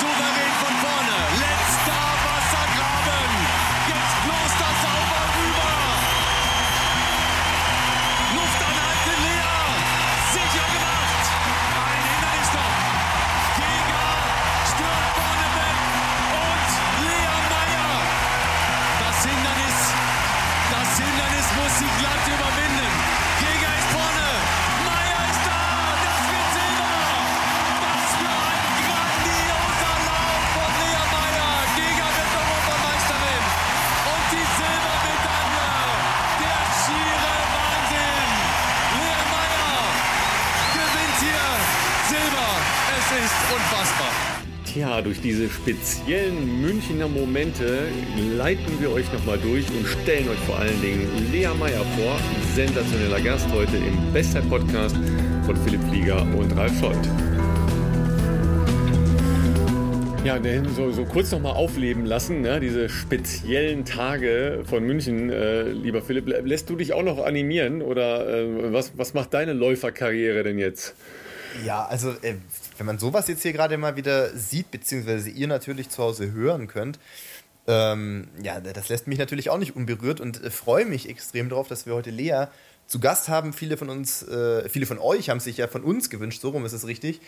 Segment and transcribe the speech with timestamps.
[0.00, 1.43] souverän von vorne.
[45.24, 47.88] Diese speziellen Münchner Momente
[48.36, 52.18] leiten wir euch nochmal durch und stellen euch vor allen Dingen Lea Meyer vor.
[52.54, 54.94] Sensationeller Gast heute im Bestzeit-Podcast
[55.46, 57.08] von Philipp Flieger und Ralf Scholz.
[60.24, 60.38] Ja,
[60.76, 62.60] so, so kurz nochmal aufleben lassen, ne?
[62.60, 65.30] diese speziellen Tage von München.
[65.30, 69.32] Äh, lieber Philipp, lä- lässt du dich auch noch animieren oder äh, was, was macht
[69.34, 70.94] deine Läuferkarriere denn jetzt?
[71.64, 72.36] Ja, also äh,
[72.78, 76.66] wenn man sowas jetzt hier gerade mal wieder sieht, beziehungsweise ihr natürlich zu Hause hören
[76.66, 76.98] könnt,
[77.66, 81.68] ähm, ja, das lässt mich natürlich auch nicht unberührt und äh, freue mich extrem darauf,
[81.68, 82.46] dass wir heute Lea
[82.86, 83.52] zu Gast haben.
[83.52, 86.66] Viele von uns, äh, viele von euch haben sich ja von uns gewünscht, so rum
[86.66, 87.20] ist es richtig,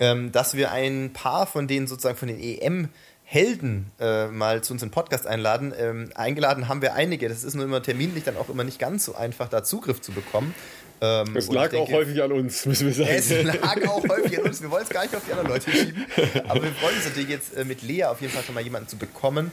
[0.00, 2.88] ähm, dass wir ein paar von denen sozusagen von den EM
[3.28, 5.74] Helden äh, mal zu uns in den Podcast einladen.
[5.76, 7.28] Ähm, eingeladen haben wir einige.
[7.28, 10.12] Das ist nur immer terminlich dann auch immer nicht ganz so einfach, da Zugriff zu
[10.12, 10.54] bekommen.
[11.00, 13.10] Ähm, Es lag ich auch denke- häufig an uns, müssen wir sagen.
[13.10, 14.62] es lag auch häufig an uns.
[14.62, 16.06] Wir wollen es gar nicht auf die anderen Leute schieben.
[16.48, 18.88] Aber wir freuen uns natürlich jetzt äh, mit Lea auf jeden Fall schon mal jemanden
[18.88, 19.50] zu bekommen,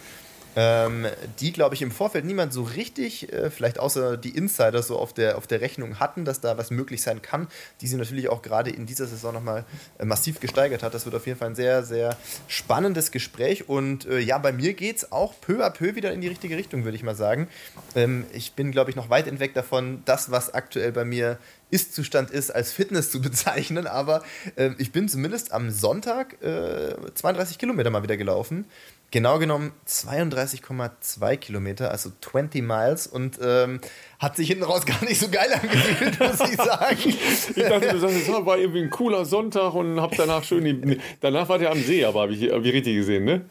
[0.55, 1.07] ähm,
[1.39, 5.13] die, glaube ich, im Vorfeld niemand so richtig, äh, vielleicht außer die Insider so auf
[5.13, 7.47] der, auf der Rechnung hatten, dass da was möglich sein kann,
[7.81, 9.65] die sie natürlich auch gerade in dieser Saison nochmal
[9.97, 10.93] äh, massiv gesteigert hat.
[10.93, 13.67] Das wird auf jeden Fall ein sehr, sehr spannendes Gespräch.
[13.67, 16.57] Und äh, ja, bei mir geht es auch peu à peu wieder in die richtige
[16.57, 17.47] Richtung, würde ich mal sagen.
[17.95, 21.37] Ähm, ich bin, glaube ich, noch weit entweg davon, das, was aktuell bei mir
[21.71, 23.87] ist-Zustand ist, als Fitness zu bezeichnen.
[23.87, 24.23] Aber
[24.55, 28.65] äh, ich bin zumindest am Sonntag äh, 32 Kilometer mal wieder gelaufen.
[29.13, 33.05] Genau genommen 32,2 Kilometer, also 20 Miles.
[33.05, 33.79] Und ähm,
[34.17, 36.97] hat sich hinten raus gar nicht so geil angefühlt, muss ich sagen.
[37.55, 40.99] Ich dachte, du sagst, es war irgendwie ein cooler Sonntag und hab danach schön die,
[41.21, 43.45] danach war der am See, aber habe ich, hab ich richtig gesehen, ne?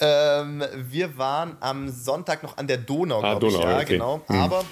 [0.00, 3.54] Ähm, wir waren am Sonntag noch an der Donau, Ah, glaube ich.
[3.54, 3.86] Donau, Ja, okay.
[3.94, 4.20] genau.
[4.26, 4.36] Hm.
[4.36, 4.64] Aber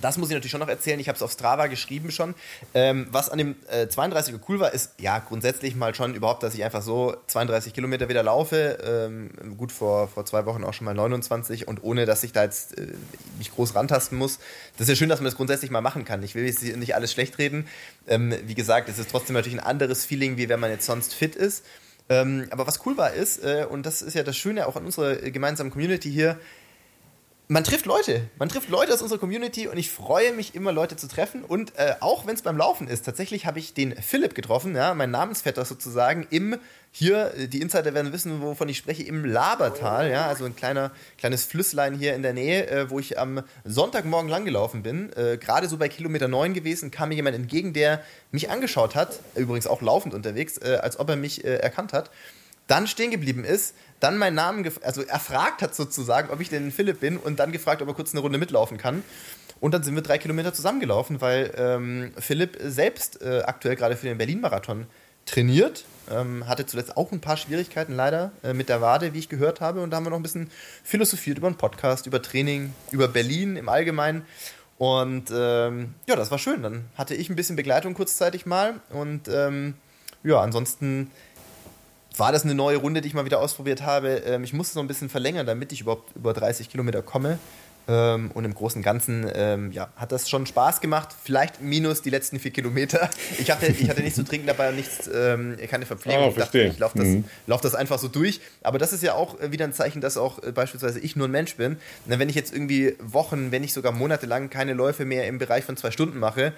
[0.00, 0.98] das muss ich natürlich schon noch erzählen.
[1.00, 2.34] Ich habe es auf Strava geschrieben schon.
[2.74, 6.54] Ähm, was an dem äh, 32er cool war, ist ja grundsätzlich mal schon überhaupt, dass
[6.54, 8.78] ich einfach so 32 Kilometer wieder laufe.
[8.84, 12.44] Ähm, gut, vor, vor zwei Wochen auch schon mal 29 und ohne, dass ich da
[12.44, 12.88] jetzt äh,
[13.38, 14.38] mich groß rantasten muss.
[14.76, 16.22] Das ist ja schön, dass man das grundsätzlich mal machen kann.
[16.22, 17.66] Ich will jetzt nicht alles schlecht reden.
[18.06, 21.14] Ähm, wie gesagt, es ist trotzdem natürlich ein anderes Feeling, wie wenn man jetzt sonst
[21.14, 21.64] fit ist.
[22.08, 24.84] Ähm, aber was cool war ist, äh, und das ist ja das Schöne auch an
[24.84, 26.38] unserer gemeinsamen Community hier,
[27.48, 28.22] man trifft Leute.
[28.38, 31.44] Man trifft Leute aus unserer Community und ich freue mich immer, Leute zu treffen.
[31.44, 34.94] Und äh, auch wenn es beim Laufen ist, tatsächlich habe ich den Philipp getroffen, ja,
[34.94, 36.56] mein Namensvetter sozusagen, im,
[36.90, 40.90] hier, äh, die Insider werden wissen, wovon ich spreche, im Labertal, ja, also ein kleiner,
[41.18, 45.12] kleines Flüsslein hier in der Nähe, äh, wo ich am Sonntagmorgen langgelaufen bin.
[45.12, 48.02] Äh, Gerade so bei Kilometer 9 gewesen, kam mir jemand entgegen, der
[48.32, 52.10] mich angeschaut hat, übrigens auch laufend unterwegs, äh, als ob er mich äh, erkannt hat
[52.66, 57.00] dann stehen geblieben ist, dann meinen Namen, also erfragt hat sozusagen, ob ich denn Philipp
[57.00, 59.02] bin und dann gefragt, ob er kurz eine Runde mitlaufen kann.
[59.60, 64.06] Und dann sind wir drei Kilometer zusammengelaufen, weil ähm, Philipp selbst äh, aktuell gerade für
[64.06, 64.86] den Berlin-Marathon
[65.26, 65.84] trainiert.
[66.10, 69.62] Ähm, hatte zuletzt auch ein paar Schwierigkeiten leider äh, mit der Wade, wie ich gehört
[69.62, 69.80] habe.
[69.80, 70.50] Und da haben wir noch ein bisschen
[70.82, 74.26] philosophiert über einen Podcast, über Training, über Berlin im Allgemeinen.
[74.76, 76.62] Und ähm, ja, das war schön.
[76.62, 78.80] Dann hatte ich ein bisschen Begleitung kurzzeitig mal.
[78.90, 79.74] Und ähm,
[80.22, 81.10] ja, ansonsten
[82.16, 84.08] war das eine neue Runde, die ich mal wieder ausprobiert habe.
[84.26, 87.38] Ähm, ich musste noch ein bisschen verlängern, damit ich überhaupt über 30 Kilometer komme.
[87.86, 91.10] Ähm, und im Großen und Ganzen ähm, ja, hat das schon Spaß gemacht.
[91.22, 93.10] Vielleicht minus die letzten vier Kilometer.
[93.38, 96.24] Ich hatte, ich hatte nichts zu trinken dabei und nichts, keine Verpflegung.
[96.24, 97.24] Ah, ich dachte, ich laufe das, Mhm.
[97.46, 98.40] lauf das einfach so durch.
[98.62, 101.28] Aber das ist ja auch äh, wieder ein Zeichen, dass auch äh, beispielsweise ich nur
[101.28, 101.76] ein Mensch bin.
[102.06, 105.76] Wenn ich jetzt irgendwie Wochen, wenn nicht sogar monatelang keine Läufe mehr im Bereich von
[105.76, 106.54] zwei Stunden mache,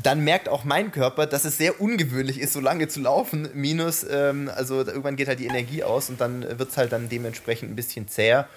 [0.00, 3.48] dann merkt auch mein Körper, dass es sehr ungewöhnlich ist, so lange zu laufen.
[3.54, 7.08] Minus, ähm, also irgendwann geht halt die Energie aus und dann wird es halt dann
[7.08, 8.48] dementsprechend ein bisschen zäher.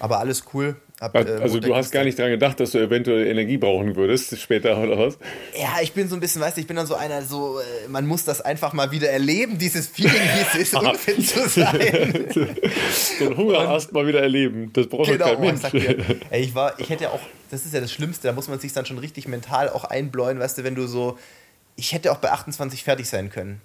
[0.00, 0.76] Aber alles cool.
[1.00, 4.38] Ab, äh, Also du hast gar nicht daran gedacht, dass du eventuell Energie brauchen würdest
[4.38, 5.18] später oder was?
[5.58, 7.88] Ja, ich bin so ein bisschen, weißt du, ich bin dann so einer, so, äh,
[7.88, 12.26] man muss das einfach mal wieder erleben, dieses Feeling, wie es ist, unfit zu sein.
[13.18, 14.70] So einen Hungerast mal wieder erleben.
[14.72, 15.70] Das braucht Genau, kein ich Mensch.
[15.72, 17.20] dir, ey, ich war, ich hätte auch,
[17.50, 20.38] das ist ja das Schlimmste, da muss man sich dann schon richtig mental auch einbläuen,
[20.38, 21.18] weißt du, wenn du so,
[21.76, 23.60] ich hätte auch bei 28 fertig sein können.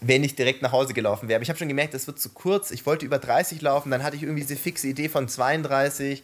[0.00, 1.36] Wenn ich direkt nach Hause gelaufen wäre.
[1.36, 2.70] Aber ich habe schon gemerkt, das wird zu kurz.
[2.70, 6.22] Ich wollte über 30 laufen, dann hatte ich irgendwie diese fixe Idee von 32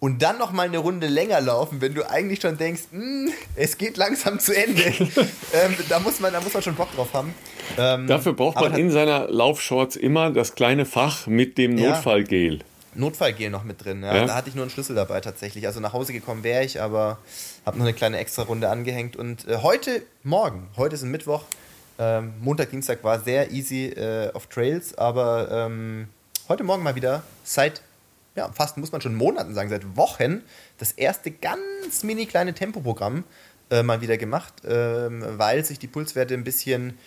[0.00, 3.76] und dann noch mal eine Runde länger laufen, wenn du eigentlich schon denkst, hm, es
[3.76, 4.82] geht langsam zu Ende.
[4.82, 7.34] ähm, da, muss man, da muss man schon Bock drauf haben.
[7.76, 12.54] Ähm, Dafür braucht man in seiner Laufshorts immer das kleine Fach mit dem Notfallgel.
[12.54, 12.64] Ja.
[12.94, 14.02] Notfallgel noch mit drin.
[14.02, 14.16] Ja.
[14.16, 14.26] Ja.
[14.26, 15.66] Da hatte ich nur einen Schlüssel dabei tatsächlich.
[15.66, 17.18] Also nach Hause gekommen wäre ich, aber
[17.66, 19.16] habe noch eine kleine extra Runde angehängt.
[19.16, 21.42] Und äh, heute Morgen, heute ist ein Mittwoch,
[22.00, 26.08] ähm, Montag, Dienstag war sehr easy äh, auf Trails, aber ähm,
[26.48, 27.82] heute Morgen mal wieder seit,
[28.34, 30.40] ja, fast muss man schon Monaten sagen, seit Wochen
[30.78, 33.24] das erste ganz mini kleine Tempoprogramm
[33.70, 36.98] äh, mal wieder gemacht, ähm, weil sich die Pulswerte ein bisschen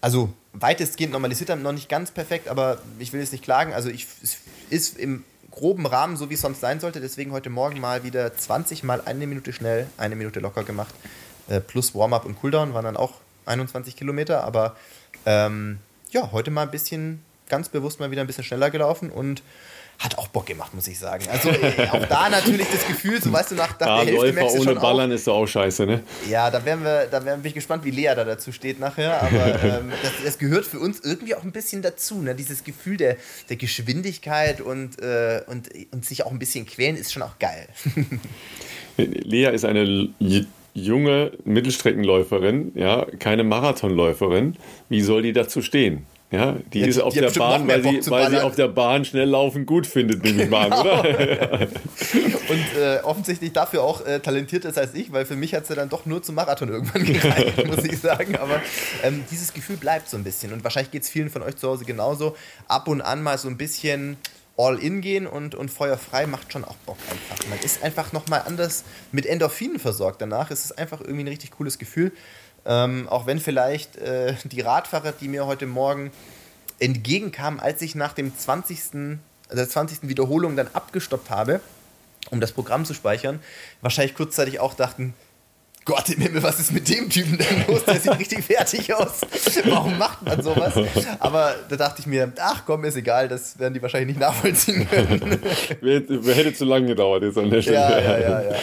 [0.00, 3.72] also weitestgehend normalisiert haben, noch nicht ganz perfekt, aber ich will jetzt nicht klagen.
[3.74, 4.38] Also ich, es
[4.70, 7.00] ist im groben Rahmen, so wie es sonst sein sollte.
[7.00, 10.94] Deswegen heute Morgen mal wieder 20 mal eine Minute schnell, eine Minute locker gemacht.
[11.48, 13.12] Äh, plus Warm-up und Cooldown waren dann auch
[13.50, 14.44] 21 Kilometer.
[14.44, 14.76] Aber
[15.26, 15.78] ähm,
[16.10, 19.42] ja, heute mal ein bisschen, ganz bewusst mal wieder ein bisschen schneller gelaufen und
[20.00, 21.26] hat auch Bock gemacht, muss ich sagen.
[21.30, 24.32] Also äh, auch da natürlich das Gefühl, so weißt du, nach, nach ja, der Hälfte
[24.32, 26.02] merkst du ohne Ballern auch, ist doch auch scheiße, ne?
[26.28, 29.22] Ja, da werden wir, da werden, bin ich gespannt, wie Lea da dazu steht nachher.
[29.22, 32.34] Aber ähm, das, das, gehört für uns irgendwie auch ein bisschen dazu, ne?
[32.34, 33.18] Dieses Gefühl der,
[33.50, 37.68] der Geschwindigkeit und, äh, und, und sich auch ein bisschen quälen ist schon auch geil.
[38.96, 40.08] Lea ist eine
[40.74, 44.56] junge Mittelstreckenläuferin, ja, keine Marathonläuferin.
[44.88, 46.06] Wie soll die dazu stehen?
[46.32, 49.04] Ja, die ja, ist auf die der Bahn, weil, sie, weil sie auf der Bahn
[49.04, 51.60] schnell laufen gut findet, nehme ich mal an, oder?
[52.50, 55.74] Und äh, offensichtlich dafür auch äh, talentiert ist als ich, weil für mich hat sie
[55.74, 58.36] dann doch nur zum Marathon irgendwann gereicht, muss ich sagen.
[58.36, 58.62] Aber
[59.02, 60.52] ähm, dieses Gefühl bleibt so ein bisschen.
[60.52, 62.36] Und wahrscheinlich geht es vielen von euch zu Hause genauso.
[62.68, 64.16] Ab und an mal so ein bisschen
[64.60, 67.48] all in gehen und, und feuerfrei macht schon auch Bock einfach.
[67.48, 70.50] Man ist einfach nochmal anders mit Endorphinen versorgt danach.
[70.50, 72.12] Es ist einfach irgendwie ein richtig cooles Gefühl.
[72.66, 76.10] Ähm, auch wenn vielleicht äh, die Radfahrer, die mir heute Morgen
[76.78, 78.78] entgegenkamen, als ich nach dem 20.
[79.48, 80.08] Also der 20.
[80.08, 81.60] Wiederholung dann abgestoppt habe,
[82.30, 83.40] um das Programm zu speichern,
[83.80, 85.14] wahrscheinlich kurzzeitig auch dachten,
[85.84, 87.84] Gott im Himmel, was ist mit dem Typen denn los?
[87.84, 89.22] Der sieht richtig fertig aus.
[89.64, 90.74] Warum macht man sowas?
[91.18, 94.88] Aber da dachte ich mir, ach komm, ist egal, das werden die wahrscheinlich nicht nachvollziehen
[94.88, 95.40] können.
[95.80, 97.76] Hätte zu lange gedauert jetzt an der Stelle.
[97.76, 98.56] Ja, ja, ja, ja.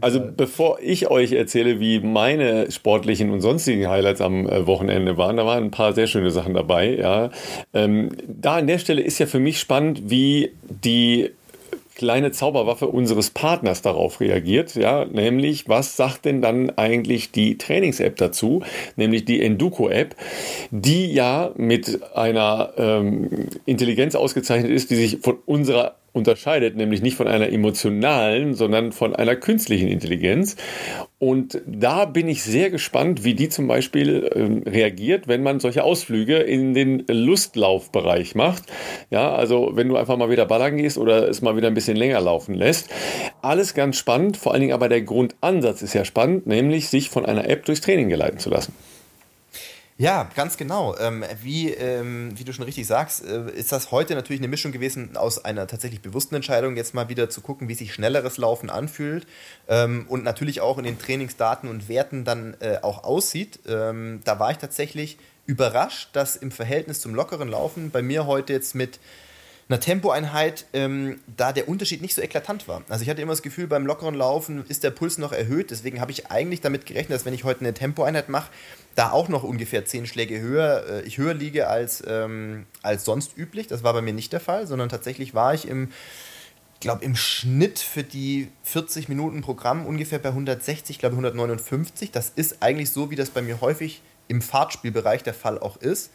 [0.00, 5.36] Also bevor ich euch erzähle, wie meine sportlichen und sonstigen Highlights am äh, Wochenende waren,
[5.36, 6.96] da waren ein paar sehr schöne Sachen dabei.
[6.96, 7.30] Ja,
[7.72, 11.30] ähm, da an der Stelle ist ja für mich spannend, wie die
[11.94, 18.16] kleine Zauberwaffe unseres Partners darauf reagiert, ja, nämlich was sagt denn dann eigentlich die Trainings-App
[18.16, 18.62] dazu,
[18.96, 20.16] nämlich die Enduko-App,
[20.70, 27.16] die ja mit einer ähm, Intelligenz ausgezeichnet ist, die sich von unserer unterscheidet, nämlich nicht
[27.16, 30.56] von einer emotionalen, sondern von einer künstlichen Intelligenz.
[31.18, 35.82] Und da bin ich sehr gespannt, wie die zum Beispiel äh, reagiert, wenn man solche
[35.82, 38.62] Ausflüge in den Lustlaufbereich macht.
[39.10, 41.96] Ja, also wenn du einfach mal wieder ballern gehst oder es mal wieder ein bisschen
[41.96, 42.90] länger laufen lässt.
[43.42, 47.26] Alles ganz spannend, vor allen Dingen aber der Grundansatz ist ja spannend, nämlich sich von
[47.26, 48.72] einer App durchs Training geleiten zu lassen.
[49.96, 50.96] Ja, ganz genau.
[50.98, 54.72] Ähm, wie, ähm, wie du schon richtig sagst, äh, ist das heute natürlich eine Mischung
[54.72, 58.70] gewesen aus einer tatsächlich bewussten Entscheidung, jetzt mal wieder zu gucken, wie sich schnelleres Laufen
[58.70, 59.24] anfühlt
[59.68, 63.60] ähm, und natürlich auch in den Trainingsdaten und Werten dann äh, auch aussieht.
[63.68, 68.52] Ähm, da war ich tatsächlich überrascht, dass im Verhältnis zum lockeren Laufen bei mir heute
[68.52, 68.98] jetzt mit
[69.68, 72.82] einer Tempoeinheit, ähm, da der Unterschied nicht so eklatant war.
[72.88, 75.70] Also ich hatte immer das Gefühl, beim lockeren Laufen ist der Puls noch erhöht.
[75.70, 78.50] Deswegen habe ich eigentlich damit gerechnet, dass wenn ich heute eine Tempoeinheit mache,
[78.94, 83.36] da auch noch ungefähr zehn Schläge höher, äh, ich höher liege als, ähm, als sonst
[83.36, 83.66] üblich.
[83.66, 85.90] Das war bei mir nicht der Fall, sondern tatsächlich war ich im,
[86.80, 92.10] glaube im Schnitt für die 40 Minuten Programm ungefähr bei 160, glaube 159.
[92.10, 96.10] Das ist eigentlich so, wie das bei mir häufig im Fahrtspielbereich der Fall auch ist.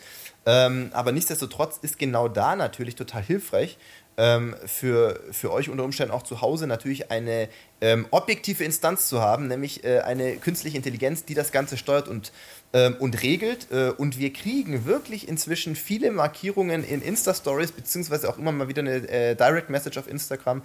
[0.49, 3.77] Ähm, aber nichtsdestotrotz ist genau da natürlich total hilfreich,
[4.17, 7.49] ähm, für, für euch unter Umständen auch zu Hause natürlich eine
[7.81, 12.31] ähm, objektive Instanz zu haben, nämlich äh, eine künstliche Intelligenz, die das Ganze steuert und,
[12.73, 13.71] ähm, und regelt.
[13.71, 18.81] Äh, und wir kriegen wirklich inzwischen viele Markierungen in Insta-Stories, beziehungsweise auch immer mal wieder
[18.81, 20.63] eine äh, Direct Message auf Instagram,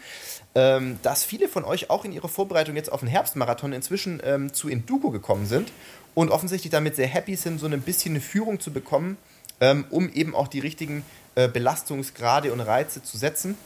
[0.55, 4.55] ähm, dass viele von euch auch in ihrer Vorbereitung jetzt auf den Herbstmarathon inzwischen ähm,
[4.55, 5.71] zu Induko gekommen sind
[6.15, 9.19] und offensichtlich damit sehr happy sind, so ein bisschen eine Führung zu bekommen
[9.61, 13.57] ähm, um eben auch die richtigen äh, Belastungsgrade und Reize zu setzen.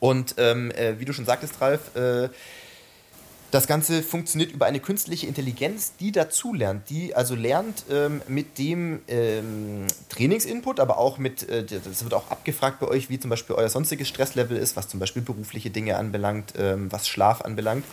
[0.00, 2.28] Und ähm, äh, wie du schon sagtest, Ralf, äh,
[3.52, 9.00] Das Ganze funktioniert über eine künstliche Intelligenz, die dazulernt, die also lernt ähm, mit dem
[9.08, 13.54] ähm, Trainingsinput, aber auch mit, äh, das wird auch abgefragt bei euch, wie zum Beispiel
[13.54, 17.84] euer sonstiges Stresslevel ist, was zum Beispiel berufliche Dinge anbelangt, ähm, was Schlaf anbelangt.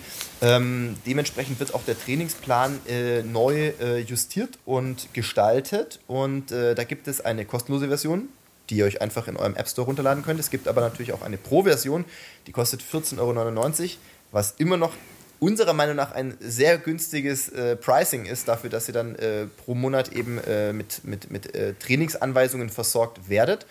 [0.41, 6.85] Ähm, dementsprechend wird auch der Trainingsplan äh, neu äh, justiert und gestaltet und äh, da
[6.85, 8.29] gibt es eine kostenlose Version,
[8.69, 10.39] die ihr euch einfach in eurem App Store runterladen könnt.
[10.39, 12.05] Es gibt aber natürlich auch eine Pro-Version,
[12.47, 13.91] die kostet 14,99 Euro,
[14.31, 14.93] was immer noch
[15.39, 19.73] unserer Meinung nach ein sehr günstiges äh, Pricing ist, dafür, dass ihr dann äh, pro
[19.75, 23.65] Monat eben äh, mit, mit, mit äh, Trainingsanweisungen versorgt werdet.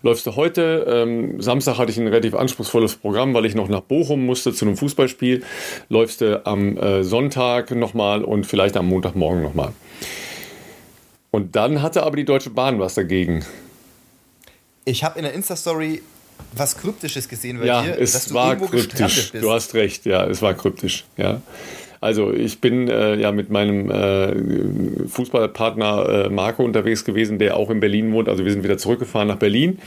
[0.03, 0.87] läufst du heute?
[0.89, 4.65] Ähm, Samstag hatte ich ein relativ anspruchsvolles Programm, weil ich noch nach Bochum musste zu
[4.65, 5.43] einem Fußballspiel.
[5.89, 9.73] Läufst du am äh, Sonntag nochmal und vielleicht am Montagmorgen nochmal.
[11.31, 13.45] Und dann hatte aber die Deutsche Bahn was dagegen.
[14.85, 16.03] Ich habe in der Insta-Story
[16.55, 17.99] was Kryptisches gesehen bei ja, dir.
[17.99, 19.33] es war kryptisch.
[19.33, 21.43] Du hast recht, ja, es war kryptisch, ja.
[22.01, 27.69] Also ich bin äh, ja mit meinem äh, Fußballpartner äh, Marco unterwegs gewesen, der auch
[27.69, 28.29] in Berlin wohnt.
[28.29, 29.79] Also wir sind wieder zurückgefahren nach Berlin.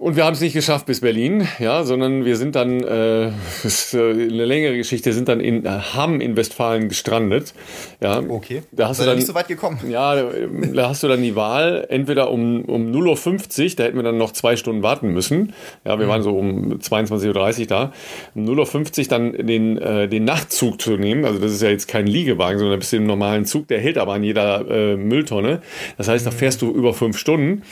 [0.00, 3.92] Und wir haben es nicht geschafft bis Berlin, ja, sondern wir sind dann, äh, das
[3.92, 7.52] ist äh, eine längere Geschichte, sind dann in äh, Hamm in Westfalen gestrandet.
[8.00, 8.62] Ja, okay.
[8.72, 9.78] Da hast Sei du dann nicht so weit gekommen.
[9.90, 10.14] Ja,
[10.72, 14.16] da hast du dann die Wahl, entweder um, um 0.50 Uhr, da hätten wir dann
[14.16, 15.52] noch zwei Stunden warten müssen.
[15.84, 16.10] Ja, wir mhm.
[16.10, 17.92] waren so um 22.30 Uhr da.
[18.34, 21.26] Um 0.50 Uhr dann den, äh, den Nachtzug zu nehmen.
[21.26, 24.14] Also das ist ja jetzt kein Liegewagen, sondern ein bisschen normalen Zug, der hält aber
[24.14, 25.60] an jeder äh, Mülltonne.
[25.98, 26.36] Das heißt, da mhm.
[26.36, 27.64] fährst du über fünf Stunden.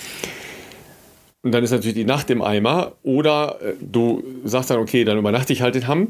[1.43, 2.93] Und dann ist natürlich die Nacht im Eimer.
[3.03, 6.09] Oder äh, du sagst dann, okay, dann übernachte ich halt in Hamm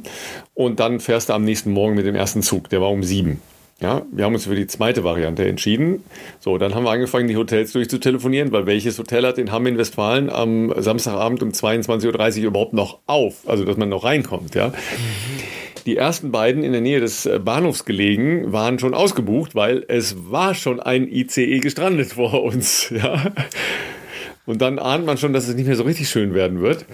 [0.54, 2.70] und dann fährst du am nächsten Morgen mit dem ersten Zug.
[2.70, 3.40] Der war um sieben.
[3.80, 6.02] Ja, wir haben uns für die zweite Variante entschieden.
[6.40, 9.78] So, dann haben wir angefangen, die Hotels durchzutelefonieren, weil welches Hotel hat in Hamm in
[9.78, 13.34] Westfalen am Samstagabend um 22.30 Uhr überhaupt noch auf?
[13.46, 14.72] Also, dass man noch reinkommt, ja.
[15.86, 20.16] Die ersten beiden in der Nähe des äh, Bahnhofs gelegen waren schon ausgebucht, weil es
[20.28, 23.32] war schon ein ICE gestrandet vor uns, ja.
[24.48, 26.86] Und dann ahnt man schon, dass es nicht mehr so richtig schön werden wird.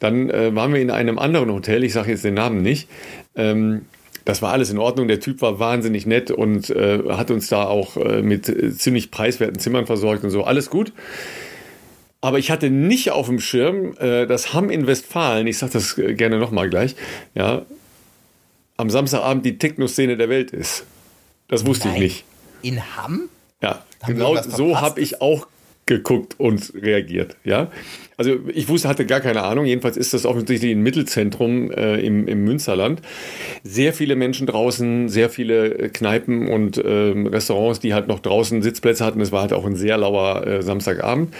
[0.00, 2.88] Dann äh, waren wir in einem anderen Hotel, ich sage jetzt den Namen nicht.
[3.36, 3.82] Ähm,
[4.24, 5.06] das war alles in Ordnung.
[5.06, 9.12] Der Typ war wahnsinnig nett und äh, hat uns da auch äh, mit äh, ziemlich
[9.12, 10.42] preiswerten Zimmern versorgt und so.
[10.42, 10.92] Alles gut.
[12.20, 15.96] Aber ich hatte nicht auf dem Schirm, äh, dass Hamm in Westfalen, ich sage das
[15.98, 16.96] äh, gerne nochmal gleich,
[17.36, 17.62] ja,
[18.76, 20.84] am Samstagabend die Techno-Szene der Welt ist.
[21.46, 21.96] Das wusste Nein.
[21.98, 22.24] ich nicht.
[22.62, 23.28] In Hamm?
[23.62, 25.46] Ja, Haben genau so habe ich auch
[25.86, 27.36] geguckt und reagiert.
[27.44, 27.70] Ja,
[28.16, 29.64] also ich wusste, hatte gar keine Ahnung.
[29.64, 33.02] Jedenfalls ist das offensichtlich ein Mittelzentrum äh, im, im Münsterland.
[33.64, 39.04] Sehr viele Menschen draußen, sehr viele Kneipen und äh, Restaurants, die halt noch draußen Sitzplätze
[39.04, 39.20] hatten.
[39.20, 41.34] Es war halt auch ein sehr lauer äh, Samstagabend.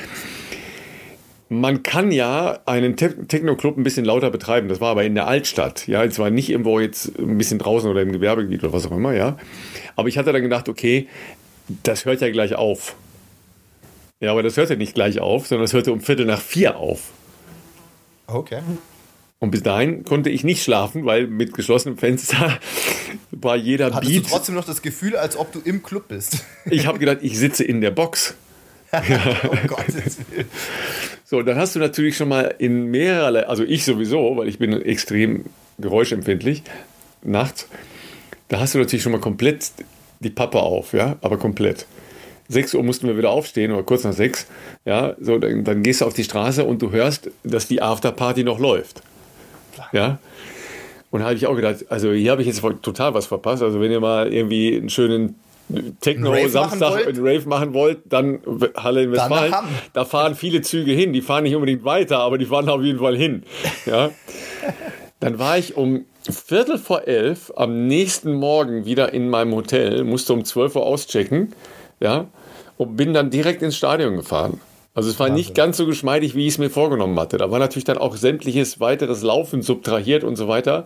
[1.49, 4.69] Man kann ja einen Te Techno-Club ein bisschen lauter betreiben.
[4.69, 5.87] Das war aber in der Altstadt.
[5.87, 8.97] Ja, es war nicht irgendwo jetzt ein bisschen draußen oder im Gewerbegebiet oder was auch
[8.97, 9.15] immer.
[9.15, 9.37] Ja,
[9.95, 11.07] aber ich hatte dann gedacht, okay,
[11.83, 12.97] das hört ja gleich auf.
[14.23, 17.11] Ja, aber das hörte nicht gleich auf, sondern es hörte um Viertel nach vier auf.
[18.29, 18.61] Okay.
[19.41, 22.61] Und bis dahin konnte ich nicht schlafen, weil mit geschlossenem Fenster
[23.33, 24.25] war jeder Hattest Beat.
[24.25, 26.45] du trotzdem noch das Gefühl, als ob du im Club bist?
[26.71, 28.37] Ich habe gedacht, ich sitze in der Box.
[28.93, 29.01] ja.
[29.43, 30.47] oh Gottes Willen.
[31.25, 34.73] So, dann hast du natürlich schon mal in mehrerlei, also ich sowieso, weil ich bin
[34.83, 35.47] extrem
[35.79, 36.63] geräuschempfindlich,
[37.25, 37.67] nachts,
[38.47, 39.73] da hast du natürlich schon mal komplett
[40.21, 41.87] die Pappe auf, ja, aber komplett.
[42.53, 44.47] 6 Uhr mussten wir wieder aufstehen oder kurz nach 6.
[44.85, 48.45] Ja, so, dann, dann gehst du auf die Straße und du hörst, dass die Afterparty
[48.45, 49.03] noch läuft.
[49.93, 50.19] Ja.
[51.11, 53.63] Und da habe ich auch gedacht, also hier habe ich jetzt total was verpasst.
[53.63, 55.37] Also wenn ihr mal irgendwie einen schönen
[56.01, 58.41] Techno-Samstag einen Rave machen wollt, dann
[58.77, 59.55] Halle in Westfalen.
[59.93, 61.13] Da fahren viele Züge hin.
[61.13, 63.43] Die fahren nicht unbedingt weiter, aber die fahren auf jeden Fall hin.
[63.87, 64.11] Ja.
[65.21, 70.33] Dann war ich um Viertel vor elf am nächsten Morgen wieder in meinem Hotel, musste
[70.33, 71.53] um 12 Uhr auschecken
[72.03, 72.27] ja,
[72.83, 74.61] und bin dann direkt ins Stadion gefahren.
[74.95, 75.37] Also es war Wahnsinn.
[75.37, 77.39] nicht ganz so geschmeidig, wie ich es mir vorgenommen hatte.
[77.39, 80.85] Da war natürlich dann auch sämtliches weiteres Laufen subtrahiert und so weiter.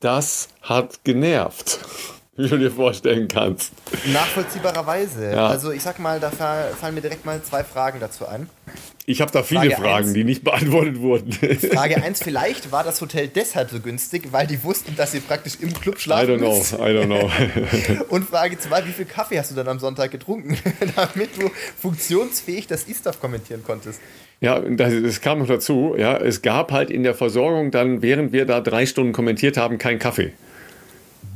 [0.00, 1.80] Das hat genervt
[2.36, 3.72] wie du dir vorstellen kannst.
[4.12, 5.32] Nachvollziehbarerweise.
[5.32, 5.46] Ja.
[5.48, 8.48] Also ich sag mal, da fallen mir direkt mal zwei Fragen dazu ein.
[9.06, 11.30] Ich habe da viele Frage Fragen, eins, die nicht beantwortet wurden.
[11.72, 15.58] Frage 1, vielleicht war das Hotel deshalb so günstig, weil die wussten, dass sie praktisch
[15.60, 17.30] im Club schlafen I don't know, I don't know.
[18.08, 20.56] Und Frage 2, wie viel Kaffee hast du dann am Sonntag getrunken,
[20.96, 24.00] damit du funktionsfähig das E-Stuff kommentieren konntest?
[24.40, 25.94] Ja, das, das, kam noch dazu.
[25.98, 29.76] Ja, es gab halt in der Versorgung dann, während wir da drei Stunden kommentiert haben,
[29.76, 30.32] keinen Kaffee.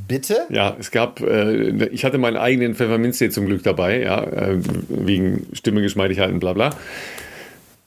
[0.09, 0.47] Bitte?
[0.49, 4.57] Ja, es gab, äh, ich hatte meinen eigenen Pfefferminztee zum Glück dabei, ja, äh,
[4.89, 6.71] wegen Stimme geschmeidig halten, bla bla.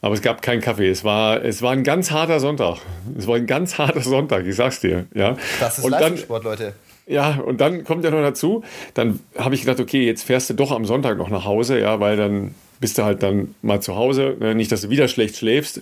[0.01, 0.89] Aber es gab keinen Kaffee.
[0.89, 2.79] Es war, es war ein ganz harter Sonntag.
[3.17, 5.05] Es war ein ganz harter Sonntag, ich sag's dir.
[5.13, 5.37] Ja.
[5.59, 6.73] Das ist und Leistungssport, dann, Leute.
[7.07, 10.53] Ja, und dann kommt ja noch dazu, dann habe ich gedacht, okay, jetzt fährst du
[10.53, 13.95] doch am Sonntag noch nach Hause, ja, weil dann bist du halt dann mal zu
[13.95, 15.81] Hause, ne, nicht, dass du wieder schlecht schläfst.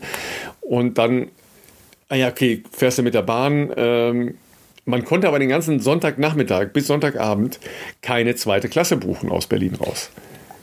[0.61, 1.27] Und dann,
[2.09, 4.35] ah ja, okay, fährst du mit der Bahn, ähm,
[4.85, 7.59] man konnte aber den ganzen Sonntagnachmittag bis Sonntagabend
[8.01, 10.09] keine zweite Klasse buchen aus Berlin raus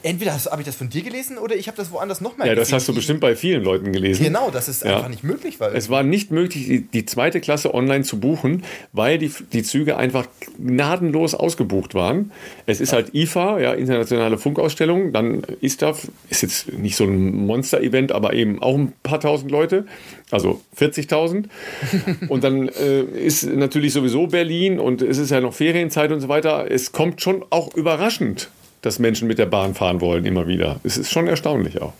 [0.07, 2.71] entweder habe ich das von dir gelesen oder ich habe das woanders nochmal ja, gelesen.
[2.71, 4.25] Ja, das hast du bestimmt bei vielen Leuten gelesen.
[4.25, 4.97] Genau, dass es ja.
[4.97, 5.75] einfach nicht möglich war.
[5.75, 9.97] Es war nicht möglich, die, die, zweite Klasse online zu buchen, weil die, die Züge
[9.97, 10.27] einfach
[10.59, 12.31] gnadenlos ausgebucht waren.
[12.67, 12.97] Es ist ja.
[12.97, 18.63] halt IFA, ja, internationale Funkausstellung, dann ISTAF, ist jetzt nicht so ein Monster-Event, aber eben
[18.63, 19.87] auch ein paar tausend Leute,
[20.31, 21.47] also 40.000.
[22.29, 26.29] und dann äh, ist natürlich sowieso Berlin und es ist ja noch Ferienzeit und so
[26.29, 26.71] weiter.
[26.71, 28.51] Es kommt schon auch überraschend
[28.87, 30.81] dass Menschen mit der Bahn fahren wollen, immer wieder.
[30.85, 31.93] Es ist schon erstaunlich auch.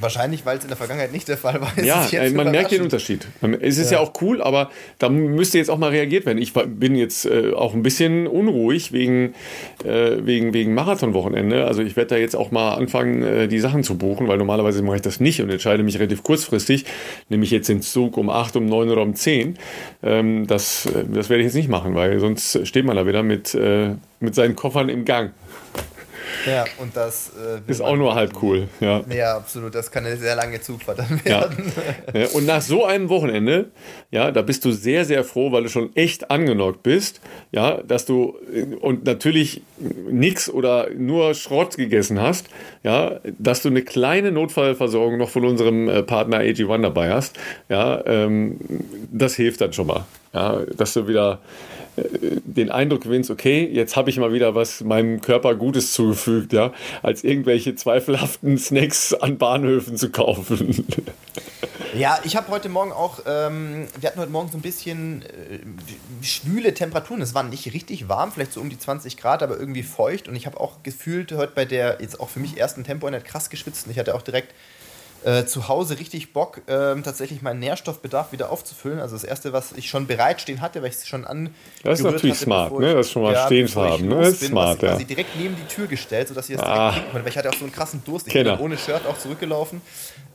[0.00, 1.72] Wahrscheinlich, weil es in der Vergangenheit nicht der Fall war.
[1.84, 3.26] Ja, äh, man merkt den Unterschied.
[3.60, 3.98] Es ist ja.
[3.98, 4.02] ja.
[4.02, 6.38] auch cool, aber da müsste jetzt auch mal reagiert werden.
[6.38, 9.34] Ich bin jetzt äh, auch ein bisschen unruhig wegen,
[9.84, 11.66] äh, wegen, wegen Marathonwochenende.
[11.66, 14.82] Also ich werde da jetzt auch mal anfangen, äh, die Sachen zu buchen, weil normalerweise
[14.82, 16.86] mache ich das nicht und entscheide mich relativ kurzfristig.
[17.28, 19.58] Nehme ich jetzt den Zug um 8, um 9 oder um 10.
[20.02, 23.22] Ähm, das, äh, das werde ich jetzt nicht machen, weil sonst steht man da wieder
[23.22, 25.32] mit, äh, mit seinen Koffern im Gang.
[26.46, 28.68] Ja, und das äh, ist auch nur halb cool.
[28.80, 29.02] Ja.
[29.08, 29.74] ja, absolut.
[29.74, 31.72] Das kann eine sehr lange Zugfahrt dann werden.
[32.14, 32.26] Ja.
[32.28, 33.70] Und nach so einem Wochenende,
[34.10, 37.20] ja, da bist du sehr, sehr froh, weil du schon echt angenockt bist,
[37.50, 38.36] ja, dass du
[38.80, 39.62] und natürlich
[40.10, 42.46] nichts oder nur Schrott gegessen hast,
[42.82, 48.04] ja, dass du eine kleine Notfallversorgung noch von unserem äh, Partner AG1 dabei hast, ja,
[48.06, 48.58] ähm,
[49.10, 51.40] das hilft dann schon mal, ja, dass du wieder
[51.96, 56.72] den Eindruck gewinnst, okay, jetzt habe ich mal wieder was meinem Körper Gutes zugefügt, ja,
[57.02, 60.86] als irgendwelche zweifelhaften Snacks an Bahnhöfen zu kaufen.
[61.94, 65.58] Ja, ich habe heute Morgen auch, ähm, wir hatten heute Morgen so ein bisschen äh,
[66.24, 67.20] schwüle Temperaturen.
[67.20, 70.26] Es war nicht richtig warm, vielleicht so um die 20 Grad, aber irgendwie feucht.
[70.26, 73.26] Und ich habe auch gefühlt heute bei der jetzt auch für mich ersten Tempo nicht
[73.26, 73.86] krass geschwitzt.
[73.86, 74.54] Und ich hatte auch direkt
[75.24, 78.98] äh, zu Hause richtig Bock, äh, tatsächlich meinen Nährstoffbedarf wieder aufzufüllen.
[78.98, 81.54] Also das erste, was ich schon bereitstehen hatte, weil ich es schon an.
[81.82, 82.94] Das ist natürlich hatte, smart, ne?
[82.94, 84.08] Das schon mal ja, stehen zu haben.
[84.08, 84.16] Ne?
[84.16, 84.90] Das ist bin, smart, ja.
[84.90, 86.92] quasi direkt neben die Tür gestellt, sodass ich das direkt ah.
[86.92, 87.24] konnte.
[87.24, 88.26] Weil ich hatte auch so einen krassen Durst.
[88.26, 88.56] Ich Kenner.
[88.56, 89.80] bin ohne Shirt auch zurückgelaufen.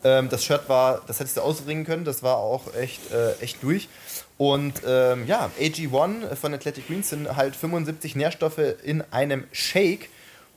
[0.03, 3.61] Ähm, das Shirt war, das hättest du ausbringen können, das war auch echt, äh, echt
[3.63, 3.89] durch.
[4.37, 10.09] Und ähm, ja, AG1 von Athletic Greens sind halt 75 Nährstoffe in einem Shake.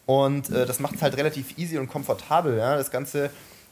[0.06, 2.58] Und äh, das macht es halt relativ easy und komfortabel.
[2.58, 2.76] Ja?
[2.76, 3.30] Das Ganze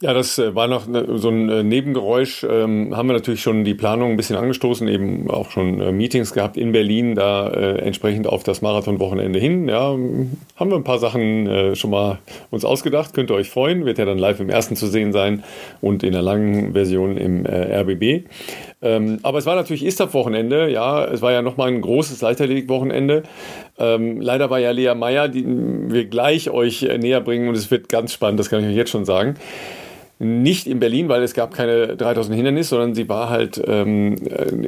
[0.00, 2.44] Ja, das äh, war noch ne, so ein äh, Nebengeräusch.
[2.44, 6.32] Ähm, haben wir natürlich schon die Planung ein bisschen angestoßen, eben auch schon äh, Meetings
[6.32, 9.68] gehabt in Berlin, da äh, entsprechend auf das Marathonwochenende hin.
[9.68, 9.90] Ja,
[10.56, 12.18] haben wir ein paar Sachen äh, schon mal
[12.50, 13.14] uns ausgedacht.
[13.14, 13.84] Könnt ihr euch freuen.
[13.84, 15.44] Wird ja dann live im ersten zu sehen sein
[15.80, 18.26] und in der langen Version im äh, RBB.
[18.82, 20.68] Ähm, aber es war natürlich Istaf-Wochenende.
[20.68, 23.22] Ja, es war ja nochmal ein großes Leichtathletik-Wochenende.
[23.78, 27.88] Ähm, leider war ja Lea Meyer, die wir gleich euch näher bringen und es wird
[27.88, 29.36] ganz spannend, das kann ich euch jetzt schon sagen
[30.22, 34.14] nicht in Berlin, weil es gab keine 3000 Hindernisse, sondern sie war halt ähm,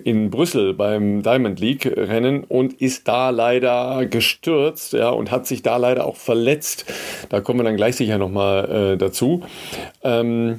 [0.03, 5.63] in Brüssel beim Diamond League Rennen und ist da leider gestürzt, ja, und hat sich
[5.63, 6.93] da leider auch verletzt.
[7.29, 9.45] Da kommen wir dann gleich sicher nochmal äh, dazu.
[10.03, 10.59] Ähm,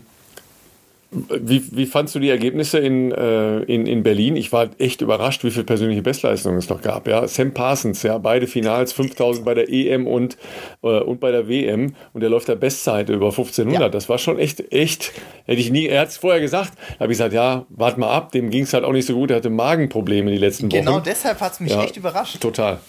[1.30, 4.36] wie, wie fandst du die Ergebnisse in, äh, in, in Berlin?
[4.36, 7.08] Ich war echt überrascht, wie viele persönliche Bestleistungen es noch gab.
[7.08, 7.28] Ja?
[7.28, 10.38] Sam Parsons, ja, beide Finals, 5000 bei der EM und,
[10.84, 11.96] äh, und bei der WM.
[12.14, 13.82] Und der läuft der Bestzeit über 1500.
[13.82, 13.90] Ja.
[13.90, 15.12] Das war schon echt, echt,
[15.46, 16.74] hätte ich nie, er hat es vorher gesagt.
[16.76, 19.14] Da habe ich gesagt, ja, warte mal ab, dem ging es halt auch nicht so
[19.14, 19.32] gut.
[19.32, 21.04] Er hatte Magenprobleme die letzten genau Wochen.
[21.04, 22.42] Genau deshalb hat es mich ja, echt überrascht.
[22.42, 22.80] Total.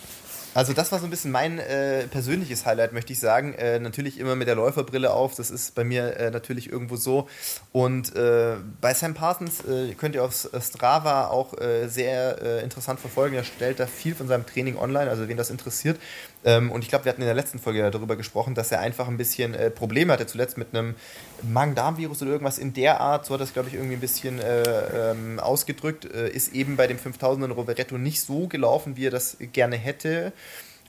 [0.56, 3.52] Also das war so ein bisschen mein äh, persönliches Highlight, möchte ich sagen.
[3.52, 7.28] Äh, natürlich immer mit der Läuferbrille auf, das ist bei mir äh, natürlich irgendwo so.
[7.72, 13.36] Und äh, bei Sam Parsons äh, könnt ihr auf Strava auch äh, sehr interessant verfolgen.
[13.36, 16.00] Er stellt da viel von seinem Training online, also wen das interessiert.
[16.44, 19.08] Ähm, und ich glaube, wir hatten in der letzten Folge darüber gesprochen, dass er einfach
[19.08, 20.94] ein bisschen Probleme hatte, zuletzt mit einem
[21.42, 23.26] Magen-Darm-Virus oder irgendwas in der Art.
[23.26, 26.04] So hat das, glaube ich, irgendwie ein bisschen ähm, ausgedrückt.
[26.04, 30.32] ist eben bei dem 5000er Roveretto nicht so gelaufen, wie er das gerne hätte.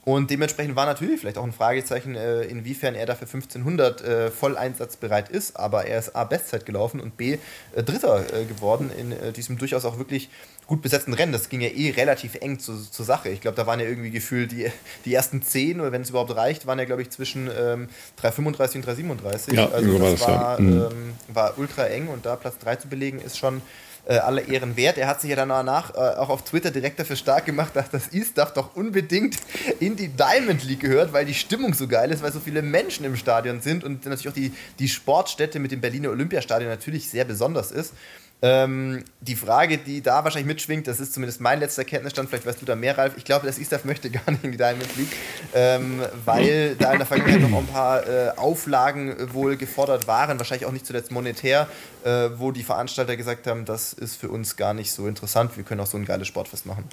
[0.04, 4.56] Und dementsprechend war natürlich vielleicht auch ein Fragezeichen, äh, inwiefern er dafür 1500 äh, voll
[4.56, 5.56] einsatzbereit ist.
[5.56, 7.38] Aber er ist A, Bestzeit gelaufen und B,
[7.74, 10.30] äh, Dritter geworden in diesem durchaus auch wirklich
[10.68, 11.32] gut besetzten Rennen.
[11.32, 13.30] Das ging ja eh relativ eng zu, zur Sache.
[13.30, 14.70] Ich glaube, da waren ja irgendwie gefühlt die,
[15.04, 18.76] die ersten 10, oder wenn es überhaupt reicht, waren ja, glaube ich, zwischen ähm, 335
[18.76, 19.54] und 337.
[19.54, 20.64] Ja, also das war, ja.
[20.64, 20.72] mhm.
[20.72, 23.62] ähm, war ultra eng und da Platz 3 zu belegen, ist schon
[24.08, 24.98] äh, aller Ehren wert.
[24.98, 28.12] Er hat sich ja danach äh, auch auf Twitter direkt dafür stark gemacht, dass das
[28.12, 29.36] E-Stuff doch unbedingt
[29.80, 33.04] in die Diamond League gehört, weil die Stimmung so geil ist, weil so viele Menschen
[33.04, 37.24] im Stadion sind und natürlich auch die, die Sportstätte mit dem Berliner Olympiastadion natürlich sehr
[37.24, 37.92] besonders ist.
[38.40, 42.62] Ähm, die Frage, die da wahrscheinlich mitschwingt, das ist zumindest mein letzter Kenntnisstand, vielleicht weißt
[42.62, 43.14] du da mehr, Ralf.
[43.16, 45.16] Ich glaube, das ISTAF möchte gar nicht in die Diamond League,
[45.54, 50.66] ähm, weil da in der Vergangenheit noch ein paar äh, Auflagen wohl gefordert waren, wahrscheinlich
[50.66, 51.66] auch nicht zuletzt monetär,
[52.04, 55.64] äh, wo die Veranstalter gesagt haben, das ist für uns gar nicht so interessant, wir
[55.64, 56.84] können auch so ein geiles Sportfest machen.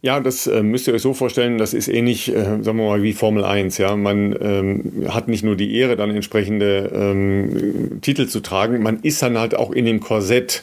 [0.00, 3.02] Ja, das äh, müsst ihr euch so vorstellen, das ist ähnlich, äh, sagen wir mal,
[3.02, 3.76] wie Formel 1.
[3.76, 3.96] Ja?
[3.96, 9.20] Man ähm, hat nicht nur die Ehre, dann entsprechende ähm, Titel zu tragen, man ist
[9.20, 10.62] dann halt auch in dem Korsett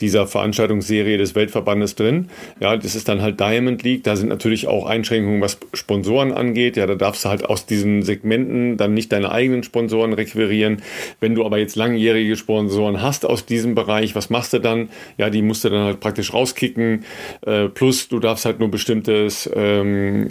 [0.00, 2.28] dieser Veranstaltungsserie des Weltverbandes drin.
[2.60, 4.04] Ja, das ist dann halt Diamond League.
[4.04, 6.76] Da sind natürlich auch Einschränkungen, was Sponsoren angeht.
[6.76, 10.82] Ja, da darfst du halt aus diesen Segmenten dann nicht deine eigenen Sponsoren requirieren.
[11.20, 14.88] Wenn du aber jetzt langjährige Sponsoren hast aus diesem Bereich, was machst du dann?
[15.16, 17.04] Ja, die musst du dann halt praktisch rauskicken.
[17.44, 20.28] Äh, plus du darfst halt nur bestimmtes, ähm,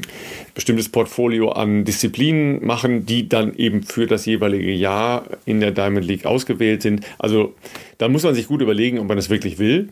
[0.56, 6.06] bestimmtes Portfolio an Disziplinen machen, die dann eben für das jeweilige Jahr in der Diamond
[6.06, 7.06] League ausgewählt sind.
[7.20, 7.54] Also
[7.98, 9.90] da muss man sich gut überlegen, ob man das wirklich will.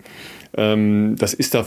[0.57, 1.65] Ähm, das ist da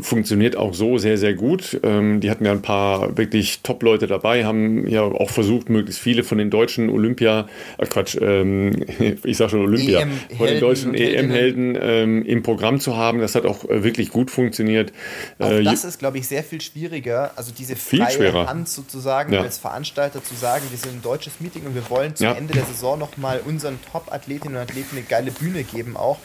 [0.00, 1.80] funktioniert auch so sehr, sehr gut.
[1.82, 6.22] Ähm, die hatten ja ein paar wirklich Top-Leute dabei, haben ja auch versucht, möglichst viele
[6.22, 8.84] von den deutschen Olympia, äh Quatsch, ähm,
[9.24, 10.06] ich sag schon Olympia,
[10.36, 13.18] von den deutschen EM-Helden ähm, im Programm zu haben.
[13.18, 14.92] Das hat auch äh, wirklich gut funktioniert.
[15.38, 17.32] Auch äh, das ist, glaube ich, sehr viel schwieriger.
[17.34, 18.46] Also diese freie schwerer.
[18.46, 19.40] Hand sozusagen ja.
[19.40, 22.34] als Veranstalter zu sagen, wir sind ein deutsches Meeting und wir wollen zum ja.
[22.34, 26.18] Ende der Saison nochmal unseren Top-Athletinnen und Athleten eine geile Bühne geben auch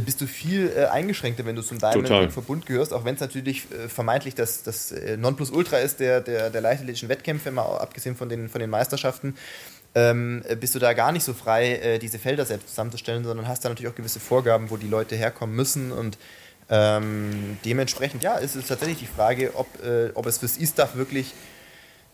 [0.00, 3.88] bist du viel äh, eingeschränkter, wenn du zum Diamond-Verbund gehörst, auch wenn es natürlich äh,
[3.88, 8.48] vermeintlich das, das äh, Nonplusultra ist der, der, der leichtathletischen Wettkämpfe, mal abgesehen von den,
[8.48, 9.36] von den Meisterschaften.
[9.94, 13.48] Ähm, äh, bist du da gar nicht so frei, äh, diese Felder selbst zusammenzustellen, sondern
[13.48, 16.18] hast da natürlich auch gewisse Vorgaben, wo die Leute herkommen müssen und
[16.68, 19.68] ähm, dementsprechend, ja, ist es tatsächlich die Frage, ob,
[20.14, 21.32] ob es fürs E-Stuff wirklich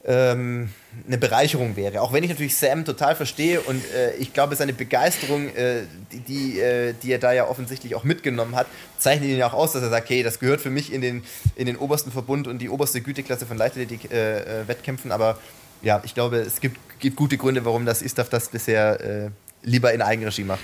[0.04, 0.70] ähm,
[1.06, 2.00] eine Bereicherung wäre.
[2.00, 6.20] Auch wenn ich natürlich Sam total verstehe und äh, ich glaube, seine Begeisterung, äh, die,
[6.20, 8.66] die, äh, die, er da ja offensichtlich auch mitgenommen hat,
[8.98, 11.22] zeichnet ihn ja auch aus, dass er sagt, okay, das gehört für mich in den,
[11.54, 15.38] in den obersten Verbund und die oberste Güteklasse von Leichtathletik-Wettkämpfen, äh, äh, aber
[15.82, 19.30] ja, ich glaube, es gibt, gibt gute Gründe, warum das Istaf das bisher äh,
[19.62, 20.60] lieber in Eigenregie macht.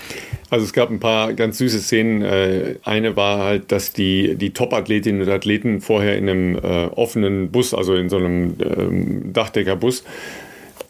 [0.49, 2.21] Also es gab ein paar ganz süße Szenen.
[2.21, 7.51] Äh, eine war halt, dass die, die Top-Athletinnen und Athleten vorher in einem äh, offenen
[7.51, 10.03] Bus, also in so einem ähm, Dachdeckerbus,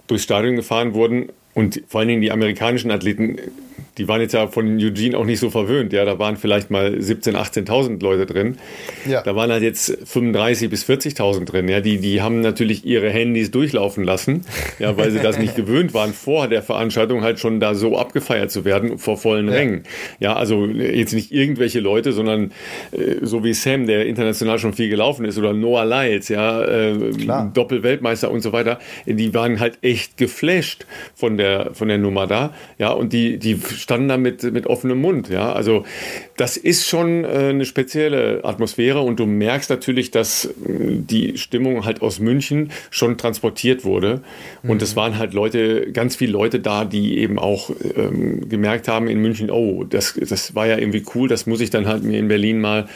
[0.08, 1.30] durchs Stadion gefahren wurden.
[1.54, 3.38] Und vor allen Dingen die amerikanischen Athleten
[4.00, 5.92] die waren jetzt ja von Eugene auch nicht so verwöhnt.
[5.92, 8.58] Ja, da waren vielleicht mal 17.000, 18.000 Leute drin.
[9.08, 9.22] Ja.
[9.22, 11.68] Da waren halt jetzt 35.000 bis 40.000 drin.
[11.68, 14.46] Ja, die, die haben natürlich ihre Handys durchlaufen lassen,
[14.80, 18.52] ja, weil sie das nicht gewöhnt waren, vor der Veranstaltung halt schon da so abgefeiert
[18.52, 19.54] zu werden vor vollen ja.
[19.54, 19.84] Rängen.
[20.22, 22.54] Ja, also jetzt nicht irgendwelche Leute, sondern
[22.92, 26.94] äh, so wie Sam, der international schon viel gelaufen ist, oder Noah Lyles, ja, äh,
[27.54, 30.86] Doppelweltmeister und so weiter, die waren halt echt geflasht
[31.16, 32.54] von der, von der Nummer da.
[32.78, 33.60] Ja, und die, die
[33.90, 35.30] standen da mit, mit offenem Mund.
[35.30, 35.52] Ja?
[35.52, 35.84] Also
[36.38, 41.86] das ist schon äh, eine spezielle Atmosphäre und du merkst natürlich, dass äh, die Stimmung
[41.86, 44.22] halt aus München schon transportiert wurde.
[44.62, 44.84] Und mhm.
[44.84, 49.20] es waren halt Leute, ganz viele Leute da, die eben auch ähm, gemerkt haben in
[49.24, 52.28] München, oh, das, das war ja irgendwie cool, das muss ich dann halt mir in
[52.28, 52.88] Berlin mal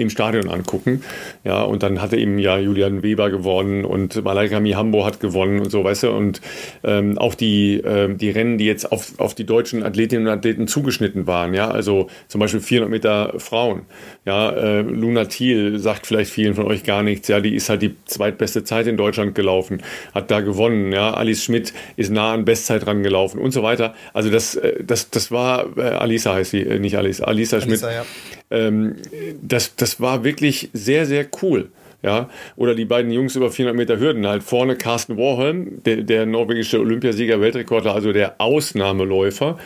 [0.00, 1.02] im Stadion angucken.
[1.44, 5.70] Ja, und dann hatte eben ja Julian Weber gewonnen und Malaika Mihambo hat gewonnen und
[5.70, 6.40] so, weißt du, und
[6.82, 10.66] ähm, auch die, äh, die Rennen, die jetzt auf, auf die deutschen Athletinnen und Athleten
[10.66, 13.82] zugeschnitten waren, ja, also zum Beispiel 400 Meter Frauen,
[14.24, 17.82] ja, äh, Luna Thiel sagt vielleicht vielen von euch gar nichts, ja, die ist halt
[17.82, 19.82] die zweitbeste Zeit in Deutschland gelaufen,
[20.14, 23.94] hat da gewonnen, ja, Alice Schmidt ist nah an Bestzeit dran gelaufen und so weiter.
[24.12, 27.82] Also das, äh, das, das war, äh, Alisa heißt sie, äh, nicht Alice, Alisa Schmidt.
[27.82, 28.04] Alisa, ja.
[28.50, 28.96] Ähm,
[29.42, 31.70] das, das war wirklich sehr, sehr cool.
[32.02, 36.24] Ja, oder die beiden Jungs über 400 Meter Hürden halt vorne Carsten Warholm, der, der
[36.24, 39.58] norwegische Olympiasieger, Weltrekordler, also der Ausnahmeläufer.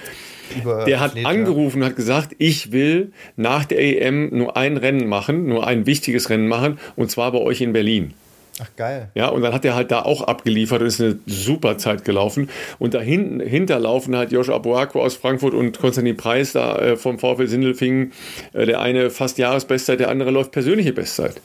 [0.61, 4.77] Über der hat Athlet, angerufen und hat gesagt, ich will nach der EM nur ein
[4.77, 8.15] Rennen machen, nur ein wichtiges Rennen machen, und zwar bei euch in Berlin.
[8.61, 9.09] Ach geil.
[9.15, 12.49] Ja, und dann hat er halt da auch abgeliefert und ist eine super Zeit gelaufen.
[12.79, 17.49] Und dahinter laufen halt Josh Abuako aus Frankfurt und Konstantin Preis da äh, vom VfL
[17.49, 18.13] Sindelfingen.
[18.53, 21.41] Äh, der eine fast Jahresbestzeit, der andere läuft persönliche Bestzeit.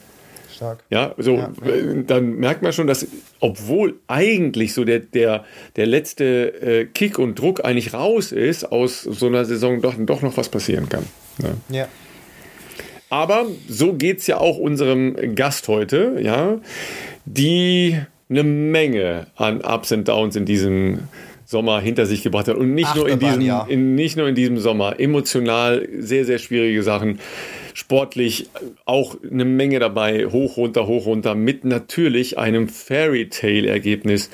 [0.54, 0.84] Stark.
[0.90, 1.50] Ja, so ja.
[1.64, 3.06] Äh, dann merkt man schon, dass
[3.40, 5.44] obwohl eigentlich so der, der,
[5.76, 10.22] der letzte äh, Kick und Druck eigentlich raus ist, aus so einer Saison doch, doch
[10.22, 11.06] noch was passieren kann.
[11.38, 11.56] Ne?
[11.70, 11.88] Ja.
[13.10, 16.58] Aber so geht es ja auch unserem Gast heute, ja,
[17.24, 21.00] die eine Menge an Ups und Downs in diesem
[21.44, 22.56] Sommer hinter sich gebracht hat.
[22.56, 23.66] Und nicht, nur in, diesem, ja.
[23.68, 25.00] in, nicht nur in diesem Sommer.
[25.00, 27.18] Emotional sehr, sehr schwierige Sachen.
[27.80, 28.50] Sportlich
[28.84, 30.26] auch eine Menge dabei.
[30.26, 31.34] Hoch, runter, hoch, runter.
[31.34, 34.28] Mit natürlich einem Fairy Tale Ergebnis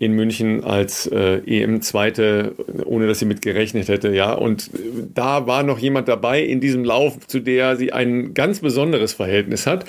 [0.00, 4.12] in München als äh, EM-Zweite, ohne dass sie mit gerechnet hätte.
[4.12, 4.68] Ja, und
[5.14, 9.64] da war noch jemand dabei in diesem Lauf, zu der sie ein ganz besonderes Verhältnis
[9.68, 9.84] hat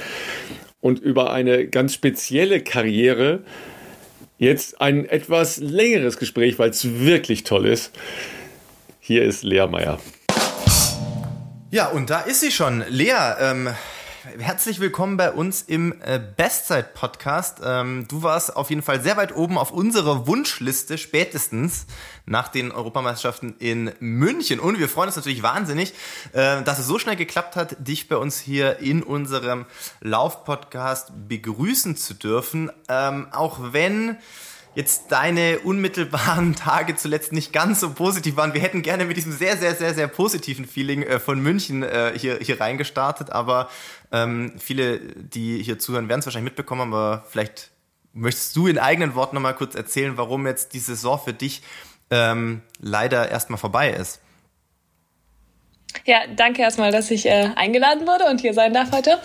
[0.80, 3.40] und über eine ganz spezielle Karriere
[4.38, 7.92] jetzt ein etwas längeres Gespräch, weil es wirklich toll ist.
[9.00, 10.00] Hier ist Lea Meyer.
[11.74, 12.86] Ja, und da ist sie schon.
[12.88, 13.68] Lea, ähm,
[14.38, 17.62] herzlich willkommen bei uns im äh, Bestzeit-Podcast.
[17.66, 21.88] Ähm, du warst auf jeden Fall sehr weit oben auf unserer Wunschliste, spätestens
[22.28, 24.60] nach den Europameisterschaften in München.
[24.60, 25.96] Und wir freuen uns natürlich wahnsinnig,
[26.34, 29.66] äh, dass es so schnell geklappt hat, dich bei uns hier in unserem
[30.02, 32.72] Lauf-Podcast begrüßen zu dürfen.
[32.88, 34.18] Ähm, auch wenn
[34.76, 38.54] jetzt deine unmittelbaren Tage zuletzt nicht ganz so positiv waren.
[38.54, 42.14] Wir hätten gerne mit diesem sehr, sehr, sehr, sehr positiven Feeling äh, von München äh,
[42.16, 43.70] hier, hier reingestartet, aber
[44.12, 47.72] ähm, viele, die hier zuhören, werden es wahrscheinlich mitbekommen, aber vielleicht
[48.14, 51.62] möchtest du in eigenen Worten nochmal kurz erzählen, warum jetzt die Saison für dich
[52.10, 54.22] ähm, leider erstmal vorbei ist.
[56.06, 59.20] Ja, danke erstmal, dass ich äh, eingeladen wurde und hier sein darf heute.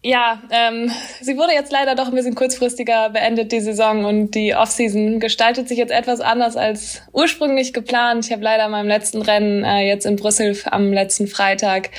[0.00, 4.54] Ja, ähm, sie wurde jetzt leider doch ein bisschen kurzfristiger beendet, die Saison und die
[4.54, 8.24] Offseason gestaltet sich jetzt etwas anders als ursprünglich geplant.
[8.24, 11.90] Ich habe leider in meinem letzten Rennen äh, jetzt in Brüssel am letzten Freitag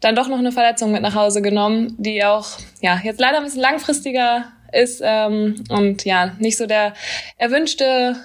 [0.00, 2.46] dann doch noch eine Verletzung mit nach Hause genommen, die auch
[2.82, 6.92] ja jetzt leider ein bisschen langfristiger ist ähm, und ja nicht so der
[7.38, 8.16] erwünschte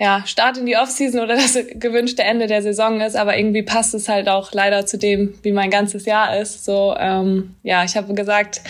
[0.00, 3.92] ja, Start in die Offseason oder das gewünschte Ende der Saison ist, aber irgendwie passt
[3.92, 6.64] es halt auch leider zu dem, wie mein ganzes Jahr ist.
[6.64, 8.62] So, ähm, ja, ich habe gesagt,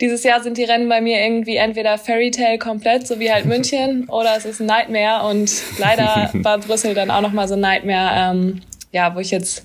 [0.00, 3.44] dieses Jahr sind die Rennen bei mir irgendwie entweder Fairy Tale komplett, so wie halt
[3.44, 7.60] München, oder es ist ein Nightmare und leider war Brüssel dann auch nochmal so ein
[7.60, 9.62] Nightmare, ähm, ja, wo ich jetzt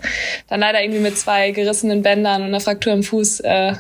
[0.48, 3.74] dann leider irgendwie mit zwei gerissenen Bändern und einer Fraktur im Fuß äh,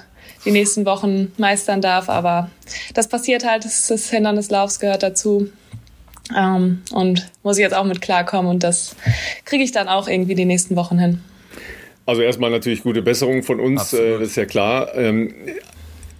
[0.43, 2.49] die nächsten Wochen meistern darf, aber
[2.95, 5.51] das passiert halt, das, das Hindern des Laufs gehört dazu.
[6.35, 8.95] Ähm, und muss ich jetzt auch mit klarkommen und das
[9.45, 11.21] kriege ich dann auch irgendwie die nächsten Wochen hin.
[12.05, 14.95] Also erstmal natürlich gute Besserung von uns, äh, das ist ja klar.
[14.95, 15.33] Ähm,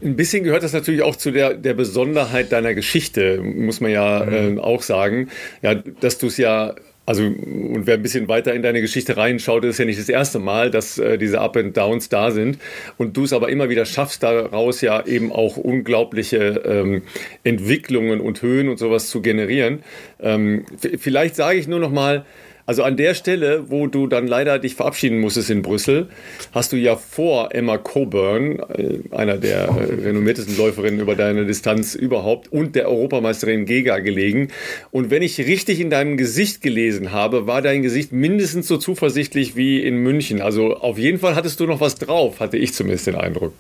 [0.04, 4.24] Ein bisschen gehört das natürlich auch zu der, der Besonderheit deiner Geschichte, muss man ja
[4.24, 4.58] mhm.
[4.58, 5.30] äh, auch sagen.
[5.64, 6.76] Ja, dass du es ja
[7.08, 10.40] also, und wer ein bisschen weiter in deine Geschichte reinschaut, ist ja nicht das erste
[10.40, 12.60] Mal, dass äh, diese Up and Downs da sind.
[12.98, 17.04] Und du es aber immer wieder schaffst, daraus ja eben auch unglaubliche ähm,
[17.46, 19.84] Entwicklungen und Höhen und sowas zu generieren.
[20.20, 20.66] Ähm,
[20.98, 22.26] vielleicht sage ich nur noch mal,
[22.68, 26.10] also an der Stelle, wo du dann leider dich verabschieden musstest in Brüssel,
[26.52, 31.96] hast du ja vor Emma Coburn, äh, einer der äh, renommiertesten Läuferinnen über deine Distanz
[31.96, 34.50] überhaupt, und der Europameisterin Gega gelegen.
[34.92, 39.56] Und wenn ich richtig in deinem Gesicht gelesen habe, war dein Gesicht mindestens so zuversichtlich
[39.56, 40.42] wie in München.
[40.42, 43.54] Also auf jeden Fall hattest du noch was drauf, hatte ich zumindest den Eindruck.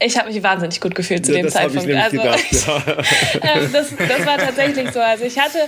[0.00, 1.92] Ich habe mich wahnsinnig gut gefühlt zu ja, dem Zeitpunkt.
[1.92, 3.60] also gedacht, ja.
[3.72, 5.00] Das, das, war tatsächlich so.
[5.00, 5.58] Also ich hatte,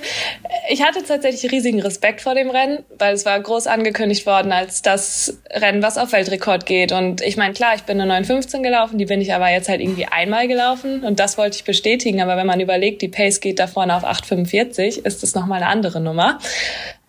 [0.68, 4.82] ich hatte tatsächlich riesigen Respekt vor dem Rennen, weil es war groß angekündigt worden als
[4.82, 6.92] das Rennen, was auf Weltrekord geht.
[6.92, 9.80] Und ich meine, klar, ich bin eine 9,15 gelaufen, die bin ich aber jetzt halt
[9.80, 12.20] irgendwie einmal gelaufen und das wollte ich bestätigen.
[12.20, 15.66] Aber wenn man überlegt, die Pace geht da vorne auf 8,45, ist das nochmal eine
[15.66, 16.38] andere Nummer.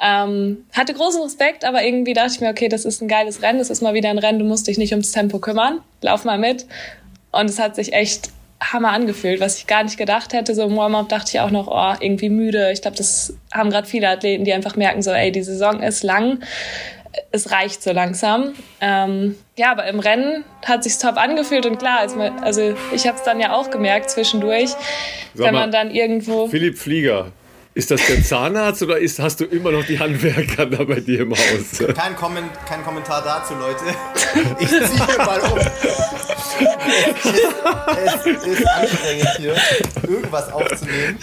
[0.04, 3.60] Ähm, hatte großen Respekt, aber irgendwie dachte ich mir, okay, das ist ein geiles Rennen,
[3.60, 6.40] das ist mal wieder ein Rennen, du musst dich nicht ums Tempo kümmern, lauf mal
[6.40, 6.66] mit.
[7.32, 8.30] Und es hat sich echt
[8.62, 10.54] Hammer angefühlt, was ich gar nicht gedacht hätte.
[10.54, 12.72] So im Warm-up dachte ich auch noch, oh, irgendwie müde.
[12.72, 16.04] Ich glaube, das haben gerade viele Athleten, die einfach merken, so, ey, die Saison ist
[16.04, 16.40] lang,
[17.32, 18.54] es reicht so langsam.
[18.80, 23.18] Ähm, ja, aber im Rennen hat sich's top angefühlt und klar, also, also ich habe
[23.18, 24.70] es dann ja auch gemerkt zwischendurch,
[25.34, 26.48] Sag wenn man dann irgendwo.
[26.48, 27.32] Philipp Flieger,
[27.74, 31.22] ist das der Zahnarzt oder ist, hast du immer noch die Handwerker da bei dir
[31.22, 31.84] im Haus?
[31.96, 33.86] Kein, Komment, kein Kommentar dazu, Leute.
[34.60, 35.60] Ich ziehe mal um.
[36.62, 39.56] Es ist, es ist anstrengend hier,
[40.04, 41.18] irgendwas aufzunehmen.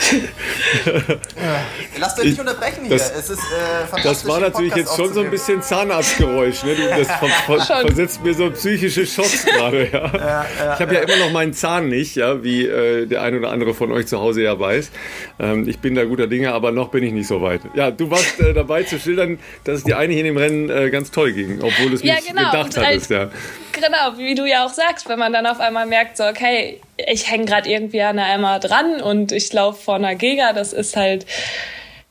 [1.99, 2.97] Lasst euch nicht unterbrechen hier.
[2.97, 6.65] Das, es ist äh, Das war natürlich jetzt schon so ein bisschen Zahnarztgeräusch.
[6.65, 6.77] Ne?
[6.91, 9.89] Das ver ver versetzt mir so psychische Schocks gerade.
[9.91, 10.13] Ja?
[10.13, 11.01] Ja, ja, ich habe ja.
[11.01, 14.19] immer noch meinen Zahn nicht, ja, wie äh, der ein oder andere von euch zu
[14.19, 14.91] Hause ja weiß.
[15.39, 17.61] Ähm, ich bin da guter Dinge, aber noch bin ich nicht so weit.
[17.74, 20.90] Ja, du warst äh, dabei zu schildern, dass es dir eigentlich in dem Rennen äh,
[20.90, 22.51] ganz toll ging, obwohl es nicht genau.
[22.51, 23.11] gedacht hattest.
[23.11, 23.31] Ja.
[23.72, 27.31] Genau, wie du ja auch sagst, wenn man dann auf einmal merkt, so, okay, ich
[27.31, 30.96] hänge gerade irgendwie an einer Emma dran und ich laufe vor einer Giga, das ist
[30.96, 31.27] halt,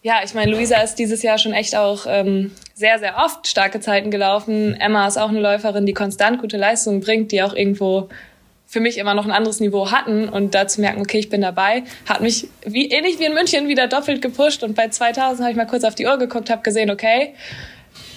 [0.01, 3.79] ja, ich meine, Luisa ist dieses Jahr schon echt auch ähm, sehr, sehr oft starke
[3.79, 4.79] Zeiten gelaufen.
[4.79, 8.07] Emma ist auch eine Läuferin, die konstant gute Leistungen bringt, die auch irgendwo
[8.67, 11.41] für mich immer noch ein anderes Niveau hatten und da zu merken, okay, ich bin
[11.41, 15.51] dabei, hat mich wie ähnlich wie in München wieder doppelt gepusht und bei 2000 habe
[15.51, 17.33] ich mal kurz auf die Uhr geguckt, habe gesehen, okay,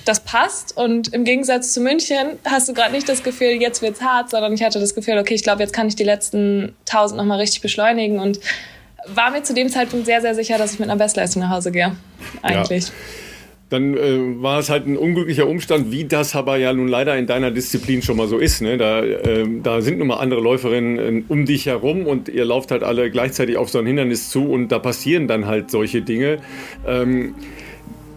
[0.05, 0.77] das passt.
[0.77, 4.53] Und im Gegensatz zu München hast du gerade nicht das Gefühl, jetzt wird's hart, sondern
[4.53, 7.61] ich hatte das Gefühl, okay, ich glaube, jetzt kann ich die letzten 1000 nochmal richtig
[7.61, 8.41] beschleunigen und
[9.07, 11.71] war mir zu dem Zeitpunkt sehr, sehr sicher, dass ich mit einer Bestleistung nach Hause
[11.71, 11.97] gehe.
[12.43, 12.89] Eigentlich.
[12.89, 12.95] Ja.
[13.71, 17.27] Dann äh, war es halt ein unglücklicher Umstand, wie das aber ja nun leider in
[17.27, 18.61] deiner Disziplin schon mal so ist.
[18.61, 18.77] Ne?
[18.77, 22.73] Da, äh, da sind nun mal andere Läuferinnen äh, um dich herum und ihr lauft
[22.73, 26.39] halt alle gleichzeitig auf so ein Hindernis zu und da passieren dann halt solche Dinge.
[26.87, 27.37] Ähm,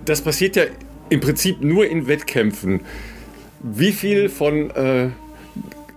[0.05, 0.63] das passiert ja
[1.09, 2.81] im Prinzip nur in Wettkämpfen.
[3.61, 5.09] Wie viel von äh,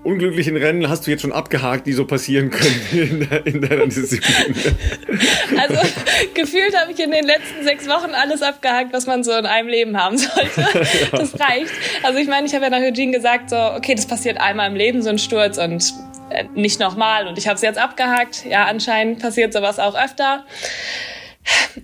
[0.07, 2.83] unglücklichen Rennen hast du jetzt schon abgehakt, die so passieren können
[3.45, 4.55] in, in deiner Disziplin?
[5.59, 5.75] Also
[6.35, 9.69] gefühlt habe ich in den letzten sechs Wochen alles abgehakt, was man so in einem
[9.69, 10.65] Leben haben sollte.
[11.13, 11.73] Das reicht.
[12.03, 14.77] Also ich meine, ich habe ja nach Eugene gesagt, so, okay, das passiert einmal im
[14.77, 15.93] Leben, so ein Sturz und
[16.31, 17.27] äh, nicht nochmal.
[17.27, 18.45] Und ich habe es jetzt abgehakt.
[18.49, 20.45] Ja, anscheinend passiert sowas auch öfter.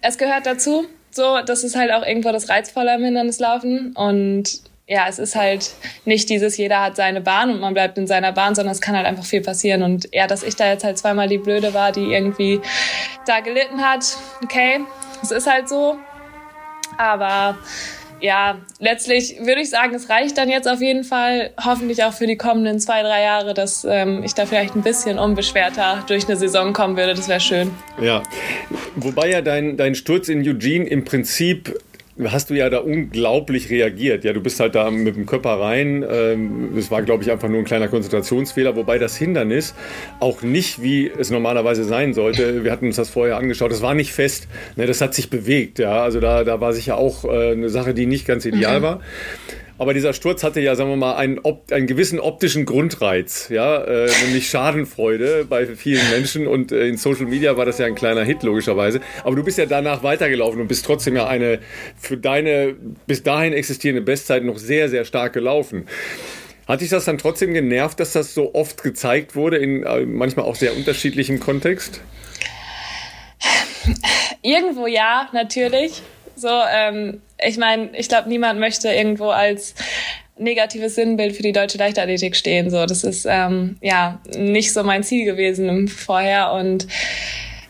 [0.00, 0.86] Es gehört dazu.
[1.10, 3.92] So, das ist halt auch irgendwo das Reizvolle am Hindernislaufen.
[3.94, 5.70] Und ja, es ist halt
[6.04, 8.96] nicht dieses, jeder hat seine Bahn und man bleibt in seiner Bahn, sondern es kann
[8.96, 9.82] halt einfach viel passieren.
[9.82, 12.60] Und ja, dass ich da jetzt halt zweimal die Blöde war, die irgendwie
[13.26, 14.04] da gelitten hat,
[14.42, 14.80] okay,
[15.22, 15.96] es ist halt so.
[16.98, 17.56] Aber
[18.20, 22.26] ja, letztlich würde ich sagen, es reicht dann jetzt auf jeden Fall, hoffentlich auch für
[22.26, 26.36] die kommenden zwei, drei Jahre, dass ähm, ich da vielleicht ein bisschen unbeschwerter durch eine
[26.36, 27.14] Saison kommen würde.
[27.14, 27.70] Das wäre schön.
[28.00, 28.22] Ja,
[28.94, 31.76] wobei ja dein, dein Sturz in Eugene im Prinzip
[32.24, 34.24] hast du ja da unglaublich reagiert.
[34.24, 36.04] Ja, du bist halt da mit dem Körper rein.
[36.08, 39.74] Ähm, es war, glaube ich, einfach nur ein kleiner Konzentrationsfehler, wobei das Hindernis
[40.20, 42.64] auch nicht, wie es normalerweise sein sollte.
[42.64, 43.70] Wir hatten uns das vorher angeschaut.
[43.70, 44.48] Das war nicht fest.
[44.76, 45.78] Ne, das hat sich bewegt.
[45.78, 48.82] Ja, also da, da war sicher auch äh, eine Sache, die nicht ganz ideal mhm.
[48.82, 49.00] war.
[49.82, 51.40] Aber dieser Sturz hatte ja, sagen wir mal, einen,
[51.72, 57.26] einen gewissen optischen Grundreiz, ja, äh, nämlich Schadenfreude bei vielen Menschen und äh, in Social
[57.26, 59.00] Media war das ja ein kleiner Hit logischerweise.
[59.24, 61.58] Aber du bist ja danach weitergelaufen und bist trotzdem ja eine
[61.98, 62.76] für deine
[63.08, 65.88] bis dahin existierende Bestzeit noch sehr, sehr stark gelaufen.
[66.68, 70.44] Hat dich das dann trotzdem genervt, dass das so oft gezeigt wurde, in äh, manchmal
[70.44, 72.00] auch sehr unterschiedlichem Kontext?
[74.42, 76.02] Irgendwo ja, natürlich.
[76.36, 79.74] So, ähm, ich meine, ich glaube, niemand möchte irgendwo als
[80.38, 82.70] negatives Sinnbild für die deutsche Leichtathletik stehen.
[82.70, 86.86] So, das ist ähm, ja nicht so mein Ziel gewesen vorher und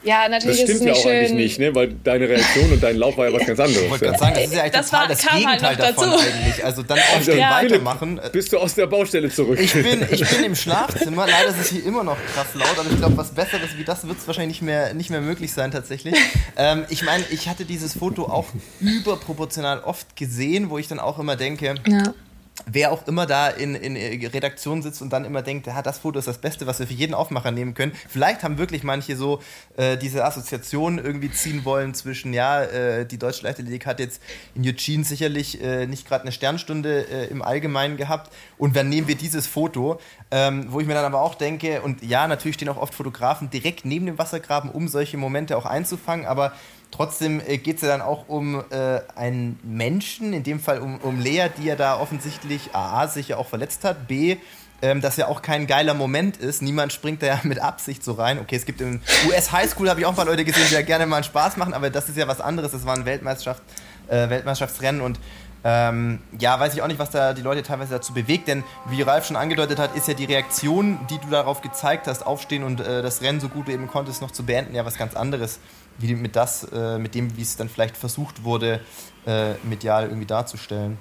[0.05, 1.37] ja, natürlich das stimmt ist es ja auch nicht eigentlich schön.
[1.37, 1.75] nicht, ne?
[1.75, 3.83] weil deine Reaktion und dein Lauf war ja was ganz anderes.
[3.85, 5.73] Ich wollte gerade sagen, das ist ja eigentlich Das total war- das kam halt Gegenteil
[5.77, 6.25] noch davon dazu.
[6.25, 6.65] eigentlich.
[6.65, 7.51] Also dann aufstehen, Ja.
[7.51, 8.21] weitermachen.
[8.33, 9.59] Bist du aus der Baustelle zurück?
[9.61, 11.27] Ich bin, ich bin im Schlafzimmer.
[11.27, 14.07] Leider ist es hier immer noch krass laut, aber ich glaube, was Besseres wie das
[14.07, 16.15] wird es wahrscheinlich nicht mehr, nicht mehr möglich sein tatsächlich.
[16.57, 18.47] Ähm, ich meine, ich hatte dieses Foto auch
[18.81, 22.15] überproportional oft gesehen, wo ich dann auch immer denke, Ja.
[22.67, 23.97] Wer auch immer da in, in
[24.27, 26.93] Redaktion sitzt und dann immer denkt, ja, das Foto ist das Beste, was wir für
[26.95, 27.93] jeden Aufmacher nehmen können.
[28.09, 29.41] Vielleicht haben wirklich manche so
[29.77, 34.23] äh, diese Assoziation irgendwie ziehen wollen zwischen, ja, äh, die Deutsche Leichtathletik hat jetzt
[34.55, 39.09] in Eugene sicherlich äh, nicht gerade eine Sternstunde äh, im Allgemeinen gehabt und dann nehmen
[39.09, 39.99] wir dieses Foto,
[40.31, 43.51] ähm, wo ich mir dann aber auch denke, und ja, natürlich stehen auch oft Fotografen
[43.51, 46.53] direkt neben dem Wassergraben, um solche Momente auch einzufangen, aber
[46.93, 50.99] Trotzdem äh, geht es ja dann auch um äh, einen Menschen, in dem Fall um,
[50.99, 54.37] um Lea, die ja da offensichtlich A, sich ja auch verletzt hat, B,
[54.83, 56.61] ähm, das ja auch kein geiler Moment ist.
[56.61, 58.39] Niemand springt da ja mit Absicht so rein.
[58.39, 60.83] Okay, es gibt im US Highschool, habe ich auch ein paar Leute gesehen, die ja
[60.83, 62.73] gerne mal einen Spaß machen, aber das ist ja was anderes.
[62.73, 63.63] Das war ein Weltmeisterschaft,
[64.09, 65.19] äh, Weltmeisterschaftsrennen und
[65.65, 69.01] ähm, ja, weiß ich auch nicht, was da die Leute teilweise dazu bewegt, denn wie
[69.03, 72.81] Ralf schon angedeutet hat, ist ja die Reaktion, die du darauf gezeigt hast, aufstehen und
[72.81, 75.61] äh, das Rennen so gut du eben konntest noch zu beenden, ja was ganz anderes,
[75.99, 78.81] wie mit das, äh, mit dem, wie es dann vielleicht versucht wurde,
[79.27, 80.99] äh, medial irgendwie darzustellen.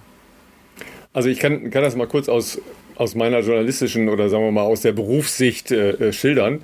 [1.14, 2.62] Also ich kann, kann das mal kurz aus,
[2.96, 6.64] aus meiner journalistischen oder sagen wir mal aus der Berufssicht äh, äh, schildern.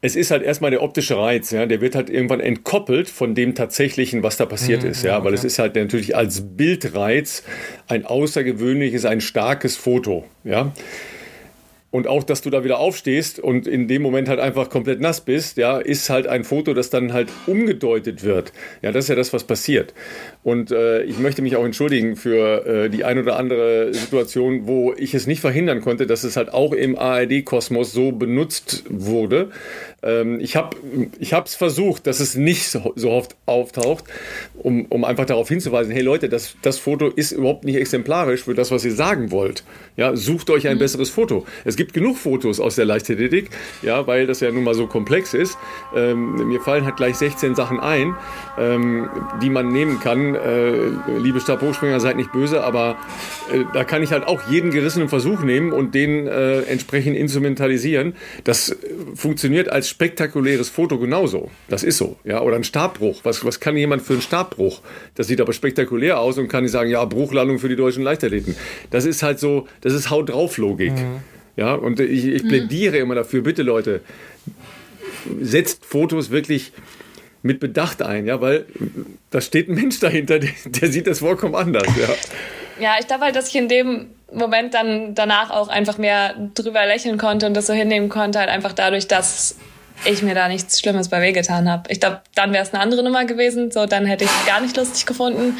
[0.00, 3.56] Es ist halt erstmal der optische Reiz, ja, der wird halt irgendwann entkoppelt von dem
[3.56, 7.42] tatsächlichen, was da passiert ist, ja, weil es ist halt natürlich als Bildreiz
[7.88, 10.72] ein außergewöhnliches, ein starkes Foto, ja.
[11.90, 15.22] Und auch, dass du da wieder aufstehst und in dem Moment halt einfach komplett nass
[15.22, 18.52] bist, ja, ist halt ein Foto, das dann halt umgedeutet wird.
[18.82, 19.94] Ja, das ist ja das, was passiert.
[20.44, 24.94] Und äh, ich möchte mich auch entschuldigen für äh, die ein oder andere Situation, wo
[24.96, 29.50] ich es nicht verhindern konnte, dass es halt auch im ARD-Kosmos so benutzt wurde.
[30.02, 30.76] Ähm, ich habe
[31.18, 34.04] ich es versucht, dass es nicht so, so oft auftaucht,
[34.54, 38.54] um, um einfach darauf hinzuweisen, hey Leute, das, das Foto ist überhaupt nicht exemplarisch für
[38.54, 39.64] das, was ihr sagen wollt.
[39.96, 41.44] Ja, sucht euch ein besseres Foto.
[41.64, 43.50] Es gibt genug Fotos aus der Leichtathletik,
[43.82, 45.58] ja, weil das ja nun mal so komplex ist.
[45.96, 48.14] Ähm, mir fallen halt gleich 16 Sachen ein,
[48.56, 49.08] ähm,
[49.42, 50.27] die man nehmen kann.
[50.34, 52.96] Äh, liebe Stabhochspringer, seid nicht böse, aber
[53.52, 58.14] äh, da kann ich halt auch jeden gerissenen Versuch nehmen und den äh, entsprechend instrumentalisieren.
[58.44, 58.76] Das äh,
[59.14, 61.50] funktioniert als spektakuläres Foto genauso.
[61.68, 62.16] Das ist so.
[62.24, 62.40] Ja?
[62.42, 63.20] Oder ein Stabbruch.
[63.24, 64.80] Was, was kann jemand für einen Stabbruch?
[65.14, 68.56] Das sieht aber spektakulär aus und kann ich sagen, ja, Bruchlandung für die deutschen Leichtathleten.
[68.90, 70.92] Das ist halt so, das ist Haut drauf Logik.
[71.56, 74.00] Ja, und ich, ich plädiere immer dafür, bitte Leute,
[75.40, 76.72] setzt Fotos wirklich
[77.42, 78.66] mit Bedacht ein, ja, weil
[79.30, 82.08] da steht ein Mensch dahinter, der, der sieht das vollkommen anders, ja.
[82.80, 86.84] Ja, ich glaube halt, dass ich in dem Moment dann danach auch einfach mehr drüber
[86.86, 89.56] lächeln konnte und das so hinnehmen konnte, halt einfach dadurch, dass
[90.04, 91.90] ich mir da nichts Schlimmes bei wehgetan habe.
[91.90, 94.60] Ich glaube, dann wäre es eine andere Nummer gewesen, so dann hätte ich es gar
[94.60, 95.58] nicht lustig gefunden.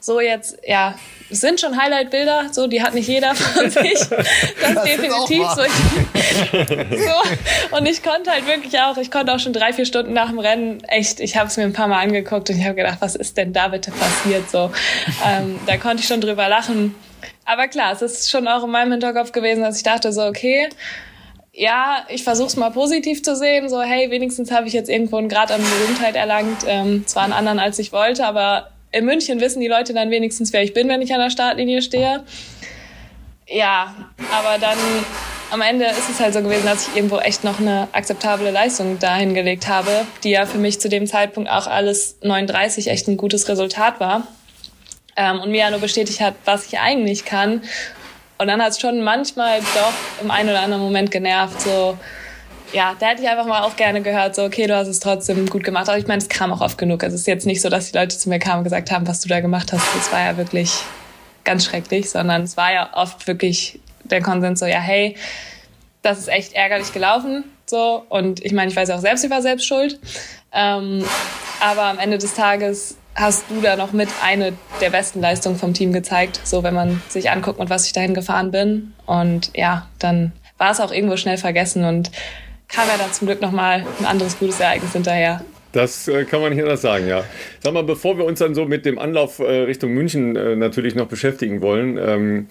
[0.00, 0.94] So jetzt, ja,
[1.30, 3.98] es sind schon Highlight-Bilder, so die hat nicht jeder von sich.
[3.98, 5.62] Das, Das definitiv so.
[5.62, 7.76] Ich, so.
[7.76, 10.38] Und ich konnte halt wirklich auch, ich konnte auch schon drei, vier Stunden nach dem
[10.38, 13.14] Rennen, echt, ich habe es mir ein paar Mal angeguckt und ich habe gedacht, was
[13.14, 14.50] ist denn da bitte passiert?
[14.50, 14.70] So,
[15.26, 16.94] ähm, da konnte ich schon drüber lachen.
[17.44, 20.68] Aber klar, es ist schon auch in meinem Hinterkopf gewesen, dass ich dachte so, okay,
[21.58, 23.68] ja, ich versuche es mal positiv zu sehen.
[23.68, 26.64] So, hey, wenigstens habe ich jetzt irgendwo einen Grad an Berühmtheit erlangt.
[26.66, 30.52] Ähm, zwar einen anderen, als ich wollte, aber in München wissen die Leute dann wenigstens,
[30.52, 32.22] wer ich bin, wenn ich an der Startlinie stehe.
[33.48, 33.92] Ja,
[34.30, 34.78] aber dann
[35.50, 39.00] am Ende ist es halt so gewesen, dass ich irgendwo echt noch eine akzeptable Leistung
[39.00, 43.48] dahingelegt habe, die ja für mich zu dem Zeitpunkt auch alles 39 echt ein gutes
[43.48, 44.28] Resultat war.
[45.16, 47.62] Ähm, und mir ja nur bestätigt hat, was ich eigentlich kann.
[48.38, 51.98] Und dann hat es schon manchmal doch im einen oder anderen Moment genervt, so,
[52.72, 55.46] ja, da hätte ich einfach mal auch gerne gehört, so, okay, du hast es trotzdem
[55.48, 55.88] gut gemacht.
[55.88, 57.02] Aber ich meine, es kam auch oft genug.
[57.02, 59.06] Also es ist jetzt nicht so, dass die Leute zu mir kamen und gesagt haben,
[59.08, 60.72] was du da gemacht hast, das war ja wirklich
[61.44, 65.16] ganz schrecklich, sondern es war ja oft wirklich der Konsens so, ja, hey,
[66.02, 68.04] das ist echt ärgerlich gelaufen, so.
[68.08, 69.98] Und ich meine, ich weiß auch selbst, ich war selbst schuld.
[70.52, 71.04] Ähm,
[71.60, 75.74] aber am Ende des Tages hast du da noch mit eine der besten Leistungen vom
[75.74, 78.92] Team gezeigt, so wenn man sich anguckt, mit was ich dahin gefahren bin.
[79.06, 82.10] Und ja, dann war es auch irgendwo schnell vergessen und
[82.68, 85.44] kam ja dann zum Glück nochmal ein anderes gutes Ereignis hinterher.
[85.72, 87.24] Das äh, kann man nicht anders sagen, ja.
[87.60, 90.94] Sag mal, bevor wir uns dann so mit dem Anlauf äh, Richtung München äh, natürlich
[90.94, 92.48] noch beschäftigen wollen, ähm,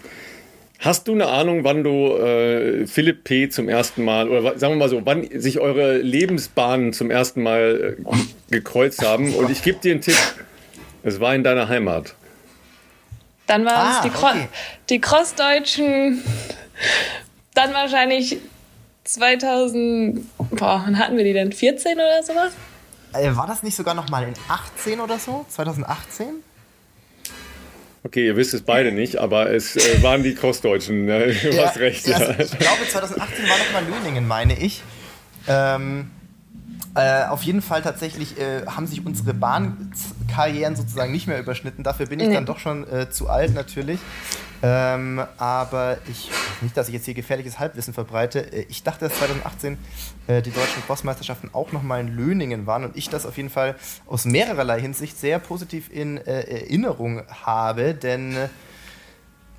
[0.80, 3.50] hast du eine Ahnung, wann du Philipp P.
[3.50, 7.98] zum ersten Mal, oder sagen wir mal so, wann sich eure Lebensbahnen zum ersten Mal
[8.52, 9.34] gekreuzt haben?
[9.34, 10.16] Und ich gebe dir einen Tipp,
[11.08, 12.16] es war in deiner Heimat.
[13.46, 14.48] Dann waren ah, es die, Cro okay.
[14.90, 16.22] die Crossdeutschen,
[17.54, 18.38] dann wahrscheinlich
[19.06, 20.20] 2000,
[20.52, 21.54] boah, wann hatten wir die denn?
[21.54, 22.52] 14 oder sowas?
[23.14, 25.46] Äh, war das nicht sogar noch mal in 18 oder so?
[25.48, 26.44] 2018?
[28.04, 31.06] Okay, ihr wisst es beide nicht, aber es äh, waren die Crossdeutschen.
[31.06, 31.34] Ne?
[31.42, 32.06] Du ja, hast recht.
[32.06, 32.18] Ja.
[32.18, 34.84] Also ich glaube, 2018 war noch mal Löningen, meine ich.
[35.48, 36.12] Ähm,
[36.98, 41.84] äh, auf jeden Fall tatsächlich äh, haben sich unsere Bahnkarrieren sozusagen nicht mehr überschnitten.
[41.84, 42.34] Dafür bin ich nee.
[42.34, 44.00] dann doch schon äh, zu alt natürlich.
[44.64, 46.32] Ähm, aber ich,
[46.62, 48.52] nicht, dass ich jetzt hier gefährliches Halbwissen verbreite.
[48.52, 49.78] Äh, ich dachte, dass 2018
[50.26, 53.76] äh, die deutschen Crossmeisterschaften auch nochmal in Löningen waren und ich das auf jeden Fall
[54.08, 58.36] aus mehrererlei Hinsicht sehr positiv in äh, Erinnerung habe, denn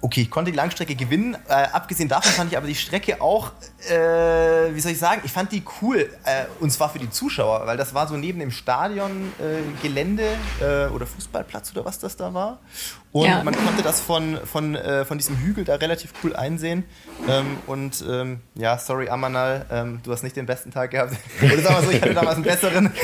[0.00, 1.36] Okay, ich konnte die Langstrecke gewinnen.
[1.48, 3.50] Äh, abgesehen davon fand ich aber die Strecke auch,
[3.86, 6.10] äh, wie soll ich sagen, ich fand die cool.
[6.24, 11.06] Äh, und zwar für die Zuschauer, weil das war so neben dem Stadiongelände äh, oder
[11.06, 12.58] Fußballplatz oder was das da war.
[13.10, 13.42] Und ja.
[13.42, 16.84] man konnte das von, von, äh, von diesem Hügel da relativ cool einsehen.
[17.28, 21.16] Ähm, und ähm, ja, sorry Amanal, ähm, du hast nicht den besten Tag gehabt.
[21.42, 22.92] Oder sagen wir so, ich hatte damals einen besseren.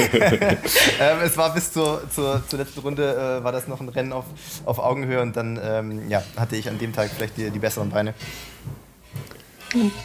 [1.01, 4.13] Ähm, es war bis zur, zur, zur letzten Runde, äh, war das noch ein Rennen
[4.13, 4.25] auf,
[4.65, 7.91] auf Augenhöhe und dann ähm, ja, hatte ich an dem Tag vielleicht die, die besseren
[7.91, 8.15] Beine.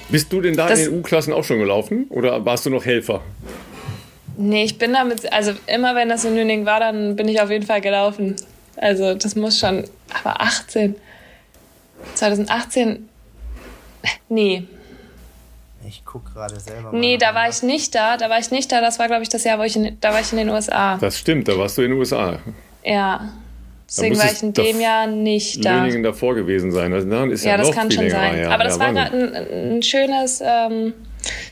[0.10, 2.86] Bist du denn da das in den U-Klassen auch schon gelaufen oder warst du noch
[2.86, 3.22] Helfer?
[4.38, 7.50] Nee, ich bin damit, also immer wenn das in Nürnberg war, dann bin ich auf
[7.50, 8.36] jeden Fall gelaufen.
[8.78, 9.84] Also das muss schon,
[10.24, 10.96] aber 18,
[12.16, 13.10] 2018,
[14.30, 14.64] nee.
[15.88, 16.92] Ich gucke gerade selber.
[16.94, 18.80] Nee, da war ich nicht da, da war ich nicht da.
[18.80, 20.98] Das war, glaube ich, das Jahr, wo ich in, da war ich in den USA.
[20.98, 22.40] Das stimmt, da warst du in den USA.
[22.84, 23.34] Ja.
[23.90, 25.78] Deswegen war ich in dem Jahr nicht da.
[25.80, 26.94] Löningen davor gewesen sein.
[26.94, 28.40] Also, ist ja, ja das kann schon sein.
[28.40, 30.94] Ja, Aber das ja, war gerade ein, ein, schönes, ähm,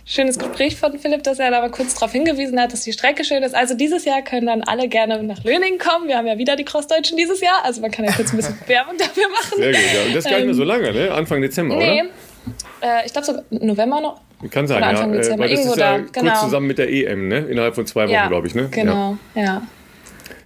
[0.05, 3.23] schönes Gespräch von Philipp, dass er da mal kurz darauf hingewiesen hat, dass die Strecke
[3.23, 3.55] schön ist.
[3.55, 6.07] Also dieses Jahr können dann alle gerne nach Löningen kommen.
[6.07, 7.63] Wir haben ja wieder die Crossdeutschen dieses Jahr.
[7.63, 9.57] Also man kann ja kurz ein bisschen Werbung dafür machen.
[9.57, 10.05] Sehr gut, ja.
[10.05, 11.11] Und das gar nicht mehr so ähm, lange, ne?
[11.11, 12.01] Anfang Dezember, nee.
[12.01, 12.99] oder?
[12.99, 14.21] Äh, ich glaube so November noch.
[14.51, 15.17] Kann sein, Anfang ja.
[15.17, 15.43] Dezember.
[15.43, 16.31] Weil das Irgendwo ist ja da, genau.
[16.31, 17.39] kurz zusammen mit der EM, ne?
[17.39, 18.69] Innerhalb von zwei Wochen, ja, glaube ich, ne?
[18.69, 19.41] Genau, ja.
[19.41, 19.61] ja.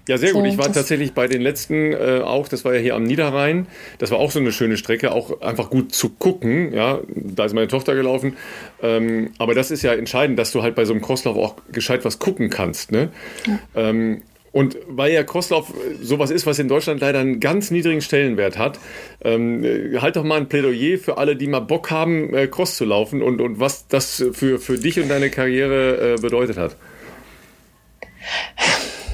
[0.08, 0.46] Ja, sehr gut.
[0.46, 3.68] Ich war tatsächlich bei den letzten äh, auch, das war ja hier am Niederrhein.
[4.00, 6.74] Das war auch so eine schöne Strecke, auch einfach gut zu gucken.
[6.74, 8.36] Ja, da ist meine Tochter gelaufen.
[8.82, 12.04] Ähm, aber das ist ja entscheidend, dass du halt bei so einem Crosslauf auch gescheit
[12.04, 12.92] was gucken kannst.
[12.92, 13.10] Ne?
[13.46, 13.90] Ja.
[13.90, 18.58] Ähm, und weil ja Crosslauf sowas ist, was in Deutschland leider einen ganz niedrigen Stellenwert
[18.58, 18.80] hat,
[19.24, 19.64] ähm,
[20.02, 23.22] halt doch mal ein Plädoyer für alle, die mal Bock haben, äh, Cross zu laufen
[23.22, 26.76] und, und was das für, für dich und deine Karriere äh, bedeutet hat.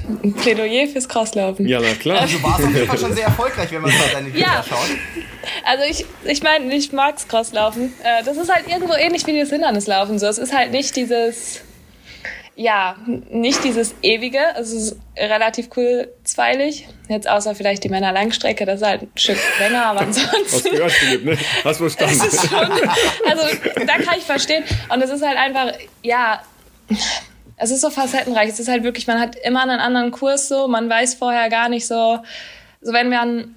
[0.08, 1.68] Ein Plädoyer fürs Crosslaufen.
[1.68, 2.22] Ja, na klar.
[2.22, 4.64] Also war es auf jeden Fall schon sehr erfolgreich, wenn man mal deine Videos ja.
[4.64, 4.88] schaut.
[5.66, 7.94] Also ich, ich meine, ich mag's Crosslaufen.
[8.04, 10.18] Äh, das ist halt irgendwo ähnlich wie das Hindernislaufen.
[10.18, 11.62] So, es ist halt nicht dieses,
[12.56, 14.40] ja, nicht dieses ewige.
[14.58, 16.88] Es ist relativ kurzweilig.
[17.10, 20.46] Jetzt außer vielleicht die Männer-Langstrecke, das ist halt ein Stück länger, aber ansonsten.
[20.46, 21.38] Hast gehört, Philipp, ne?
[21.66, 22.22] Hast verstanden.
[22.22, 23.44] also
[23.86, 24.64] da kann ich verstehen.
[24.90, 26.42] Und es ist halt einfach, ja
[27.58, 28.50] es ist so facettenreich.
[28.50, 31.70] Es ist halt wirklich, man hat immer einen anderen Kurs so, man weiß vorher gar
[31.70, 32.20] nicht so,
[32.82, 33.56] so wenn man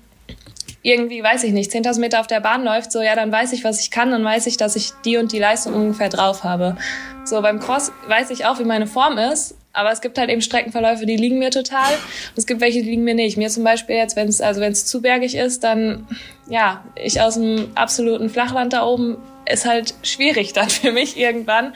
[0.82, 3.64] irgendwie, weiß ich nicht, 10.000 Meter auf der Bahn läuft, so ja, dann weiß ich,
[3.64, 6.76] was ich kann, dann weiß ich, dass ich die und die Leistung ungefähr drauf habe.
[7.24, 10.40] So beim Cross weiß ich auch, wie meine Form ist, aber es gibt halt eben
[10.40, 11.92] Streckenverläufe, die liegen mir total.
[11.92, 13.36] Und es gibt welche, die liegen mir nicht.
[13.36, 16.06] Mir zum Beispiel jetzt, wenn es also wenn es zu bergig ist, dann
[16.48, 21.74] ja, ich aus dem absoluten Flachland da oben ist halt schwierig dann für mich irgendwann.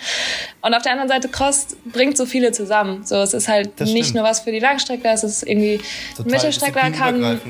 [0.63, 3.05] Und auf der anderen Seite Cross bringt so viele zusammen.
[3.05, 5.81] So, es ist halt nicht nur was für die Langstreckler, es ist irgendwie
[6.17, 7.41] Total Mittelstreckler kann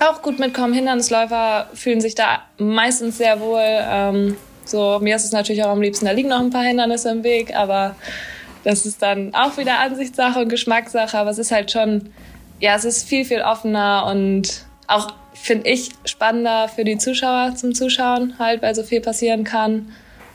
[0.00, 0.74] auch gut mitkommen.
[0.74, 3.60] Hindernisläufer fühlen sich da meistens sehr wohl.
[3.62, 7.10] Ähm, so, mir ist es natürlich auch am liebsten, da liegen noch ein paar Hindernisse
[7.10, 7.94] im Weg, aber
[8.64, 12.10] das ist dann auch wieder Ansichtssache und Geschmackssache, aber es ist halt schon,
[12.58, 17.74] ja, es ist viel, viel offener und auch finde ich spannender für die Zuschauer zum
[17.74, 19.92] Zuschauen, halt, weil so viel passieren kann.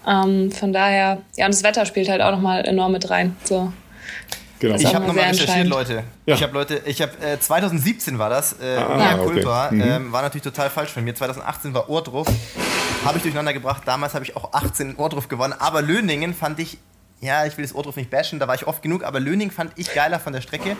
[0.07, 3.35] Ähm, von daher, ja, und das Wetter spielt halt auch nochmal enorm mit rein.
[3.43, 3.71] So.
[4.59, 4.75] Genau.
[4.75, 6.03] Ich habe nochmal recherchiert, Leute.
[6.27, 6.35] Ja.
[6.35, 9.43] Ich habe Leute, ich habe äh, 2017 war das, äh, ah, okay.
[9.71, 9.81] mhm.
[9.81, 11.15] ähm, war natürlich total falsch von mir.
[11.15, 12.27] 2018 war Ohrdruf,
[13.03, 13.81] habe ich durcheinander gebracht.
[13.85, 16.77] Damals habe ich auch 18 Ohrdruf gewonnen, aber Löningen fand ich
[17.21, 19.73] ja, ich will das Ohrdruf nicht bashen, da war ich oft genug, aber Löning fand
[19.75, 20.75] ich geiler von der Strecke.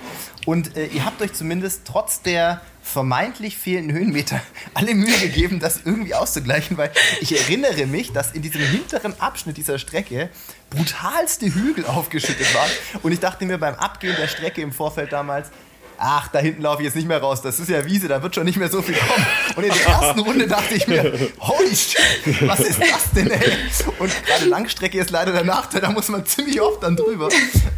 [0.48, 4.42] Und äh, ihr habt euch zumindest trotz der vermeintlich fehlenden Höhenmeter
[4.74, 9.58] alle Mühe gegeben, das irgendwie auszugleichen, weil ich erinnere mich, dass in diesem hinteren Abschnitt
[9.58, 10.30] dieser Strecke
[10.72, 12.72] brutalste Hügel aufgeschüttet waren.
[13.04, 15.52] Und ich dachte mir beim Abgehen der Strecke im Vorfeld damals,
[16.02, 18.34] ach, da hinten laufe ich jetzt nicht mehr raus, das ist ja Wiese, da wird
[18.34, 19.26] schon nicht mehr so viel kommen.
[19.56, 23.58] Und in der ersten Runde dachte ich mir, holy shit, was ist das denn, ey?
[23.99, 27.30] Und gerade Langstrecke ist leider der Nachteil, da muss man ziemlich oft dann drüber.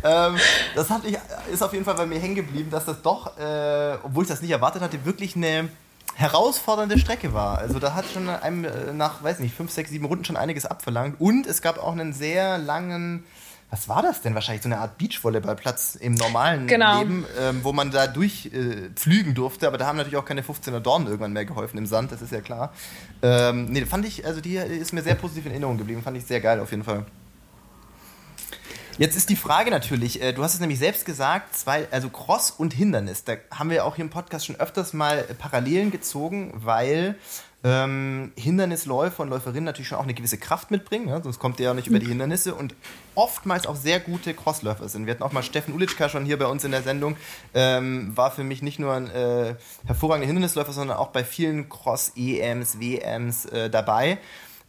[0.03, 0.37] Ähm,
[0.75, 1.17] das hat ich,
[1.51, 4.41] ist auf jeden Fall bei mir hängen geblieben, dass das doch, äh, obwohl ich das
[4.41, 5.69] nicht erwartet hatte, wirklich eine
[6.15, 7.57] herausfordernde Strecke war.
[7.57, 10.65] Also da hat schon einem äh, nach, weiß nicht, fünf, sechs, sieben Runden schon einiges
[10.65, 11.19] abverlangt.
[11.19, 13.23] Und es gab auch einen sehr langen,
[13.73, 14.61] was war das denn wahrscheinlich?
[14.61, 16.99] So eine Art Beachvolleyballplatz im normalen Genau.
[16.99, 19.65] Leben, ähm, wo man da durchflügen äh, pflügen durfte.
[19.65, 22.31] Aber da haben natürlich auch keine 15er Dornen irgendwann mehr geholfen im Sand, das ist
[22.31, 22.71] ja klar.
[23.23, 26.03] Ähm, nee, fand ich, also die ist mir sehr positiv in Erinnerung geblieben.
[26.03, 27.07] Fand ich sehr geil auf jeden Fall.
[28.99, 32.51] Jetzt ist die Frage natürlich, äh, du hast es nämlich selbst gesagt, zwei, also Cross
[32.51, 33.23] und Hindernis.
[33.23, 37.15] Da haben wir auch hier im Podcast schon öfters mal Parallelen gezogen, weil
[37.63, 41.21] ähm, Hindernisläufer und Läuferinnen natürlich schon auch eine gewisse Kraft mitbringen, ne?
[41.23, 42.75] sonst kommt ihr ja nicht über die Hindernisse und
[43.15, 45.05] oftmals auch sehr gute Crossläufer sind.
[45.05, 47.15] Wir hatten auch mal Steffen Ulitschka schon hier bei uns in der Sendung,
[47.53, 49.55] ähm, war für mich nicht nur ein äh,
[49.85, 54.17] hervorragender Hindernisläufer, sondern auch bei vielen Cross-EMs, WMs äh, dabei.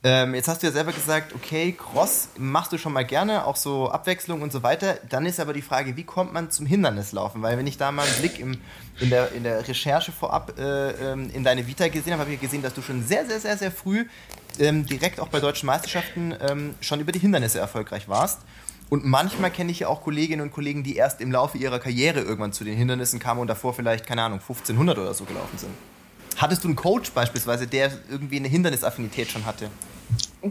[0.07, 3.57] Ähm, jetzt hast du ja selber gesagt, okay, Cross machst du schon mal gerne, auch
[3.57, 4.99] so Abwechslung und so weiter.
[5.09, 7.41] Dann ist aber die Frage, wie kommt man zum Hindernislaufen?
[7.41, 8.59] Weil wenn ich da mal einen Blick im,
[9.01, 12.41] in, der, in der Recherche vorab äh, ähm, in deine Vita gesehen habe, habe ich
[12.41, 14.05] gesehen, dass du schon sehr, sehr, sehr, sehr früh
[14.59, 18.41] ähm, direkt auch bei deutschen Meisterschaften ähm, schon über die Hindernisse erfolgreich warst.
[18.91, 22.21] Und manchmal kenne ich ja auch Kolleginnen und Kollegen, die erst im Laufe ihrer Karriere
[22.21, 25.73] irgendwann zu den Hindernissen kamen und davor vielleicht, keine Ahnung, 1500 oder so gelaufen sind.
[26.37, 29.71] Hattest du einen Coach beispielsweise, der irgendwie eine Hindernisaffinität schon hatte?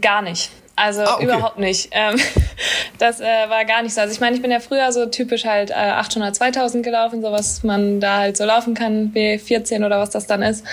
[0.00, 0.50] Gar nicht.
[0.76, 1.24] Also Ah, okay.
[1.24, 1.90] überhaupt nicht.
[1.92, 2.18] Ähm,
[2.98, 4.00] das äh, war gar nicht so.
[4.00, 7.30] Also ich meine, ich bin ja früher so typisch halt äh, 800, 2000 gelaufen, so
[7.30, 10.64] was man da halt so laufen kann, B14 oder was das dann ist,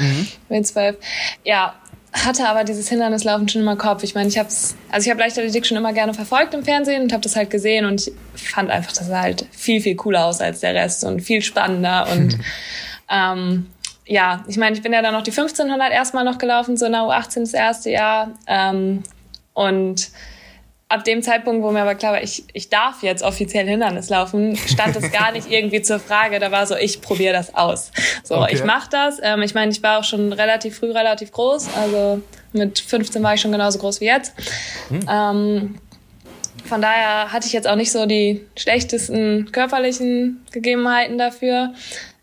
[0.49, 0.95] B12.
[1.43, 1.75] Ja,
[2.13, 4.03] hatte aber dieses Hindernislaufen schon immer im Kopf.
[4.03, 7.13] Ich meine, ich habe also ich habe Leichtathletik schon immer gerne verfolgt im Fernsehen und
[7.13, 10.41] habe das halt gesehen und ich fand einfach, das sah halt viel, viel cooler aus
[10.41, 12.37] als der Rest und viel spannender und
[13.09, 13.67] ähm,
[14.11, 16.99] ja, ich meine, ich bin ja dann noch die 1500 erstmal noch gelaufen, so der
[16.99, 18.31] U18 das erste Jahr.
[18.45, 19.03] Ähm,
[19.53, 20.09] und
[20.89, 24.57] ab dem Zeitpunkt, wo mir aber klar war, ich, ich darf jetzt offiziell Hindernis laufen,
[24.57, 26.39] stand es gar nicht irgendwie zur Frage.
[26.39, 27.91] Da war so, ich probiere das aus.
[28.25, 28.55] So, Okay.
[28.55, 29.19] ich mache das.
[29.23, 31.69] Ähm, ich meine, ich war auch schon relativ früh relativ groß.
[31.77, 34.33] Also mit 15 war ich schon genauso groß wie jetzt.
[35.09, 35.75] Ähm,
[36.65, 41.73] von daher hatte ich jetzt auch nicht so die schlechtesten körperlichen Gegebenheiten dafür.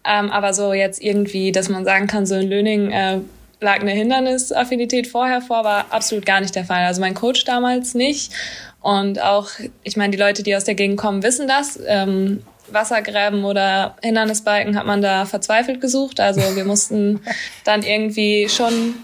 [0.04, 3.20] Ähm, aber so jetzt irgendwie, dass man sagen kann, so in Löning äh,
[3.60, 6.84] lag eine Hindernisaffinität vorher vor, war absolut gar nicht der Fall.
[6.84, 8.32] Also mein Coach damals nicht.
[8.80, 9.50] Und auch,
[9.82, 11.78] ich meine, die Leute, die aus der Gegend kommen, wissen das.
[11.86, 16.20] Ähm, Wassergräben oder Hindernisbalken hat man da verzweifelt gesucht.
[16.20, 17.20] Also wir mussten
[17.64, 18.94] dann irgendwie schon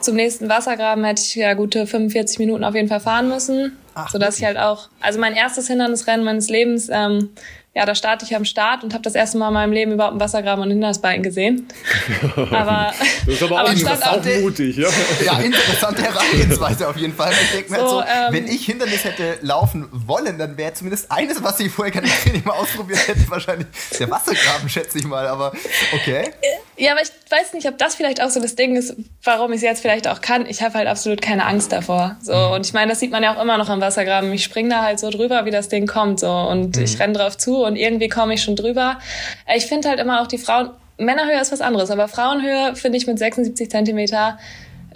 [0.00, 3.76] zum nächsten Wassergraben hätte ich ja gute 45 Minuten auf jeden Fall fahren müssen.
[3.94, 7.30] Ach, sodass ich halt auch, also mein erstes Hindernisrennen meines Lebens, ähm,
[7.72, 10.12] ja, da starte ich am Start und habe das erste Mal in meinem Leben überhaupt
[10.12, 11.68] einen Wassergraben und Hindernisbalken gesehen.
[12.50, 12.92] Aber,
[13.24, 14.88] Das ist aber, auch, stand auch mutig, ja.
[15.24, 17.30] Ja, interessante Herangehensweise auf jeden Fall.
[17.30, 20.74] Ich denke mir So, halt so, ähm, wenn ich Hindernis hätte laufen wollen, dann wäre
[20.74, 23.68] zumindest eines, was ich vorher gar nicht mal ausprobiert hätte, wahrscheinlich
[23.98, 25.28] der Wassergraben, schätze ich mal.
[25.28, 25.52] Aber
[25.92, 26.32] okay.
[26.80, 29.56] Ja, aber ich weiß nicht, ob das vielleicht auch so das Ding ist, warum ich
[29.58, 30.46] es jetzt vielleicht auch kann.
[30.46, 32.16] Ich habe halt absolut keine Angst davor.
[32.22, 34.32] So und ich meine, das sieht man ja auch immer noch am Wassergraben.
[34.32, 37.36] Ich springe da halt so drüber, wie das Ding kommt, so und ich renn drauf
[37.36, 38.98] zu und irgendwie komme ich schon drüber.
[39.46, 40.70] Äh, Ich finde halt immer auch die Frauen.
[40.98, 44.38] Männerhöhe ist was anderes, aber Frauenhöhe finde ich mit 76 Zentimeter,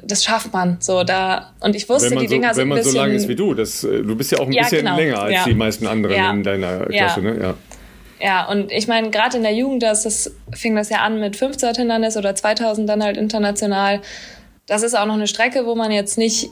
[0.03, 0.76] das schafft man.
[0.80, 2.97] So da und ich wusste, Wenn man, die so, Dinger wenn sind man ein so
[2.99, 4.97] lang ist wie du, das, äh, du bist ja auch ein Ja, bisschen genau.
[4.97, 5.45] länger als Ja.
[5.45, 6.30] die meisten anderen Ja.
[6.30, 6.87] in deiner.
[6.87, 7.39] Klasse, ne?
[7.41, 7.55] Ja.
[8.25, 11.35] Ja, und ich meine, gerade in der Jugend, das, das fing das ja an mit
[11.35, 14.01] 1500 Hindernis oder 2000 dann halt international.
[14.64, 16.49] Das ist auch noch eine Strecke, wo man jetzt nicht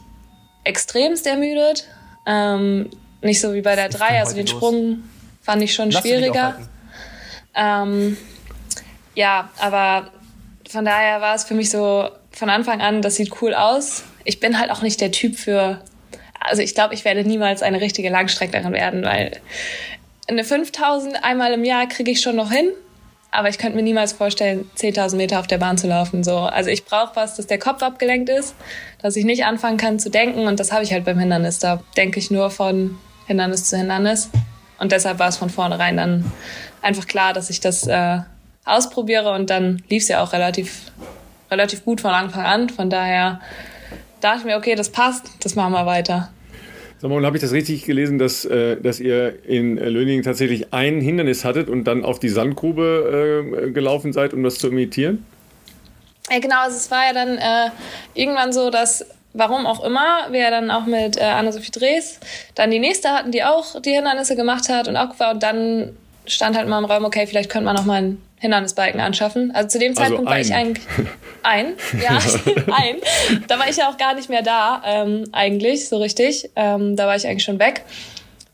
[0.65, 1.89] extremst ermüdet.
[2.27, 2.91] Ähm,
[3.23, 4.51] nicht so wie bei der ist 3, denn also den los?
[4.51, 5.03] Sprung
[5.41, 6.59] fand ich schon Lass schwieriger.
[7.55, 8.19] Ähm,
[9.15, 10.11] ja, aber
[10.69, 14.05] von daher war es für mich so von Anfang an, das sieht cool aus.
[14.25, 15.83] Ich bin halt auch nicht der Typ für,
[16.39, 19.41] also ich glaube, ich werde niemals eine richtige Langstrecklerin werden, weil
[20.29, 22.71] eine 5000 einmal im Jahr kriege ich schon noch hin,
[23.31, 26.23] aber ich könnte mir niemals vorstellen, 10.000 Meter auf der Bahn zu laufen.
[26.23, 28.55] So, also ich brauche was, dass der Kopf abgelenkt ist,
[29.01, 31.59] dass ich nicht anfangen kann zu denken und das habe ich halt beim Hindernis.
[31.59, 34.31] Da denke ich nur von Hindernis zu Hindernis
[34.79, 36.31] und deshalb war es von vornherein dann
[36.83, 38.19] einfach klar, dass ich das äh,
[38.65, 40.93] ausprobiere und dann lief es ja auch relativ,
[41.51, 42.69] relativ gut von Anfang an.
[42.69, 43.41] Von daher
[44.21, 46.31] dachte ich mir, okay, das passt, das machen wir weiter.
[47.03, 50.73] Sag mal, habe ich das richtig gelesen, dass, äh, dass ihr in äh, Löningen tatsächlich
[50.73, 55.27] ein Hindernis hattet und dann auf die Sandgrube äh, gelaufen seid, um das zu imitieren?
[56.31, 57.71] Ja, genau, also es war ja dann äh,
[58.15, 62.21] irgendwann so, dass, warum auch immer, wir dann auch mit äh, Anna-Sophie Drees
[62.55, 65.97] dann die nächste hatten, die auch die Hindernisse gemacht hat und auch war und dann
[66.27, 69.51] stand halt mal im Raum, okay, vielleicht könnte man noch mal einen Hindernisbalken anschaffen.
[69.55, 70.67] Also zu dem Also Zeitpunkt war ich ein.
[70.67, 70.87] eigentlich
[71.43, 72.11] ein, ja,
[72.77, 72.97] ein.
[73.49, 76.51] Da war ich ja auch gar nicht mehr da, ähm, eigentlich, so richtig.
[76.57, 77.83] Ähm, da war ich eigentlich schon weg.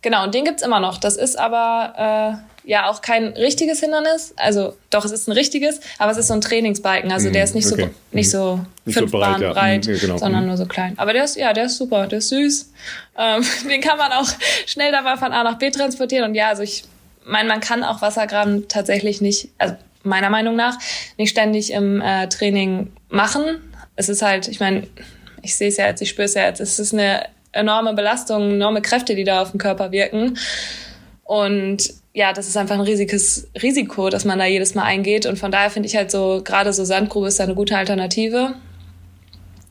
[0.03, 0.99] Genau, und den gibt's immer noch.
[0.99, 4.35] Das ist aber ja auch kein richtiges Hindernis.
[4.37, 7.11] Also doch, es ist ein richtiges, aber es ist so ein Trainingsbalken.
[7.11, 7.85] Also der ist nicht okay.
[7.85, 9.53] so nicht so Nicht fünf so breit, Bahnen ja.
[9.55, 10.19] breit, Mhm, ja, genau.
[10.19, 10.49] sondern Mhm.
[10.49, 10.93] nur so klein.
[10.99, 12.71] Aber der ist ja, der ist super, der ist süß.
[13.17, 14.29] Ähm, den kann man auch
[14.67, 16.29] schnell dabei von A nach B transportieren.
[16.29, 16.85] Und ja, also ich
[17.29, 20.79] meine, man kann auch Wassergraben tatsächlich nicht, also meiner Meinung nach,
[21.17, 23.45] nicht ständig im äh, Training machen.
[23.97, 24.87] Es ist halt, ich meine,
[25.43, 28.53] ich sehe es ja jetzt, ich spüre es ja jetzt, es ist eine enorme Belastung,
[28.53, 30.39] enorme Kräfte, die da auf den Körper wirken.
[31.25, 35.27] Und ja, das ist einfach ein riesiges Risiko, dass man da jedes Mal eingeht.
[35.27, 38.55] Und von daher finde ich halt so, gerade so Sandgrube ist da eine gute Alternative.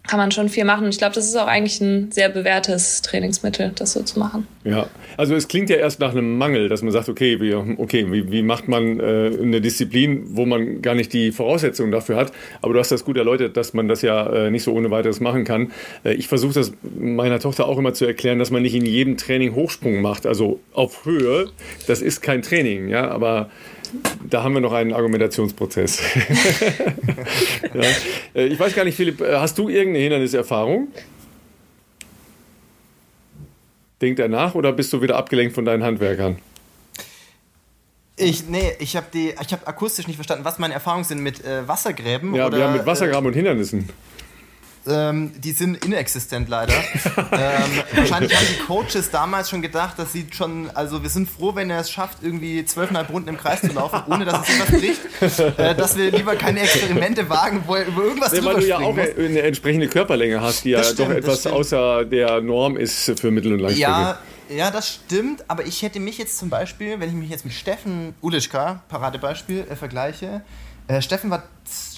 [0.08, 0.88] Kann man schon viel machen.
[0.88, 4.48] Ich glaube, das ist auch eigentlich ein sehr bewährtes Trainingsmittel, das so zu machen.
[4.64, 4.88] Ja,
[5.18, 8.32] also es klingt ja erst nach einem Mangel, dass man sagt, okay, wie, okay, wie,
[8.32, 12.32] wie macht man äh, eine Disziplin, wo man gar nicht die Voraussetzungen dafür hat.
[12.62, 15.20] Aber du hast das gut erläutert, dass man das ja äh, nicht so ohne weiteres
[15.20, 15.72] machen kann.
[16.06, 19.18] Äh, ich versuche das meiner Tochter auch immer zu erklären, dass man nicht in jedem
[19.18, 20.26] Training Hochsprung macht.
[20.26, 21.50] Also auf Höhe,
[21.88, 23.50] das ist kein Training, ja, aber
[24.30, 26.02] da haben wir noch einen Argumentationsprozess.
[27.74, 27.82] ja.
[28.34, 30.90] Äh, Ich weiß gar nicht, Philipp, äh, hast du irgendeine Hinderniserfahrung?
[34.02, 36.38] Denkt er nach oder bist du wieder abgelenkt von deinen Handwerkern?
[38.16, 41.44] Ich, nee, ich habe die, ich habe akustisch nicht verstanden, was meine Erfahrungen sind mit
[41.46, 42.34] äh, Wassergräben.
[42.34, 43.90] Ja, oder, wir haben mit Wassergraben und Hindernissen.
[44.88, 46.74] Ähm, die sind inexistent leider.
[47.18, 47.24] ähm,
[47.94, 51.70] wahrscheinlich haben die Coaches damals schon gedacht, dass sie schon, also wir sind froh, wenn
[51.70, 54.80] er es schafft, irgendwie zwölfeinhalb Runden im Kreis zu laufen, ohne dass es ihm was
[54.80, 55.02] bricht.
[55.58, 58.68] Äh, dass wir lieber keine Experimente wagen, wo er über irgendwas Ja, drüber weil du
[58.68, 59.08] ja auch muss.
[59.18, 63.32] eine entsprechende Körperlänge hast, die ja Das stimmt, doch etwas außer der Norm ist für
[63.32, 63.82] Mittel- und Langstrecke.
[63.92, 64.20] Ja,
[64.50, 67.54] ja, das stimmt, aber ich hätte mich jetzt zum Beispiel, wenn ich mich jetzt mit
[67.54, 70.42] Steffen Ulischka, Paradebeispiel, äh, vergleiche,
[70.88, 71.44] äh, Steffen war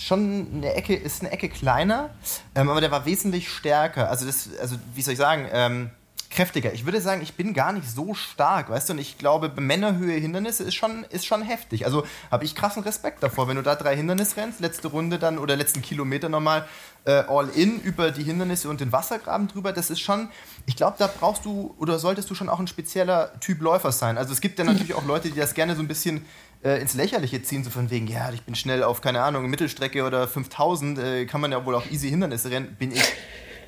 [0.09, 2.09] schon eine Ecke, ist eine Ecke kleiner,
[2.55, 4.09] ähm, aber der war wesentlich stärker.
[4.09, 5.91] Also, das, also wie soll ich sagen, ähm,
[6.29, 6.73] kräftiger.
[6.73, 10.19] Ich würde sagen, ich bin gar nicht so stark, weißt du, und ich glaube, Männerhöhe
[10.19, 11.85] Hindernisse ist schon, ist schon heftig.
[11.85, 15.39] Also habe ich krassen Respekt davor, wenn du da drei Hindernisse rennst, letzte Runde dann
[15.39, 16.67] oder letzten Kilometer nochmal
[17.05, 20.29] äh, all in über die Hindernisse und den Wassergraben drüber, das ist schon,
[20.65, 24.17] ich glaube, da brauchst du oder solltest du schon auch ein spezieller Typ Läufer sein.
[24.17, 26.25] Also es gibt ja natürlich auch Leute, die das gerne so ein bisschen
[26.63, 30.03] äh, ins Lächerliche ziehen, so von wegen, ja, ich bin schnell auf, keine Ahnung, Mittelstrecke
[30.03, 33.03] oder 5000, äh, kann man ja wohl auch easy Hindernisse rennen, bin ich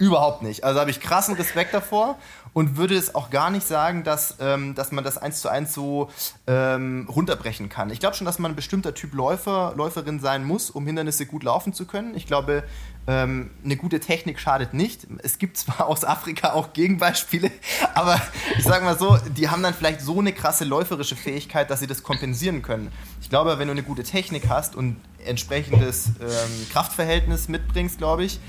[0.01, 0.63] Überhaupt nicht.
[0.63, 2.17] Also habe ich krassen Respekt davor
[2.53, 5.73] und würde es auch gar nicht sagen, dass, ähm, dass man das eins zu eins
[5.73, 6.09] so
[6.47, 7.89] ähm, runterbrechen kann.
[7.89, 11.43] Ich glaube schon, dass man ein bestimmter Typ Läufer, Läuferin sein muss, um Hindernisse gut
[11.43, 12.15] laufen zu können.
[12.15, 12.63] Ich glaube,
[13.07, 15.07] ähm, eine gute Technik schadet nicht.
[15.23, 17.51] Es gibt zwar aus Afrika auch Gegenbeispiele,
[17.95, 18.21] aber
[18.57, 21.87] ich sage mal so, die haben dann vielleicht so eine krasse läuferische Fähigkeit, dass sie
[21.87, 22.91] das kompensieren können.
[23.21, 28.39] Ich glaube, wenn du eine gute Technik hast und entsprechendes ähm, Kraftverhältnis mitbringst, glaube ich,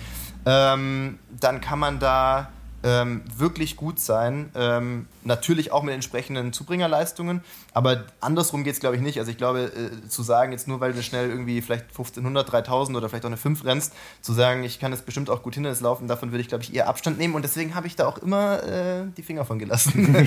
[0.45, 2.49] ähm, dann kann man da
[2.83, 4.51] ähm, wirklich gut sein.
[4.55, 7.43] Ähm, natürlich auch mit entsprechenden Zubringerleistungen,
[7.73, 9.19] aber andersrum geht es, glaube ich, nicht.
[9.19, 12.97] Also ich glaube, äh, zu sagen, jetzt nur weil du schnell irgendwie vielleicht 1500, 3000
[12.97, 15.81] oder vielleicht auch eine 5 rennst, zu sagen, ich kann jetzt bestimmt auch gut Hindernis
[15.81, 18.19] laufen, davon würde ich, glaube ich, eher Abstand nehmen und deswegen habe ich da auch
[18.19, 20.27] immer äh, die Finger von gelassen.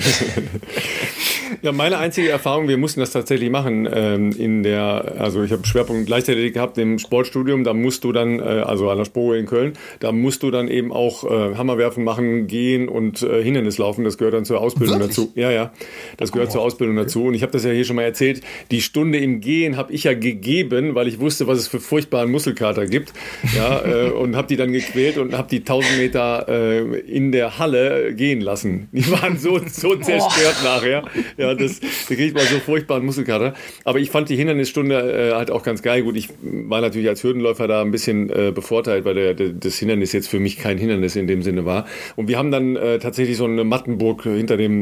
[1.62, 5.64] Ja, meine einzige Erfahrung, wir mussten das tatsächlich machen ähm, in der, also ich habe
[5.66, 9.46] Schwerpunkt Leichtathletik gehabt im Sportstudium, da musst du dann, äh, also an der Spore in
[9.46, 14.18] Köln, da musst du dann eben auch äh, Hammerwerfen machen, gehen und äh, Hindernislaufen, das
[14.18, 15.08] gehört dann zur Ausbildung Wirklich?
[15.08, 15.32] dazu.
[15.34, 15.72] Ja, ja,
[16.16, 18.80] das gehört zur Ausbildung dazu und ich habe das ja hier schon mal erzählt, die
[18.80, 22.86] Stunde im Gehen habe ich ja gegeben, weil ich wusste, was es für furchtbaren Muskelkater
[22.86, 23.12] gibt,
[23.56, 27.58] ja, äh, und habe die dann gequält und habe die 1000 Meter äh, in der
[27.58, 28.88] Halle gehen lassen.
[28.92, 31.04] Die waren so, so zerstört nachher.
[31.36, 33.54] Ja, das, da kriegt man so furchtbaren Muskelkater.
[33.84, 36.02] Aber ich fand die Hindernisstunde äh, halt auch ganz geil.
[36.02, 39.78] Gut, ich war natürlich als Hürdenläufer da ein bisschen äh, bevorteilt, weil der, der, das
[39.78, 41.86] Hindernis jetzt für mich kein Hindernis in dem Sinne war.
[42.16, 44.75] Und wir haben dann äh, tatsächlich so eine Mattenburg hinter dem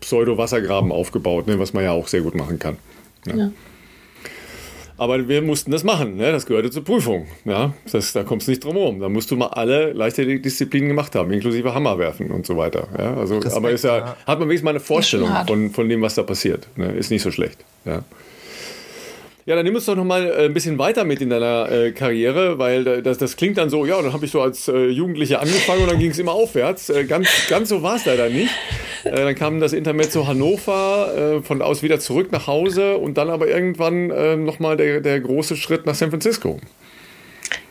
[0.00, 2.76] Pseudo-Wassergraben aufgebaut, ne, was man ja auch sehr gut machen kann.
[3.26, 3.50] Ja.
[4.98, 6.32] Aber wir mussten das machen, ne?
[6.32, 7.26] das gehörte zur Prüfung.
[7.44, 7.74] Ja?
[7.92, 9.00] Das, da kommst du nicht drum herum.
[9.00, 12.88] Da musst du mal alle Leichtathletik-Disziplinen gemacht haben, inklusive Hammerwerfen und so weiter.
[12.98, 13.14] Ja?
[13.14, 14.16] Also, Respekt, aber ist ja, ja.
[14.26, 16.66] hat man wenigstens mal eine Vorstellung von, von dem, was da passiert.
[16.76, 16.92] Ne?
[16.92, 17.62] Ist nicht so schlecht.
[17.84, 18.04] Ja.
[19.46, 21.92] Ja, dann nimm uns doch noch mal äh, ein bisschen weiter mit in deiner äh,
[21.92, 25.40] Karriere, weil das, das klingt dann so, ja, dann habe ich so als äh, Jugendlicher
[25.40, 26.90] angefangen und dann ging es immer aufwärts.
[26.90, 28.52] Äh, ganz, ganz so war es leider nicht.
[29.04, 33.30] Äh, dann kam das Intermezzo Hannover, äh, von aus wieder zurück nach Hause und dann
[33.30, 36.58] aber irgendwann äh, nochmal der, der große Schritt nach San Francisco.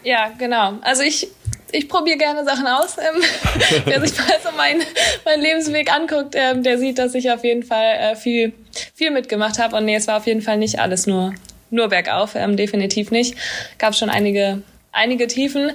[0.01, 0.76] Ja, genau.
[0.82, 1.28] Also ich,
[1.73, 2.95] ich probiere gerne Sachen aus.
[2.97, 3.21] Ähm,
[3.84, 4.82] wer sich mal so meinen
[5.26, 8.53] mein Lebensweg anguckt, ähm, der sieht, dass ich auf jeden Fall äh, viel,
[8.93, 9.76] viel mitgemacht habe.
[9.76, 11.34] Und nee, es war auf jeden Fall nicht alles nur,
[11.76, 13.36] nur bergauf, ähm, definitiv nicht.
[13.78, 14.61] Gab schon einige,
[14.91, 15.71] einige Tiefen.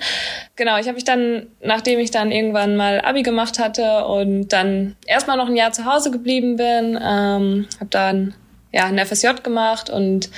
[0.56, 4.96] Genau, ich habe mich dann, nachdem ich dann irgendwann mal Abi gemacht hatte und dann
[5.06, 8.34] erstmal noch ein Jahr zu Hause geblieben bin, ähm, habe dann
[8.72, 10.30] ja, ein FSJ gemacht und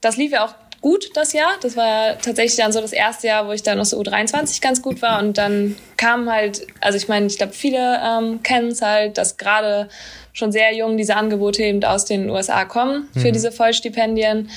[0.00, 1.52] das lief ja auch gut das Jahr.
[1.62, 4.82] Das war tatsächlich dann so das erste Jahr, wo ich dann aus der U23 ganz
[4.82, 5.20] gut war.
[5.20, 9.38] Und dann kam halt, also ich meine, ich glaube, viele ähm, kennen es halt, dass
[9.38, 9.88] gerade
[10.34, 13.32] schon sehr jung diese Angebote eben aus den USA kommen für mhm.
[13.32, 14.50] diese Vollstipendien.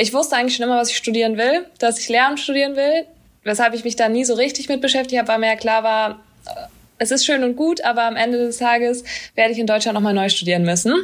[0.00, 3.04] Ich wusste eigentlich schon immer, was ich studieren will, dass ich Lehramt studieren will.
[3.42, 6.20] Weshalb ich mich da nie so richtig mit beschäftigt habe, weil mir ja klar war,
[6.46, 6.66] äh,
[6.98, 9.02] es ist schön und gut, aber am Ende des Tages
[9.34, 10.94] werde ich in Deutschland nochmal neu studieren müssen.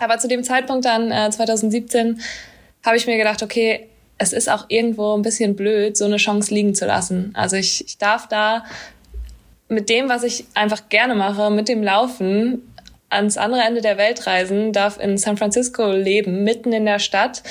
[0.00, 2.20] Aber zu dem Zeitpunkt dann, äh, 2017,
[2.84, 3.86] habe ich mir gedacht, okay,
[4.18, 7.30] es ist auch irgendwo ein bisschen blöd, so eine Chance liegen zu lassen.
[7.34, 8.64] Also ich, ich darf da
[9.68, 12.62] mit dem, was ich einfach gerne mache, mit dem Laufen,
[13.08, 17.42] ans andere Ende der Welt reisen, darf in San Francisco leben, mitten in der Stadt,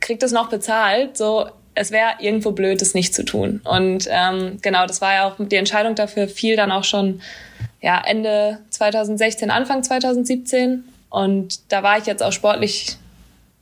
[0.00, 1.16] kriegt es noch bezahlt.
[1.16, 3.60] So, es wäre irgendwo blöd, es nicht zu tun.
[3.64, 7.20] Und ähm, genau, das war ja auch die Entscheidung dafür, fiel dann auch schon
[7.80, 10.84] ja, Ende 2016, Anfang 2017.
[11.10, 12.96] Und da war ich jetzt auch sportlich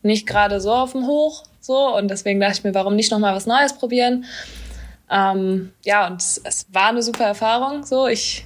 [0.02, 1.42] nicht gerade so auf dem Hoch.
[1.60, 4.24] So, und deswegen dachte ich mir, warum nicht nochmal was Neues probieren?
[5.10, 7.84] Ähm, ja, und es, es, war eine super Erfahrung.
[7.84, 8.44] So, ich,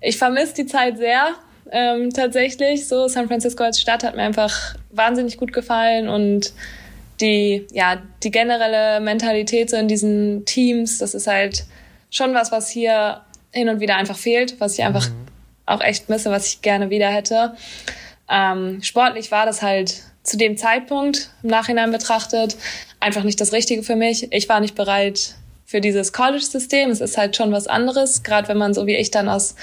[0.00, 1.28] ich vermisse die Zeit sehr.
[1.70, 2.86] Ähm, tatsächlich.
[2.86, 6.52] So, San Francisco als Stadt hat mir einfach wahnsinnig gut gefallen und
[7.20, 11.64] die, ja, die generelle Mentalität so in diesen Teams, das ist halt
[12.10, 13.20] schon was, was hier
[13.52, 15.26] hin und wieder einfach fehlt, was ich einfach mhm.
[15.66, 17.54] auch echt misse, was ich gerne wieder hätte.
[18.28, 22.56] Ähm, sportlich war das halt zu dem Zeitpunkt im Nachhinein betrachtet
[22.98, 24.32] einfach nicht das Richtige für mich.
[24.32, 25.36] Ich war nicht bereit
[25.66, 26.90] für dieses College-System.
[26.90, 29.54] Es ist halt schon was anderes, gerade wenn man so wie ich dann aus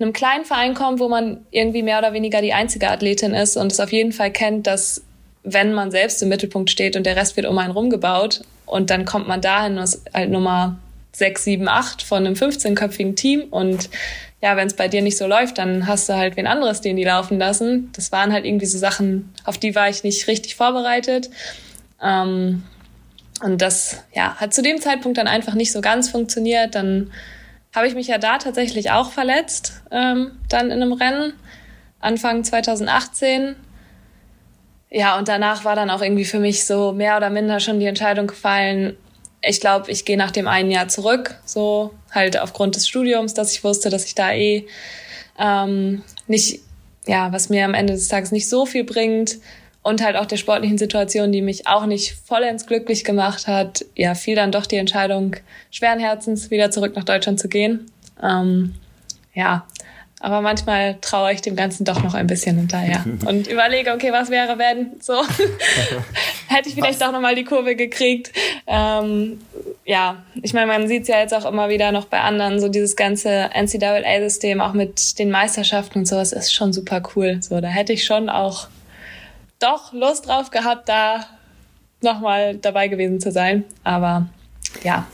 [0.00, 3.70] einem kleinen Verein kommt, wo man irgendwie mehr oder weniger die einzige Athletin ist und
[3.70, 5.04] es auf jeden Fall kennt, dass
[5.44, 9.04] wenn man selbst im Mittelpunkt steht und der Rest wird um einen rumgebaut und dann
[9.04, 10.78] kommt man dahin ist halt Nummer
[11.12, 13.90] 6, 7, 8 von einem 15-köpfigen Team und
[14.42, 16.96] ja, wenn es bei dir nicht so läuft, dann hast du halt wen anderes, den
[16.96, 17.90] die laufen lassen.
[17.94, 21.30] Das waren halt irgendwie so Sachen, auf die war ich nicht richtig vorbereitet.
[22.02, 22.64] Ähm,
[23.40, 26.74] und das ja, hat zu dem Zeitpunkt dann einfach nicht so ganz funktioniert.
[26.74, 27.12] Dann
[27.72, 31.34] habe ich mich ja da tatsächlich auch verletzt, ähm, dann in einem Rennen,
[32.00, 33.54] Anfang 2018.
[34.94, 37.86] Ja, und danach war dann auch irgendwie für mich so mehr oder minder schon die
[37.86, 38.96] Entscheidung gefallen,
[39.42, 43.52] ich glaube, ich gehe nach dem einen Jahr zurück, so halt aufgrund des Studiums, dass
[43.52, 44.66] ich wusste, dass ich da eh
[45.38, 46.60] ähm, nicht,
[47.06, 49.38] ja, was mir am Ende des Tages nicht so viel bringt.
[49.84, 54.14] Und halt auch der sportlichen Situation, die mich auch nicht vollends glücklich gemacht hat, ja,
[54.14, 55.34] fiel dann doch die Entscheidung,
[55.72, 57.90] schweren Herzens wieder zurück nach Deutschland zu gehen.
[58.22, 58.76] Ähm,
[59.34, 59.66] ja,
[60.22, 64.30] aber manchmal traue ich dem Ganzen doch noch ein bisschen hinterher und überlege, okay, was
[64.30, 65.14] wäre, wenn so
[66.46, 67.08] hätte ich vielleicht was?
[67.08, 68.32] doch nochmal die Kurve gekriegt.
[68.68, 69.40] Ähm,
[69.84, 72.68] ja, ich meine, man sieht es ja jetzt auch immer wieder noch bei anderen, so
[72.68, 77.38] dieses ganze NCAA-System, auch mit den Meisterschaften und sowas, ist schon super cool.
[77.42, 78.68] So, da hätte ich schon auch
[79.58, 81.26] doch Lust drauf gehabt, da
[82.00, 83.64] nochmal dabei gewesen zu sein.
[83.82, 84.28] Aber
[84.84, 85.06] ja,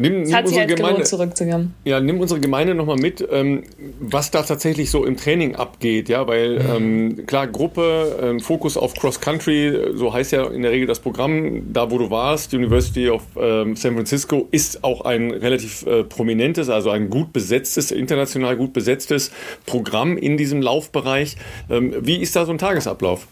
[0.00, 1.74] Nimm, nimm unsere halt Gemeinde, zurückzukommen.
[1.84, 3.64] Ja, nimm unsere Gemeinde nochmal mit, ähm,
[4.00, 7.18] was da tatsächlich so im Training abgeht, ja, weil mhm.
[7.18, 11.00] ähm, klar, Gruppe, ähm, Fokus auf Cross Country, so heißt ja in der Regel das
[11.00, 15.84] Programm, da wo du warst, die University of ähm, San Francisco, ist auch ein relativ
[15.84, 19.30] äh, prominentes, also ein gut besetztes, international gut besetztes
[19.66, 21.36] Programm in diesem Laufbereich.
[21.68, 23.26] Ähm, wie ist da so ein Tagesablauf?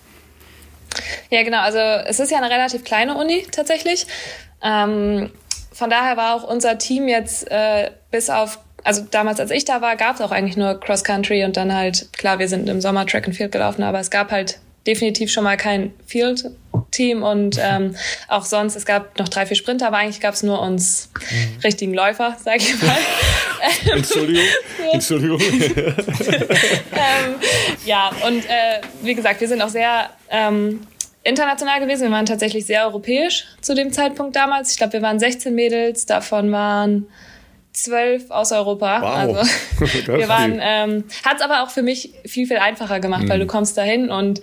[1.31, 1.61] Ja, genau.
[1.61, 4.07] Also es ist ja eine relativ kleine Uni tatsächlich.
[4.63, 5.31] Ähm,
[5.79, 9.81] von daher war auch unser Team jetzt äh, bis auf, also damals als ich da
[9.81, 12.81] war, gab es auch eigentlich nur Cross Country und dann halt, klar, wir sind im
[12.81, 14.59] Sommer Track and Field gelaufen, aber es gab halt
[14.89, 17.95] definitiv schon mal kein Field-Team und ähm,
[18.27, 21.61] auch sonst, es gab noch drei, vier Sprinter, aber eigentlich gab es nur uns mhm.
[21.63, 22.99] richtigen Läufer, sag ich mal.
[23.95, 24.45] Entschuldigung,
[24.93, 25.41] Entschuldigung.
[25.41, 27.35] ähm,
[27.87, 30.89] ja, und äh, wie gesagt, wir sind auch sehr ähm,
[31.29, 32.03] international gewesen.
[32.03, 34.73] Wir waren tatsächlich sehr europäisch zu dem Zeitpunkt damals.
[34.73, 37.07] Ich glaube, wir waren 16 Mädels, davon waren
[37.73, 39.01] zwölf aus Europa.
[39.03, 39.09] Wow.
[39.09, 39.35] Also
[40.07, 43.29] wir waren, ähm, hat es aber auch für mich viel, viel einfacher gemacht, mhm.
[43.29, 44.41] weil du kommst dahin und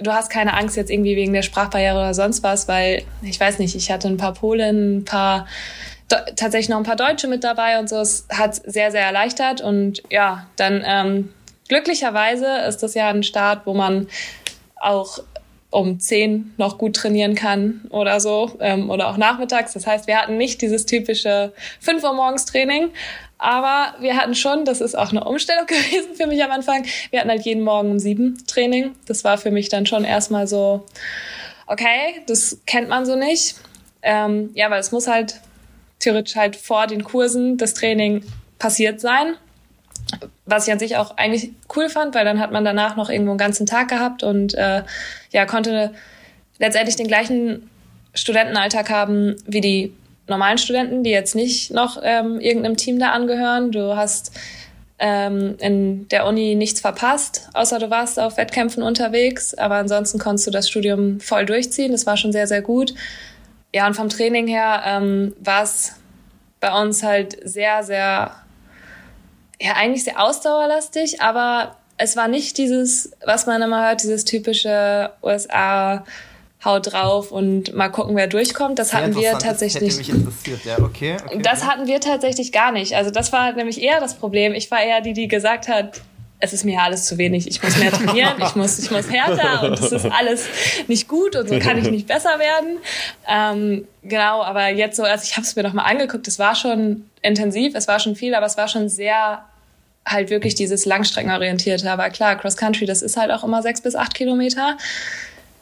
[0.00, 3.58] du hast keine Angst jetzt irgendwie wegen der Sprachbarriere oder sonst was, weil ich weiß
[3.58, 5.46] nicht, ich hatte ein paar Polen, ein paar
[6.36, 7.96] tatsächlich noch ein paar Deutsche mit dabei und so.
[7.96, 11.34] Es hat sehr, sehr erleichtert und ja, dann ähm,
[11.68, 14.08] glücklicherweise ist das ja ein Start, wo man
[14.80, 15.18] auch
[15.70, 19.74] um zehn noch gut trainieren kann oder so ähm, oder auch nachmittags.
[19.74, 22.90] Das heißt, wir hatten nicht dieses typische 5 Uhr morgens Training,
[23.36, 27.20] aber wir hatten schon, das ist auch eine Umstellung gewesen für mich am Anfang, wir
[27.20, 28.94] hatten halt jeden Morgen um sieben Training.
[29.06, 30.86] Das war für mich dann schon erstmal so,
[31.66, 33.56] okay, das kennt man so nicht.
[34.00, 35.40] Ähm, ja, weil es muss halt
[35.98, 38.22] theoretisch halt vor den Kursen das Training
[38.58, 39.34] passiert sein
[40.48, 43.32] was ich an sich auch eigentlich cool fand, weil dann hat man danach noch irgendwo
[43.32, 44.82] einen ganzen Tag gehabt und äh,
[45.30, 45.92] ja, konnte
[46.58, 47.70] letztendlich den gleichen
[48.14, 49.92] Studentenalltag haben wie die
[50.26, 53.72] normalen Studenten, die jetzt nicht noch ähm, irgendeinem Team da angehören.
[53.72, 54.32] Du hast
[54.98, 59.54] ähm, in der Uni nichts verpasst, außer du warst auf Wettkämpfen unterwegs.
[59.54, 61.92] Aber ansonsten konntest du das Studium voll durchziehen.
[61.92, 62.94] Das war schon sehr, sehr gut.
[63.74, 65.94] Ja, und vom Training her ähm, war es
[66.60, 68.32] bei uns halt sehr, sehr,
[69.60, 75.10] ja, eigentlich sehr ausdauerlastig, aber es war nicht dieses, was man immer hört, dieses typische
[75.22, 76.04] USA
[76.64, 78.78] haut drauf und mal gucken, wer durchkommt.
[78.78, 79.96] Das hatten wir tatsächlich.
[79.96, 81.40] Das hätte mich interessiert, ja, okay, okay.
[81.42, 82.94] Das hatten wir tatsächlich gar nicht.
[82.94, 84.54] Also das war nämlich eher das Problem.
[84.54, 86.00] Ich war eher die, die gesagt hat,
[86.40, 87.48] es ist mir alles zu wenig.
[87.48, 90.46] Ich muss mehr trainieren, ich muss, ich muss härter und es ist alles
[90.86, 92.78] nicht gut und so kann ich nicht besser werden.
[93.26, 96.54] Ähm, genau, aber jetzt so, also ich habe es mir noch mal angeguckt, es war
[96.54, 99.42] schon intensiv, es war schon viel, aber es war schon sehr
[100.06, 101.90] halt wirklich dieses Langstreckenorientierte.
[101.90, 104.76] Aber klar, Cross Country, das ist halt auch immer sechs bis acht Kilometer.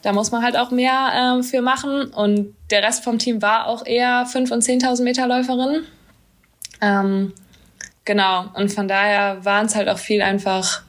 [0.03, 2.05] Da muss man halt auch mehr ähm, für machen.
[2.05, 5.85] Und der Rest vom Team war auch eher 5.000 und 10.000 Meter Läuferin.
[6.81, 7.33] Ähm,
[8.07, 8.47] genau.
[8.55, 10.83] Und von daher waren es halt auch viel einfach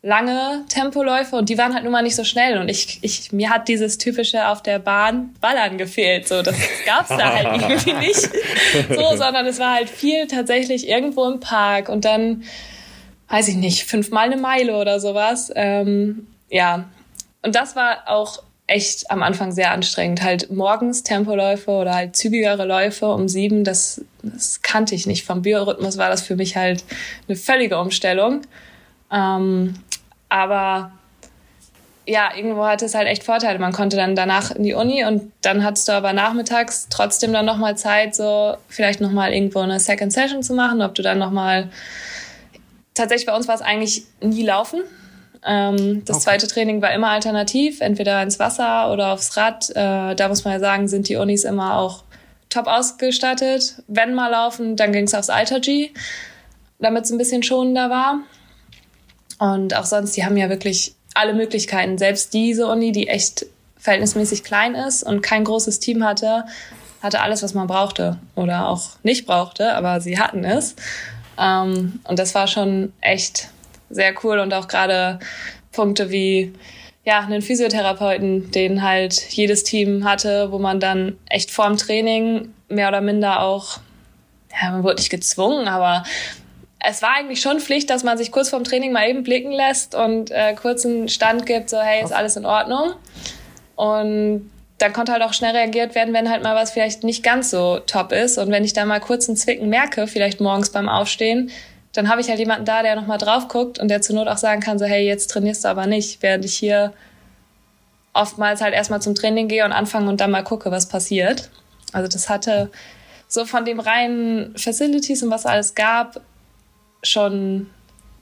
[0.00, 2.58] lange Tempoläufe und die waren halt nun mal nicht so schnell.
[2.58, 6.28] Und ich, ich mir hat dieses typische auf der Bahn Ballern gefehlt.
[6.28, 6.56] So das
[6.86, 8.30] gab's da halt irgendwie nicht.
[8.88, 12.44] So sondern es war halt viel tatsächlich irgendwo im Park und dann
[13.28, 15.52] weiß ich nicht fünfmal eine Meile oder sowas.
[15.54, 16.84] Ähm, ja.
[17.42, 20.22] Und das war auch echt am Anfang sehr anstrengend.
[20.22, 25.24] Halt morgens Tempoläufe oder halt zügigere Läufe um sieben, das, das kannte ich nicht.
[25.24, 26.84] Vom Biorhythmus war das für mich halt
[27.26, 28.42] eine völlige Umstellung.
[29.10, 29.74] Ähm,
[30.28, 30.92] aber
[32.06, 33.58] ja, irgendwo hatte es halt echt Vorteile.
[33.58, 37.46] Man konnte dann danach in die Uni und dann hattest du aber nachmittags trotzdem dann
[37.46, 41.70] nochmal Zeit, so vielleicht nochmal irgendwo eine Second Session zu machen, ob du dann nochmal
[42.94, 44.82] tatsächlich bei uns war es eigentlich nie laufen.
[45.44, 46.24] Ähm, das okay.
[46.24, 49.70] zweite Training war immer alternativ, entweder ins Wasser oder aufs Rad.
[49.70, 52.04] Äh, da muss man ja sagen, sind die Unis immer auch
[52.48, 53.82] top ausgestattet.
[53.86, 55.90] Wenn mal laufen, dann ging es aufs Alter-G,
[56.78, 58.20] damit es ein bisschen schonender war.
[59.38, 61.98] Und auch sonst, die haben ja wirklich alle Möglichkeiten.
[61.98, 63.46] Selbst diese Uni, die echt
[63.78, 66.44] verhältnismäßig klein ist und kein großes Team hatte,
[67.02, 70.74] hatte alles, was man brauchte oder auch nicht brauchte, aber sie hatten es.
[71.38, 73.48] Ähm, und das war schon echt
[73.90, 75.18] sehr cool und auch gerade
[75.72, 76.52] Punkte wie
[77.04, 82.88] ja, einen Physiotherapeuten, den halt jedes Team hatte, wo man dann echt vorm Training mehr
[82.88, 83.78] oder minder auch,
[84.50, 86.02] ja, man wurde nicht gezwungen, aber
[86.80, 89.94] es war eigentlich schon Pflicht, dass man sich kurz vorm Training mal eben blicken lässt
[89.94, 92.92] und äh, kurz einen Stand gibt, so hey, ist alles in Ordnung.
[93.74, 97.50] Und dann konnte halt auch schnell reagiert werden, wenn halt mal was vielleicht nicht ganz
[97.50, 98.38] so top ist.
[98.38, 101.50] Und wenn ich da mal kurz einen Zwicken merke, vielleicht morgens beim Aufstehen,
[101.92, 104.36] dann habe ich halt jemanden da, der nochmal drauf guckt und der zur Not auch
[104.36, 106.92] sagen kann, so hey, jetzt trainierst du aber nicht, während ich hier
[108.12, 111.50] oftmals halt erstmal zum Training gehe und anfange und dann mal gucke, was passiert.
[111.92, 112.70] Also das hatte
[113.26, 116.20] so von dem reinen Facilities und was alles gab,
[117.02, 117.70] schon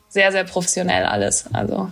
[0.09, 1.47] sehr, sehr professionell alles.
[1.53, 1.91] Also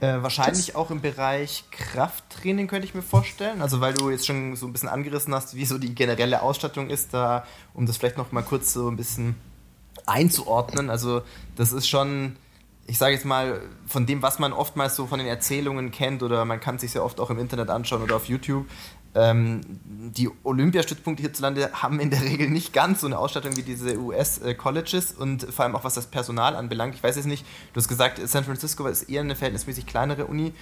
[0.00, 3.62] äh, wahrscheinlich auch im Bereich Krafttraining könnte ich mir vorstellen.
[3.62, 6.90] Also weil du jetzt schon so ein bisschen angerissen hast, wie so die generelle Ausstattung
[6.90, 7.44] ist, da,
[7.74, 9.34] um das vielleicht noch mal kurz so ein bisschen
[10.06, 10.90] einzuordnen.
[10.90, 11.22] Also
[11.56, 12.36] das ist schon,
[12.86, 16.44] ich sage jetzt mal, von dem, was man oftmals so von den Erzählungen kennt oder
[16.44, 18.66] man kann sich ja oft auch im Internet anschauen oder auf YouTube.
[19.14, 23.98] Ähm, die Olympiastützpunkte hierzulande haben in der Regel nicht ganz so eine Ausstattung wie diese
[23.98, 26.94] US-Colleges und vor allem auch was das Personal anbelangt.
[26.94, 30.52] Ich weiß jetzt nicht, du hast gesagt, San Francisco ist eher eine verhältnismäßig kleinere Uni.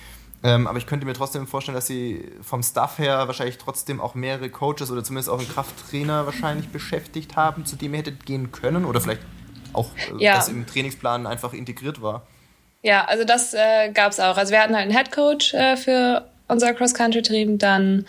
[0.43, 4.14] Ähm, aber ich könnte mir trotzdem vorstellen, dass sie vom Staff her wahrscheinlich trotzdem auch
[4.14, 8.53] mehrere Coaches oder zumindest auch einen Krafttrainer wahrscheinlich beschäftigt haben, zu dem ihr hättet gehen
[8.53, 9.22] können oder vielleicht
[9.72, 10.37] auch äh, ja.
[10.37, 12.26] das im Trainingsplan einfach integriert war.
[12.82, 14.37] Ja, also das äh, gab es auch.
[14.37, 18.07] Also wir hatten halt einen Head Coach äh, für unser Cross-Country-Team, dann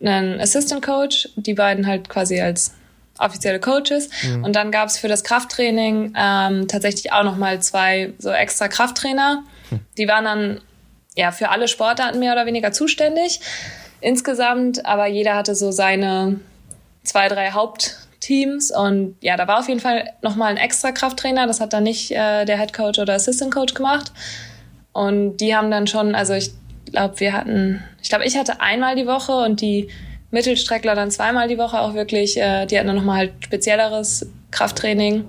[0.00, 2.74] einen Assistant Coach, die beiden halt quasi als
[3.18, 4.08] offizielle Coaches.
[4.22, 4.44] Mhm.
[4.44, 9.42] Und dann gab es für das Krafttraining ähm, tatsächlich auch nochmal zwei so extra Krafttrainer.
[9.70, 9.80] Hm.
[9.96, 10.60] Die waren dann
[11.16, 13.40] ja für alle Sportarten mehr oder weniger zuständig
[14.00, 16.40] insgesamt, aber jeder hatte so seine
[17.02, 18.70] zwei, drei Haupt Teams.
[18.70, 21.46] Und ja, da war auf jeden Fall nochmal ein extra Krafttrainer.
[21.46, 24.12] Das hat dann nicht äh, der Head Coach oder Assistant Coach gemacht.
[24.92, 26.52] Und die haben dann schon, also ich
[26.90, 29.88] glaube, wir hatten, ich glaube, ich hatte einmal die Woche und die
[30.30, 35.24] Mittelstreckler dann zweimal die Woche auch wirklich, äh, die hatten dann nochmal halt spezielleres Krafttraining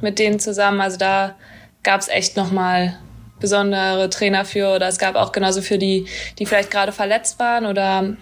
[0.00, 0.80] mit denen zusammen.
[0.80, 1.36] Also da
[1.82, 2.98] gab es echt nochmal
[3.40, 6.06] besondere Trainer für oder es gab auch genauso für die,
[6.38, 8.16] die vielleicht gerade verletzt waren oder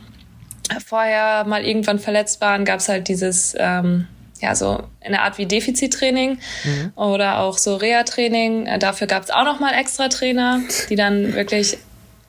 [0.85, 4.07] vorher mal irgendwann verletzt waren, gab es halt dieses ähm,
[4.41, 6.93] ja, so eine Art wie Defizittraining mhm.
[6.95, 8.67] oder auch so Reha-Training.
[8.67, 11.79] Äh, dafür gab es auch nochmal extra Trainer, die dann wirklich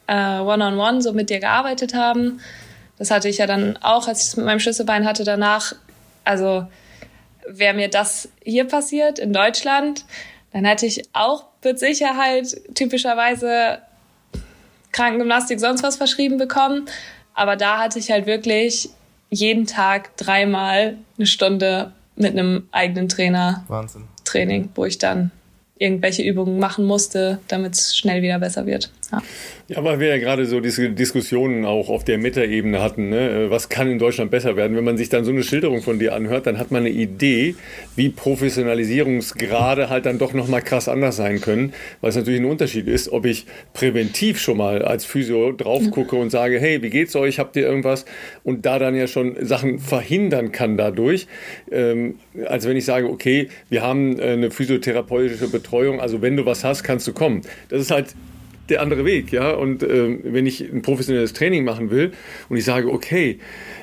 [0.08, 2.40] äh, one-on-one -on -one so mit dir gearbeitet haben.
[2.98, 5.74] Das hatte ich ja dann auch, als ich es mit meinem Schlüsselbein hatte, danach.
[6.26, 6.68] Also
[7.48, 10.06] wäre mir das hier passiert in Deutschland,
[10.52, 13.80] dann hätte ich auch mit Sicherheit typischerweise
[14.92, 16.86] Krankengymnastik sonst was verschrieben bekommen.
[17.34, 18.90] Aber da hatte ich halt wirklich
[19.30, 24.04] jeden Tag dreimal eine Stunde mit einem eigenen Trainer Wahnsinn.
[24.26, 25.32] Training, wo ich dann
[25.78, 28.92] irgendwelche Übungen machen musste, damit es schnell wieder besser wird.
[29.12, 29.24] Ja.
[29.68, 33.48] ja, weil wir ja gerade so diese Diskussionen auch auf der Metaebene hatten, ne?
[33.50, 34.78] was kann in Deutschland besser werden?
[34.78, 37.56] Wenn man sich dann so eine Schilderung von dir anhört, dann hat man eine Idee,
[37.96, 42.88] wie Professionalisierungsgrade halt dann doch nochmal krass anders sein können, weil es natürlich ein Unterschied
[42.88, 47.16] ist, ob ich präventiv schon mal als Physio drauf gucke und sage, hey, wie geht's
[47.16, 48.06] euch, habt ihr irgendwas?
[48.44, 51.28] Und da dann ja schon Sachen verhindern kann dadurch,
[51.72, 56.46] ähm, als wenn ich sage, okay, wir haben äh, eine physiotherapeutische Betreuung, also wenn du
[56.46, 57.42] was hast, kannst du kommen.
[57.70, 58.16] Das ist halt
[58.70, 59.52] der andere Weg, ja.
[59.52, 62.12] Und äh, wenn ich ein professionelles Training machen will
[62.50, 63.40] und ich sage, okay,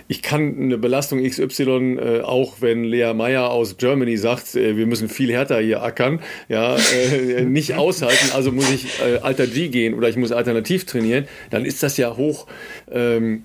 [0.08, 4.86] ich kann eine Belastung XY, äh, auch wenn Lea Meyer aus Germany sagt, äh, wir
[4.86, 9.68] müssen viel härter hier ackern, ja, äh, nicht aushalten, also muss ich äh, Alter G
[9.68, 12.46] gehen oder ich muss alternativ trainieren, dann ist das ja hoch
[12.90, 13.44] ähm,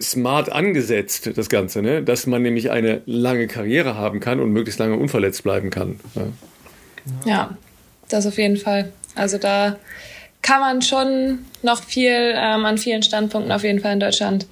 [0.00, 2.02] smart angesetzt, das Ganze, ne?
[2.02, 6.00] dass man nämlich eine lange Karriere haben kann und möglichst lange unverletzt bleiben kann.
[6.14, 6.26] Ja,
[7.24, 7.58] ja
[8.08, 8.92] das auf jeden Fall.
[9.14, 9.78] Also da
[10.42, 14.46] kann man schon noch viel ähm, an vielen Standpunkten auf jeden Fall in Deutschland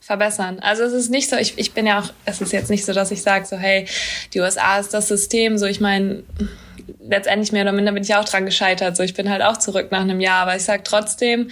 [0.00, 0.60] verbessern.
[0.60, 2.92] Also es ist nicht so, ich, ich bin ja auch, es ist jetzt nicht so,
[2.92, 3.86] dass ich sage so, hey,
[4.34, 6.22] die USA ist das System, so ich meine,
[7.00, 9.88] letztendlich mehr oder minder bin ich auch dran gescheitert, so ich bin halt auch zurück
[9.90, 11.50] nach einem Jahr, aber ich sage trotzdem,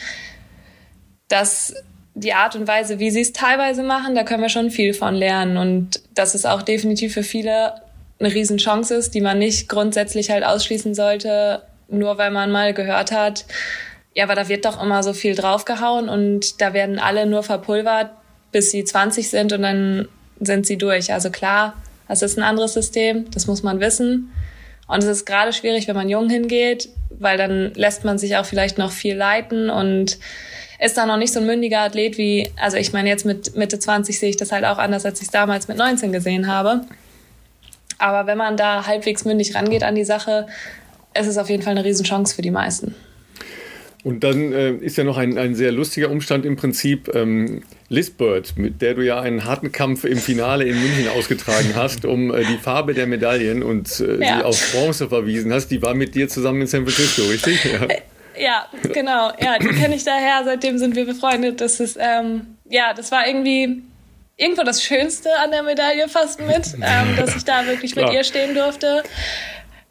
[1.28, 1.74] dass
[2.14, 5.14] die Art und Weise, wie sie es teilweise machen, da können wir schon viel von
[5.14, 7.74] lernen und dass es auch definitiv für viele
[8.20, 13.12] eine Riesenchance ist, die man nicht grundsätzlich halt ausschließen sollte, nur weil man mal gehört
[13.12, 13.44] hat,
[14.14, 18.10] ja, aber da wird doch immer so viel draufgehauen und da werden alle nur verpulvert,
[18.52, 20.08] bis sie 20 sind und dann
[20.40, 21.12] sind sie durch.
[21.12, 21.74] Also klar,
[22.08, 24.32] das ist ein anderes System, das muss man wissen.
[24.86, 28.44] Und es ist gerade schwierig, wenn man jung hingeht, weil dann lässt man sich auch
[28.44, 30.18] vielleicht noch viel leiten und
[30.78, 33.78] ist da noch nicht so ein mündiger Athlet wie, also ich meine, jetzt mit Mitte
[33.78, 36.82] 20 sehe ich das halt auch anders, als ich es damals mit 19 gesehen habe.
[37.98, 40.46] Aber wenn man da halbwegs mündig rangeht an die Sache,
[41.14, 42.94] es ist auf jeden Fall eine Riesenchance für die meisten.
[44.04, 47.10] Und dann äh, ist ja noch ein, ein sehr lustiger Umstand im Prinzip.
[47.14, 51.72] Ähm, Liz Bird, mit der du ja einen harten Kampf im Finale in München ausgetragen
[51.74, 54.38] hast, um äh, die Farbe der Medaillen und äh, ja.
[54.38, 57.64] die auf Bronze verwiesen hast, die war mit dir zusammen in San Francisco, richtig?
[57.64, 58.00] Ja, äh,
[58.36, 59.32] ja genau.
[59.40, 60.42] Ja, die kenne ich daher.
[60.44, 61.62] Seitdem sind wir befreundet.
[61.62, 63.82] Das ist, ähm, ja, das war irgendwie
[64.36, 68.24] irgendwo das Schönste an der Medaille fast mit, ähm, dass ich da wirklich mit ihr
[68.24, 69.02] stehen durfte.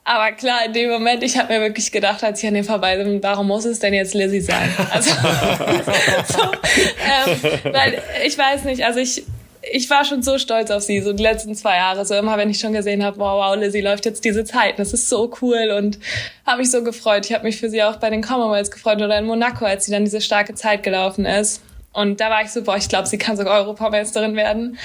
[0.06, 2.98] Aber klar, in dem Moment, ich habe mir wirklich gedacht, als ich an dem vorbei
[2.98, 4.70] bin, warum muss es denn jetzt Lizzie sein?
[4.92, 5.12] Also,
[6.28, 9.24] so, ähm, weil ich weiß nicht, also ich,
[9.62, 12.06] ich war schon so stolz auf sie, so die letzten zwei Jahre.
[12.06, 14.78] So immer, wenn ich schon gesehen habe, wow, wow, Lizzie läuft jetzt diese Zeit.
[14.78, 16.00] Das ist so cool und
[16.46, 17.26] habe mich so gefreut.
[17.26, 19.92] Ich habe mich für sie auch bei den Commonwealths gefreut oder in Monaco, als sie
[19.92, 21.62] dann diese starke Zeit gelaufen ist.
[21.94, 24.78] Und da war ich so, boah, ich glaube, sie kann sogar Europameisterin werden.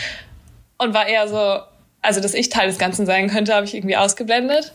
[0.77, 1.61] Und war eher so,
[2.03, 4.73] also dass ich Teil des Ganzen sein könnte, habe ich irgendwie ausgeblendet.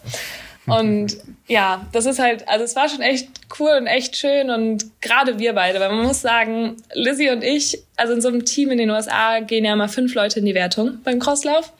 [0.65, 1.17] Und
[1.47, 3.27] ja, das ist halt, also es war schon echt
[3.59, 7.83] cool und echt schön und gerade wir beide, weil man muss sagen, Lizzie und ich,
[7.97, 10.55] also in so einem Team in den USA gehen ja immer fünf Leute in die
[10.55, 11.73] Wertung beim Crosslauf.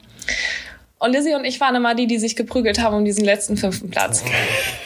[1.04, 3.90] Und Lizzie und ich waren immer die, die sich geprügelt haben um diesen letzten fünften
[3.90, 4.24] Platz.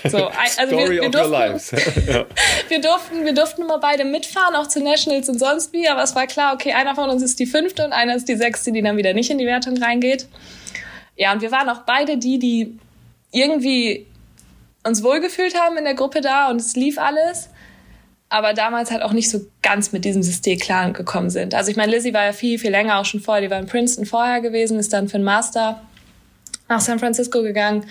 [0.05, 1.77] So, also wir, wir, durften,
[2.69, 6.15] wir, durften, wir durften immer beide mitfahren, auch zu Nationals und sonst wie, aber es
[6.15, 8.81] war klar, okay, einer von uns ist die fünfte und einer ist die sechste, die
[8.81, 10.27] dann wieder nicht in die Wertung reingeht.
[11.17, 12.79] Ja, und wir waren auch beide die, die
[13.33, 14.07] irgendwie
[14.85, 17.51] uns wohlgefühlt haben in der Gruppe da und es lief alles
[18.31, 21.55] aber damals halt auch nicht so ganz mit diesem System klar gekommen sind.
[21.55, 23.67] Also ich meine, Lizzie war ja viel, viel länger auch schon vorher, die war in
[23.67, 25.83] Princeton vorher gewesen, ist dann für einen Master
[26.69, 27.85] nach San Francisco gegangen.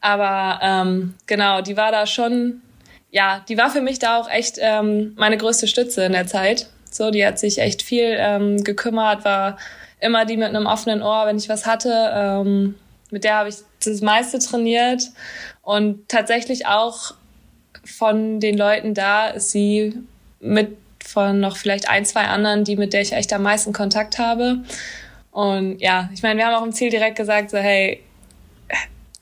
[0.00, 2.62] Aber ähm, genau, die war da schon,
[3.10, 6.68] ja, die war für mich da auch echt ähm, meine größte Stütze in der Zeit.
[6.90, 9.58] So, die hat sich echt viel ähm, gekümmert, war
[10.00, 12.10] immer die mit einem offenen Ohr, wenn ich was hatte.
[12.12, 12.74] Ähm,
[13.10, 15.04] mit der habe ich das meiste trainiert
[15.62, 17.14] und tatsächlich auch
[17.84, 19.94] von den Leuten da ist sie
[20.40, 24.18] mit von noch vielleicht ein, zwei anderen, die mit der ich echt am meisten Kontakt
[24.18, 24.58] habe.
[25.34, 28.00] Und ja, ich meine, wir haben auch im Ziel direkt gesagt, so hey,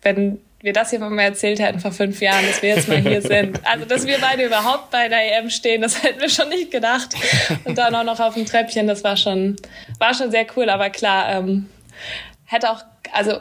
[0.03, 3.23] wenn wir das hier mal erzählt hätten vor fünf Jahren, dass wir jetzt mal hier
[3.23, 3.59] sind.
[3.65, 7.15] Also, dass wir beide überhaupt bei der EM stehen, das hätten wir schon nicht gedacht.
[7.65, 9.57] Und dann auch noch auf dem Treppchen, das war schon,
[9.99, 10.69] war schon sehr cool.
[10.69, 11.71] Aber klar, ähm,
[12.45, 12.83] hätte auch,
[13.13, 13.39] also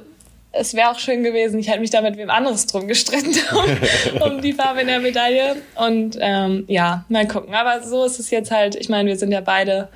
[0.54, 3.36] es wäre auch schön gewesen, ich hätte mich da mit wem anderes drum gestritten,
[4.16, 5.58] um, um die Farbe in der Medaille.
[5.76, 7.54] Und ähm, ja, mal gucken.
[7.54, 9.90] Aber so ist es jetzt halt, ich meine, wir sind ja beide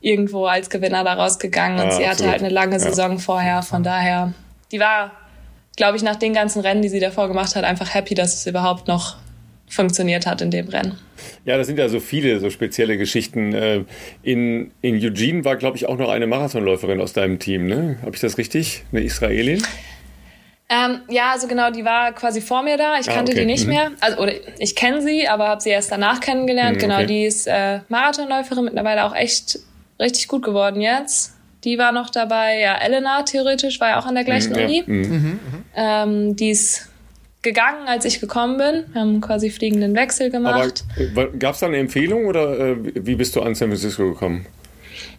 [0.00, 2.10] irgendwo als Gewinner da rausgegangen und ja, sie absolut.
[2.10, 3.18] hatte halt eine lange Saison ja.
[3.18, 3.62] vorher.
[3.62, 4.32] Von daher,
[4.70, 5.12] die war,
[5.76, 8.46] glaube ich, nach den ganzen Rennen, die sie davor gemacht hat, einfach happy, dass es
[8.46, 9.16] überhaupt noch
[9.68, 10.98] funktioniert hat in dem Rennen.
[11.44, 13.52] Ja, das sind ja so viele so spezielle Geschichten.
[13.52, 13.84] Äh,
[14.22, 17.98] in, in Eugene war, glaube ich, auch noch eine Marathonläuferin aus deinem Team, ne?
[18.02, 18.84] Habe ich das richtig?
[18.92, 19.62] Eine Israelin?
[20.70, 22.98] Ähm, ja, also genau, die war quasi vor mir da.
[23.00, 23.40] Ich ah, kannte okay.
[23.40, 23.72] die nicht mhm.
[23.72, 23.90] mehr.
[24.00, 26.76] Also, oder ich kenne sie, aber habe sie erst danach kennengelernt.
[26.76, 27.06] Mhm, genau, okay.
[27.06, 29.58] die ist äh, Marathonläuferin, mittlerweile auch echt
[30.00, 31.34] richtig gut geworden jetzt.
[31.64, 32.60] Die war noch dabei.
[32.60, 34.78] Ja, Elena theoretisch war ja auch an der gleichen mhm, Uni.
[34.78, 34.84] Ja.
[34.86, 35.22] Mhm.
[35.22, 35.40] mhm.
[35.74, 36.88] Ähm, die ist
[37.42, 38.84] gegangen, als ich gekommen bin.
[38.92, 40.84] Wir haben quasi fliegenden Wechsel gemacht.
[41.10, 42.76] Aber gab es da eine Empfehlung oder äh,
[43.06, 44.46] wie bist du an San Francisco gekommen?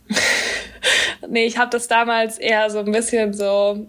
[1.29, 3.87] nee, ich habe das damals eher so ein bisschen so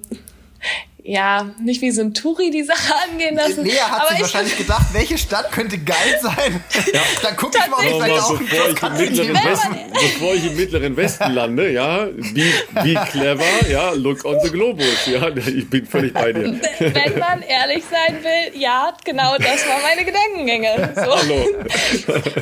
[1.02, 3.64] ja, nicht wie so ein Touri die Sache angehen lassen.
[3.64, 6.62] Lea hat sich wahrscheinlich gedacht, welche Stadt könnte geil sein?
[6.92, 7.02] Ja.
[7.22, 10.46] Dann gucke ich mal, ob ich vielleicht auch bevor ich, im mittleren Westen, bevor ich
[10.46, 15.68] im mittleren Westen lande, ja, be, be clever, ja, look on the globus, ja, ich
[15.68, 16.58] bin völlig bei dir.
[16.78, 20.92] Wenn man ehrlich sein will, ja, genau das war meine Gedankengänge.
[20.96, 21.16] So.
[21.16, 21.46] Hallo.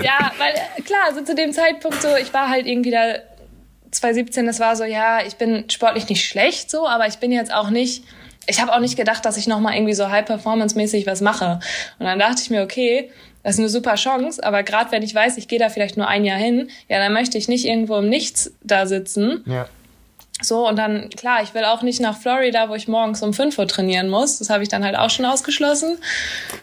[0.03, 0.55] Ja, weil
[0.85, 3.17] klar, so zu dem Zeitpunkt so, ich war halt irgendwie da
[3.91, 7.53] 2017, das war so, ja, ich bin sportlich nicht schlecht so, aber ich bin jetzt
[7.53, 8.05] auch nicht
[8.49, 11.61] ich habe auch nicht gedacht, dass ich nochmal irgendwie so high-performance-mäßig was mache.
[11.99, 13.11] Und dann dachte ich mir, okay,
[13.43, 16.09] das ist eine super Chance, aber gerade wenn ich weiß, ich gehe da vielleicht nur
[16.09, 19.45] ein Jahr hin, ja, dann möchte ich nicht irgendwo im Nichts da sitzen.
[19.47, 19.69] Ja.
[20.41, 23.59] So, und dann, klar, ich will auch nicht nach Florida, wo ich morgens um 5
[23.59, 24.39] Uhr trainieren muss.
[24.39, 25.99] Das habe ich dann halt auch schon ausgeschlossen.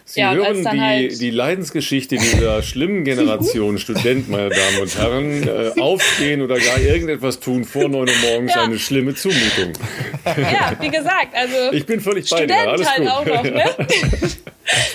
[0.06, 5.46] Sie ja, hören die, halt die Leidensgeschichte dieser schlimmen Generation Studenten, meine Damen und Herren.
[5.56, 8.62] Äh, aufstehen oder gar irgendetwas tun vor 9 Uhr morgens, ja.
[8.62, 9.72] eine schlimme Zumutung.
[10.24, 11.72] Ja, wie gesagt, also.
[11.72, 13.08] Ich bin völlig bei dir, alles halt gut.
[13.08, 13.64] auch noch, ne?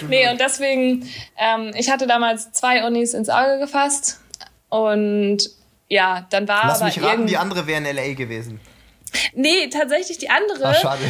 [0.10, 4.20] nee, und deswegen, ähm, ich hatte damals zwei Unis ins Auge gefasst
[4.70, 5.50] und
[5.88, 8.60] ja, dann war Lass mich raten, die andere wäre in LA gewesen.
[9.34, 10.68] Nee, tatsächlich die andere.
[10.68, 11.02] Ach, schade.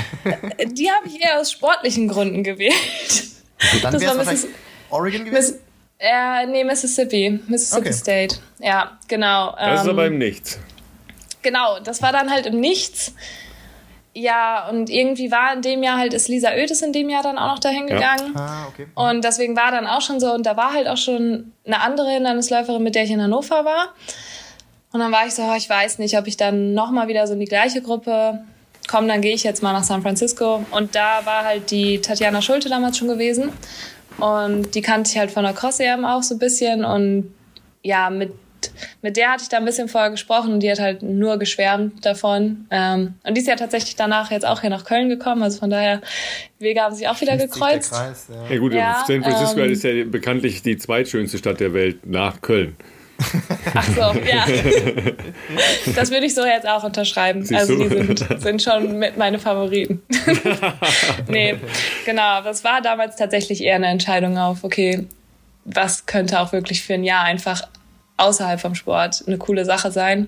[0.65, 2.73] die habe ich eher aus sportlichen Gründen gewählt.
[3.81, 4.47] Dann das war Missis
[4.89, 5.33] Oregon gewesen?
[5.33, 5.59] Miss
[5.99, 7.39] äh, nee, Mississippi.
[7.47, 7.93] Mississippi okay.
[7.93, 8.35] State.
[8.59, 9.55] Ja, genau.
[9.55, 10.59] Das ist aber ähm, im Nichts.
[11.43, 13.13] Genau, das war dann halt im Nichts.
[14.13, 17.37] Ja, und irgendwie war in dem Jahr halt, ist Lisa Oetes in dem Jahr dann
[17.37, 18.33] auch noch dahin gegangen.
[18.35, 18.41] Ja.
[18.41, 18.87] Ah, okay.
[18.93, 22.09] Und deswegen war dann auch schon so, und da war halt auch schon eine andere
[22.09, 23.93] Hindernisläuferin, mit der ich in Hannover war.
[24.93, 27.39] Und dann war ich so, ich weiß nicht, ob ich dann nochmal wieder so in
[27.39, 28.43] die gleiche Gruppe
[28.87, 30.65] komme, dann gehe ich jetzt mal nach San Francisco.
[30.71, 33.49] Und da war halt die Tatjana Schulte damals schon gewesen.
[34.19, 36.83] Und die kannte ich halt von der Cross-EM auch so ein bisschen.
[36.83, 37.33] Und
[37.83, 38.33] ja, mit,
[39.01, 42.05] mit der hatte ich da ein bisschen vorher gesprochen und die hat halt nur geschwärmt
[42.05, 42.67] davon.
[42.69, 45.41] Ähm, und die ist ja tatsächlich danach jetzt auch hier nach Köln gekommen.
[45.41, 46.01] Also von daher,
[46.59, 47.93] die Wege haben sich auch wieder gekreuzt.
[47.93, 48.53] Kreis, ja.
[48.53, 48.59] ja.
[48.59, 52.75] gut, ja, San Francisco ähm, ist ja bekanntlich die zweitschönste Stadt der Welt nach Köln.
[53.73, 54.45] Ach so, ja.
[55.95, 57.43] Das würde ich so jetzt auch unterschreiben.
[57.43, 60.01] Siehst also die sind, sind, schon mit meine Favoriten.
[61.27, 61.55] nee,
[62.05, 62.41] genau.
[62.41, 65.07] Das war damals tatsächlich eher eine Entscheidung auf, okay,
[65.65, 67.63] was könnte auch wirklich für ein Jahr einfach
[68.17, 70.27] außerhalb vom Sport eine coole Sache sein.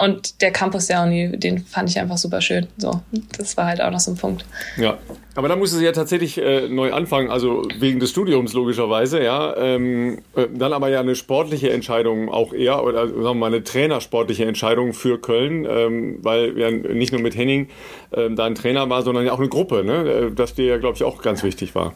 [0.00, 2.68] Und der Campus der Uni, den fand ich einfach super schön.
[2.78, 3.02] So,
[3.36, 4.46] das war halt auch noch so ein Punkt.
[4.78, 4.96] Ja,
[5.34, 9.54] aber da musste sie ja tatsächlich äh, neu anfangen, also wegen des Studiums logischerweise, ja.
[9.58, 13.62] Ähm, äh, dann aber ja eine sportliche Entscheidung auch eher, oder sagen wir mal eine
[13.62, 17.68] trainersportliche Entscheidung für Köln, ähm, weil ja nicht nur mit Henning
[18.12, 20.10] äh, da ein Trainer war, sondern ja auch eine Gruppe, ne?
[20.10, 21.92] Äh, das dir ja, glaube ich, auch ganz wichtig war.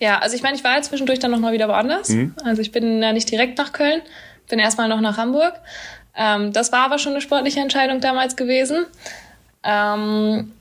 [0.00, 2.08] Ja, also ich meine, ich war ja zwischendurch dann nochmal wieder woanders.
[2.08, 2.34] Mhm.
[2.42, 4.02] Also ich bin ja nicht direkt nach Köln,
[4.48, 5.52] bin erstmal noch nach Hamburg.
[6.14, 8.86] Ähm, das war aber schon eine sportliche Entscheidung damals gewesen.
[9.62, 10.52] Ähm,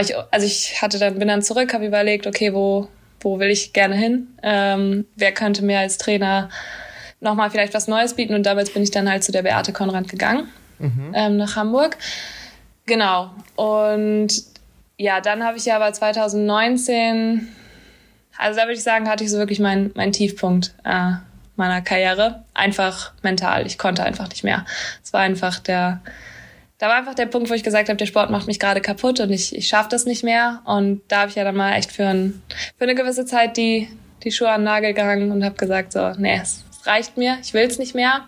[0.00, 2.88] ich, also ich hatte dann, bin dann zurück, habe überlegt, okay, wo,
[3.20, 4.28] wo will ich gerne hin?
[4.42, 6.48] Ähm, wer könnte mir als Trainer
[7.20, 8.34] nochmal vielleicht was Neues bieten?
[8.34, 10.48] Und damals bin ich dann halt zu der Beate Konrad gegangen,
[10.78, 11.12] mhm.
[11.14, 11.98] ähm, nach Hamburg.
[12.86, 13.30] Genau.
[13.56, 14.30] Und
[14.96, 17.48] ja, dann habe ich ja aber 2019,
[18.38, 20.74] also da würde ich sagen, hatte ich so wirklich meinen mein Tiefpunkt.
[20.84, 21.12] Äh,
[21.62, 22.44] meiner Karriere.
[22.54, 23.66] Einfach mental.
[23.66, 24.66] Ich konnte einfach nicht mehr.
[25.02, 26.00] Es war einfach der,
[26.78, 29.20] da war einfach der Punkt, wo ich gesagt habe, der Sport macht mich gerade kaputt
[29.20, 30.60] und ich, ich schaffe das nicht mehr.
[30.64, 32.42] Und da habe ich ja dann mal echt für, ein,
[32.76, 33.88] für eine gewisse Zeit die,
[34.24, 37.54] die Schuhe an den Nagel gehangen und habe gesagt, so, nee, es reicht mir, ich
[37.54, 38.24] will es nicht mehr.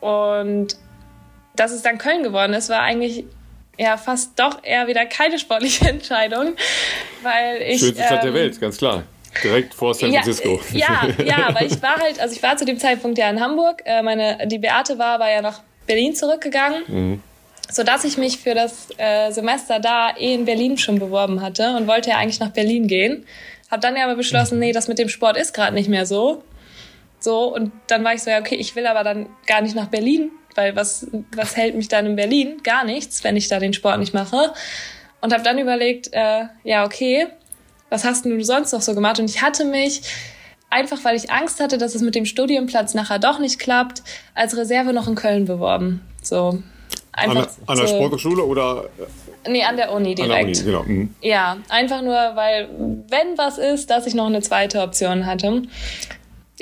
[0.00, 0.76] Und
[1.56, 3.24] dass es dann Köln geworden ist, war eigentlich
[3.78, 6.54] ja fast doch eher wieder keine sportliche Entscheidung,
[7.22, 9.04] weil ich schönste Stadt ähm, der Welt, ganz klar.
[9.42, 10.60] Direkt vor San Francisco.
[10.72, 13.40] Ja, ja, ja, aber ich war halt, also ich war zu dem Zeitpunkt ja in
[13.40, 13.82] Hamburg.
[13.84, 16.82] Äh, meine, die Beate war, war ja nach Berlin zurückgegangen.
[16.86, 17.22] Mhm.
[17.70, 21.86] sodass ich mich für das äh, Semester da eh in Berlin schon beworben hatte und
[21.86, 23.24] wollte ja eigentlich nach Berlin gehen.
[23.70, 26.42] Hab dann ja aber beschlossen, nee, das mit dem Sport ist gerade nicht mehr so.
[27.18, 29.86] So, und dann war ich so, ja, okay, ich will aber dann gar nicht nach
[29.86, 32.60] Berlin, weil was, was hält mich dann in Berlin?
[32.62, 34.52] Gar nichts, wenn ich da den Sport nicht mache.
[35.22, 37.28] Und habe dann überlegt, äh, ja, okay,
[37.92, 39.20] was hast du sonst noch so gemacht?
[39.20, 40.02] Und ich hatte mich
[40.70, 44.02] einfach, weil ich Angst hatte, dass es mit dem Studienplatz nachher doch nicht klappt,
[44.34, 46.00] als Reserve noch in Köln beworben.
[46.22, 46.62] So,
[47.12, 47.48] einfach.
[47.66, 48.88] An, an der Sporthochschule oder?
[49.46, 50.32] Nee, an der Uni direkt.
[50.32, 51.00] An der Uni, genau.
[51.00, 51.14] Mhm.
[51.20, 52.68] Ja, einfach nur, weil,
[53.08, 55.62] wenn was ist, dass ich noch eine zweite Option hatte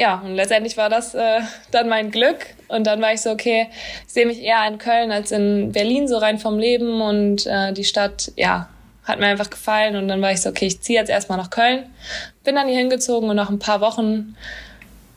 [0.00, 1.40] ja, und letztendlich war das äh,
[1.72, 2.46] dann mein Glück.
[2.68, 3.66] Und dann war ich so, okay,
[4.06, 7.02] ich sehe mich eher in Köln als in Berlin, so rein vom Leben.
[7.02, 8.70] Und äh, die Stadt, ja,
[9.10, 9.96] hat mir einfach gefallen.
[9.96, 11.86] Und dann war ich so, okay, ich ziehe jetzt erstmal nach Köln.
[12.44, 14.36] Bin dann hier hingezogen und nach ein paar Wochen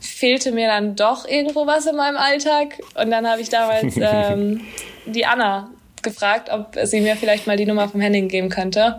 [0.00, 2.78] fehlte mir dann doch irgendwo was in meinem Alltag.
[2.94, 4.60] Und dann habe ich damals ähm,
[5.06, 5.70] die Anna
[6.02, 8.98] gefragt, ob sie mir vielleicht mal die Nummer vom Henning geben könnte.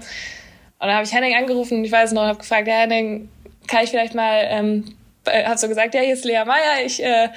[0.80, 3.30] Und dann habe ich Henning angerufen, ich weiß noch, habe gefragt, ja Henning,
[3.68, 4.96] kann ich vielleicht mal ähm,
[5.26, 7.30] äh, habe so gesagt, ja, hier ist Lea Meyer, ich äh,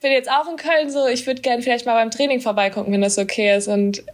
[0.00, 3.02] bin jetzt auch in Köln so, ich würde gerne vielleicht mal beim Training vorbeigucken, wenn
[3.02, 3.68] das okay ist.
[3.68, 4.04] Und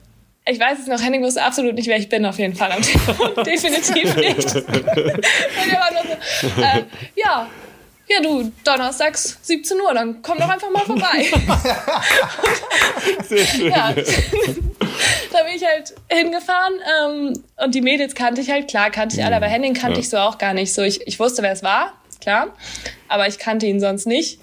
[0.46, 2.82] ich weiß es noch, Henning wusste absolut nicht, wer ich bin, auf jeden Fall am
[2.82, 3.44] Telefon.
[3.44, 4.54] Definitiv nicht.
[4.56, 6.02] Und er war nur
[6.40, 6.84] so, äh,
[7.16, 7.48] ja,
[8.08, 11.26] ja du, donnerstags 17 Uhr, dann komm doch einfach mal vorbei.
[13.26, 13.70] Sehr schön.
[13.70, 13.94] Ja,
[15.32, 19.24] da bin ich halt hingefahren ähm, und die Mädels kannte ich halt, klar kannte ich
[19.24, 20.00] alle, aber Henning kannte ja.
[20.00, 20.74] ich so auch gar nicht.
[20.74, 21.94] So, ich, ich wusste, wer es war,
[22.24, 22.48] klar.
[23.08, 24.40] Aber ich kannte ihn sonst nicht.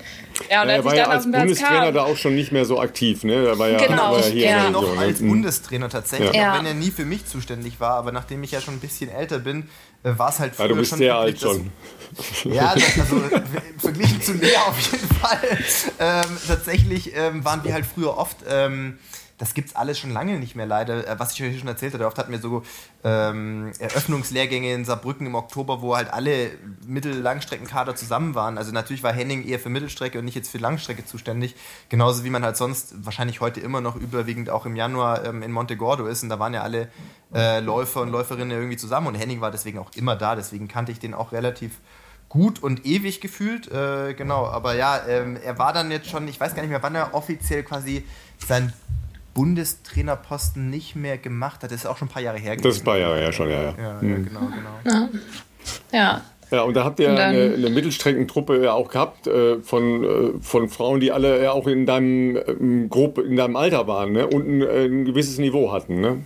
[0.49, 2.79] Ja, und ja, er war ja als Bundestrainer kam, da auch schon nicht mehr so
[2.79, 3.47] aktiv, ne?
[3.47, 4.69] Er war ja, genau, war ja hier ja.
[4.69, 5.29] noch als mhm.
[5.29, 6.53] Bundestrainer tatsächlich, ja.
[6.53, 7.95] auch wenn er nie für mich zuständig war.
[7.95, 9.69] Aber nachdem ich ja schon ein bisschen älter bin,
[10.03, 11.71] äh, war es halt früher ja, du bist schon sehr alt schon.
[12.45, 13.21] ja, das, also
[13.77, 15.39] verglichen zu Lea auf jeden Fall.
[15.99, 18.99] Ähm, tatsächlich ähm, waren wir halt früher oft ähm,
[19.41, 21.07] das gibt es alles schon lange nicht mehr leider.
[21.07, 22.61] Äh, was ich euch schon erzählt hatte, oft hatten wir so
[23.03, 26.51] ähm, Eröffnungslehrgänge in Saarbrücken im Oktober, wo halt alle
[26.85, 28.59] Mittel-Langstreckenkader zusammen waren.
[28.59, 31.55] Also natürlich war Henning eher für Mittelstrecke und nicht jetzt für Langstrecke zuständig.
[31.89, 35.51] Genauso wie man halt sonst wahrscheinlich heute immer noch überwiegend auch im Januar ähm, in
[35.51, 36.21] Montegordo ist.
[36.21, 36.89] Und da waren ja alle
[37.33, 40.35] äh, Läufer und Läuferinnen irgendwie zusammen und Henning war deswegen auch immer da.
[40.35, 41.79] Deswegen kannte ich den auch relativ
[42.29, 43.71] gut und ewig gefühlt.
[43.71, 46.83] Äh, genau, aber ja, ähm, er war dann jetzt schon, ich weiß gar nicht mehr,
[46.83, 48.05] wann er offiziell quasi
[48.37, 48.71] sein
[49.33, 51.71] Bundestrainerposten nicht mehr gemacht hat.
[51.71, 52.55] Das ist auch schon ein paar Jahre her.
[52.55, 52.67] Gewesen.
[52.67, 53.61] Das ist ein paar Jahre her schon, ja.
[53.61, 54.09] Ja, ja, mhm.
[54.09, 54.79] ja genau, genau.
[54.85, 55.09] Ja.
[55.91, 56.21] ja.
[56.51, 60.41] Ja, und da habt ihr dann, eine, eine Mittelstreckentruppe ja auch gehabt äh, von, äh,
[60.41, 64.27] von Frauen, die alle ja auch in deinem ähm, grob in deinem Alter waren ne?
[64.27, 66.17] und ein, äh, ein, gewisses Niveau hatten, ne?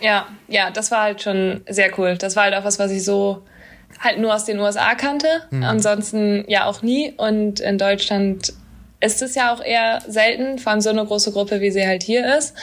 [0.00, 2.16] Ja, ja, das war halt schon sehr cool.
[2.18, 3.42] Das war halt auch was, was ich so
[4.00, 5.28] halt nur aus den USA kannte.
[5.50, 5.62] Mhm.
[5.62, 7.14] Ansonsten ja auch nie.
[7.16, 8.52] Und in Deutschland
[9.00, 12.02] ist es ja auch eher selten, vor allem so eine große Gruppe, wie sie halt
[12.02, 12.54] hier ist.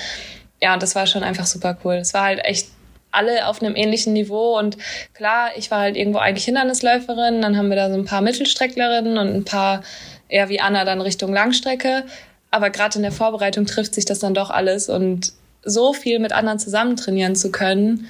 [0.62, 1.96] Ja, und das war schon einfach super cool.
[1.96, 2.68] Es war halt echt
[3.16, 4.78] alle auf einem ähnlichen Niveau und
[5.14, 9.18] klar, ich war halt irgendwo eigentlich Hindernisläuferin, dann haben wir da so ein paar Mittelstrecklerinnen
[9.18, 9.84] und ein paar
[10.28, 12.04] eher wie Anna dann Richtung Langstrecke,
[12.52, 15.34] aber gerade in der Vorbereitung trifft sich das dann doch alles und
[15.64, 18.10] so viel mit anderen zusammen trainieren zu können,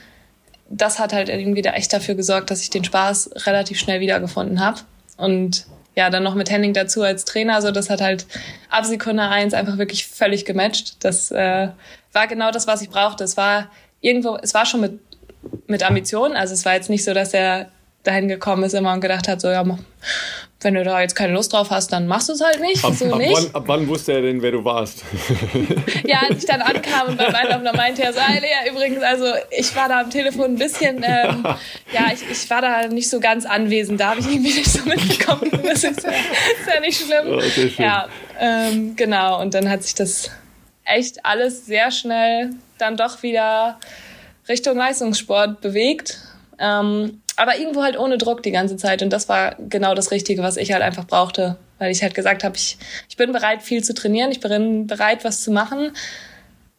[0.69, 4.59] das hat halt irgendwie da echt dafür gesorgt, dass ich den Spaß relativ schnell wiedergefunden
[4.59, 4.81] habe
[5.17, 7.61] und ja, dann noch mit Henning dazu als Trainer.
[7.61, 8.25] So, das hat halt
[8.69, 11.03] ab Sekunde eins einfach wirklich völlig gematcht.
[11.03, 11.69] Das äh,
[12.11, 13.23] war genau das, was ich brauchte.
[13.23, 13.69] Es war
[14.01, 14.99] irgendwo, es war schon mit,
[15.67, 16.33] mit Ambition.
[16.33, 17.69] Also es war jetzt nicht so, dass er
[18.03, 19.63] dahin gekommen ist immer und gedacht hat, so ja,
[20.65, 22.83] wenn du da jetzt keine Lust drauf hast, dann machst du es halt nicht.
[22.83, 23.31] Ab, so ab, nicht.
[23.33, 25.03] Wann, ab wann wusste er denn, wer du warst?
[26.05, 29.25] ja, als ich dann ankam und beim Einlaufen, meinte er so, hey Lea, übrigens, also
[29.51, 31.45] ich war da am Telefon ein bisschen, ähm,
[31.93, 34.83] ja, ich, ich war da nicht so ganz anwesend, da habe ich irgendwie nicht so
[34.83, 35.51] mitbekommen.
[35.65, 37.37] Das ist ja, ist ja nicht schlimm.
[37.37, 38.07] Oh, ja,
[38.39, 40.29] ähm, genau, und dann hat sich das
[40.85, 43.79] echt alles sehr schnell dann doch wieder
[44.47, 46.19] Richtung Leistungssport bewegt.
[46.59, 49.01] Ähm, aber irgendwo halt ohne Druck die ganze Zeit.
[49.01, 51.57] Und das war genau das Richtige, was ich halt einfach brauchte.
[51.79, 52.77] Weil ich halt gesagt habe, ich,
[53.09, 55.91] ich bin bereit, viel zu trainieren, ich bin bereit, was zu machen.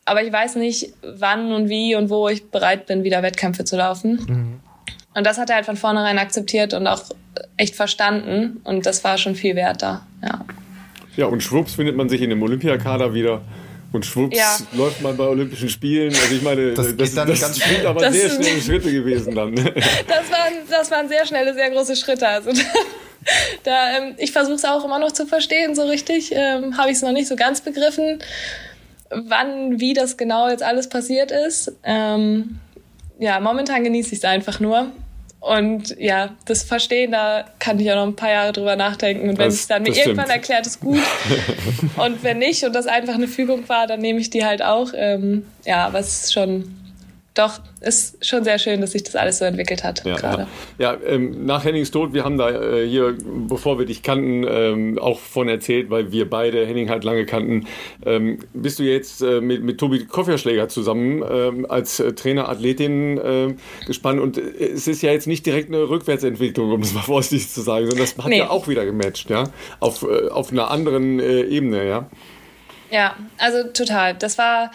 [0.06, 3.76] Aber ich weiß nicht, wann und wie und wo ich bereit bin, wieder Wettkämpfe zu
[3.76, 4.24] laufen.
[4.26, 4.60] Mhm.
[5.14, 7.02] Und das hat er halt von vornherein akzeptiert und auch
[7.56, 8.60] echt verstanden.
[8.64, 10.06] Und das war schon viel wert da.
[10.22, 10.44] Ja,
[11.16, 13.42] ja und schwupps findet man sich in dem Olympiakader wieder.
[13.96, 14.58] Und schwupps ja.
[14.72, 16.14] läuft man bei Olympischen Spielen.
[16.14, 19.54] Also ich meine, das, das, das, das sind aber sehr schnelle Schritte gewesen dann.
[19.54, 22.28] das, waren, das waren sehr schnelle, sehr große Schritte.
[22.28, 22.50] Also
[23.64, 26.30] da, ähm, ich versuche es auch immer noch zu verstehen, so richtig.
[26.32, 28.18] Ähm, Habe ich es noch nicht so ganz begriffen,
[29.08, 31.72] wann, wie das genau jetzt alles passiert ist.
[31.82, 32.58] Ähm,
[33.18, 34.92] ja, momentan genieße ich es einfach nur.
[35.46, 39.28] Und ja, das Verstehen, da kann ich auch noch ein paar Jahre drüber nachdenken.
[39.28, 40.98] Und wenn es dann mir irgendwann erklärt, ist gut.
[41.96, 44.92] und wenn nicht und das einfach eine Fügung war, dann nehme ich die halt auch.
[44.94, 46.85] Ähm, ja, was schon
[47.36, 50.46] doch, ist schon sehr schön, dass sich das alles so entwickelt hat ja, gerade.
[50.78, 53.14] Ja, ja ähm, nach Hennings Tod, wir haben da äh, hier,
[53.48, 57.66] bevor wir dich kannten, ähm, auch von erzählt, weil wir beide Henning halt lange kannten.
[58.04, 63.20] Ähm, bist du jetzt äh, mit, mit Tobi Kofferschläger zusammen ähm, als äh, Trainer Athletin
[63.22, 63.56] ähm,
[63.86, 67.50] gespannt und äh, es ist ja jetzt nicht direkt eine Rückwärtsentwicklung, um das mal vorsichtig
[67.50, 68.38] zu sagen, sondern das hat nee.
[68.38, 69.44] ja auch wieder gematcht, ja,
[69.80, 72.08] auf, äh, auf einer anderen Ebene, ja.
[72.90, 74.14] Ja, also total.
[74.14, 74.70] Das war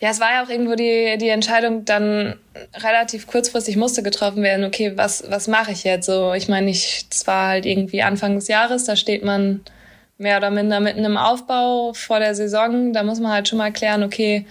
[0.00, 2.36] ja, es war ja auch irgendwo die, die Entscheidung dann
[2.74, 6.06] relativ kurzfristig musste getroffen werden, okay, was, was mache ich jetzt?
[6.06, 9.60] So, ich meine, ich, das war halt irgendwie Anfang des Jahres, da steht man
[10.16, 12.92] mehr oder minder mitten im Aufbau vor der Saison.
[12.92, 14.46] Da muss man halt schon mal klären, okay,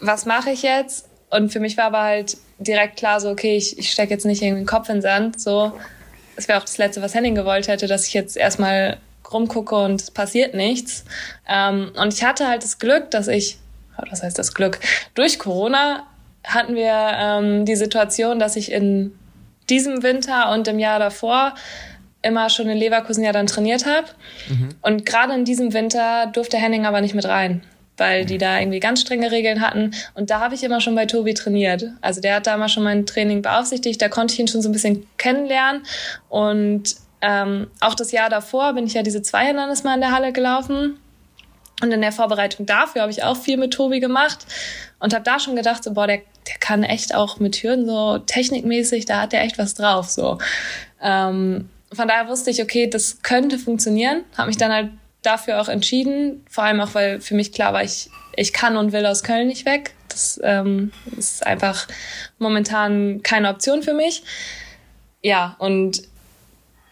[0.00, 1.08] was mache ich jetzt?
[1.30, 4.42] Und für mich war aber halt direkt klar, so, okay, ich, ich stecke jetzt nicht
[4.42, 5.40] irgendwie den Kopf in den Sand.
[5.40, 5.72] So,
[6.36, 8.98] es wäre auch das Letzte, was Henning gewollt hätte, dass ich jetzt erstmal
[9.32, 11.04] rumgucke und es passiert nichts.
[11.48, 13.58] Ähm, und ich hatte halt das Glück, dass ich
[14.10, 14.80] was heißt das Glück?
[15.14, 16.06] Durch Corona
[16.44, 19.12] hatten wir ähm, die Situation, dass ich in
[19.70, 21.54] diesem Winter und im Jahr davor
[22.22, 24.06] immer schon in Leverkusen ja dann trainiert habe.
[24.48, 24.68] Mhm.
[24.82, 27.62] Und gerade in diesem Winter durfte Henning aber nicht mit rein,
[27.96, 29.92] weil die da irgendwie ganz strenge Regeln hatten.
[30.14, 31.84] Und da habe ich immer schon bei Tobi trainiert.
[32.00, 34.68] Also der hat da mal schon mein Training beaufsichtigt, da konnte ich ihn schon so
[34.68, 35.82] ein bisschen kennenlernen.
[36.28, 40.12] Und ähm, auch das Jahr davor bin ich ja diese zwei Hindernis mal in der
[40.12, 40.98] Halle gelaufen.
[41.82, 44.46] Und in der Vorbereitung dafür habe ich auch viel mit Tobi gemacht
[45.00, 48.18] und habe da schon gedacht, so, boah, der, der kann echt auch mit Hürden so
[48.18, 50.08] technikmäßig, da hat der echt was drauf.
[50.08, 50.38] So.
[51.02, 54.24] Ähm, von daher wusste ich, okay, das könnte funktionieren.
[54.36, 54.90] Habe mich dann halt
[55.22, 58.92] dafür auch entschieden, vor allem auch, weil für mich klar war, ich, ich kann und
[58.92, 59.94] will aus Köln nicht weg.
[60.08, 61.88] Das ähm, ist einfach
[62.38, 64.22] momentan keine Option für mich.
[65.22, 66.02] Ja, und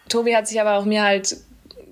[0.09, 1.37] Tobi hat sich aber auch mir halt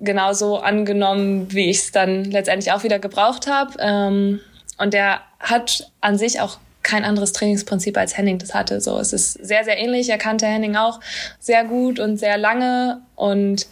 [0.02, 3.74] genauso angenommen, wie ich es dann letztendlich auch wieder gebraucht habe.
[3.78, 4.40] Ähm,
[4.78, 8.80] und der hat an sich auch kein anderes Trainingsprinzip als Henning das hatte.
[8.80, 10.08] So, es ist sehr, sehr ähnlich.
[10.08, 11.00] Er kannte Henning auch
[11.38, 13.00] sehr gut und sehr lange.
[13.14, 13.66] Und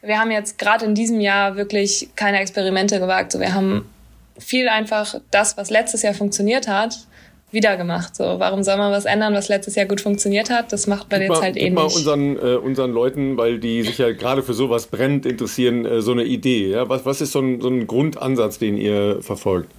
[0.00, 3.32] wir haben jetzt gerade in diesem Jahr wirklich keine Experimente gewagt.
[3.32, 3.88] So, wir haben
[4.38, 6.98] viel einfach das, was letztes Jahr funktioniert hat,
[7.54, 8.14] wieder gemacht.
[8.16, 10.72] So, warum soll man was ändern, was letztes Jahr gut funktioniert hat?
[10.72, 11.74] Das macht man gib jetzt mal, halt eh nicht.
[11.74, 16.02] mal unseren, äh, unseren Leuten, weil die sich ja gerade für sowas brennend interessieren, äh,
[16.02, 16.70] so eine Idee.
[16.70, 16.88] Ja?
[16.88, 19.70] Was, was ist so ein, so ein Grundansatz, den ihr verfolgt?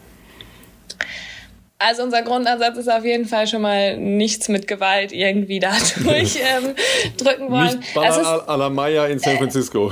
[1.78, 5.74] Also unser Grundansatz ist auf jeden Fall schon mal nichts mit Gewalt irgendwie da
[6.04, 6.74] durch ähm,
[7.18, 7.80] drücken wollen.
[7.80, 9.92] Nicht Bala la Maya in San Francisco.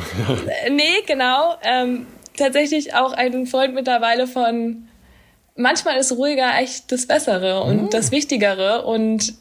[0.65, 1.55] Äh, nee, genau.
[1.61, 2.07] Ähm,
[2.37, 4.87] tatsächlich auch ein Freund mittlerweile von
[5.55, 7.89] manchmal ist ruhiger echt das Bessere und mhm.
[7.89, 8.83] das Wichtigere.
[8.83, 9.33] Und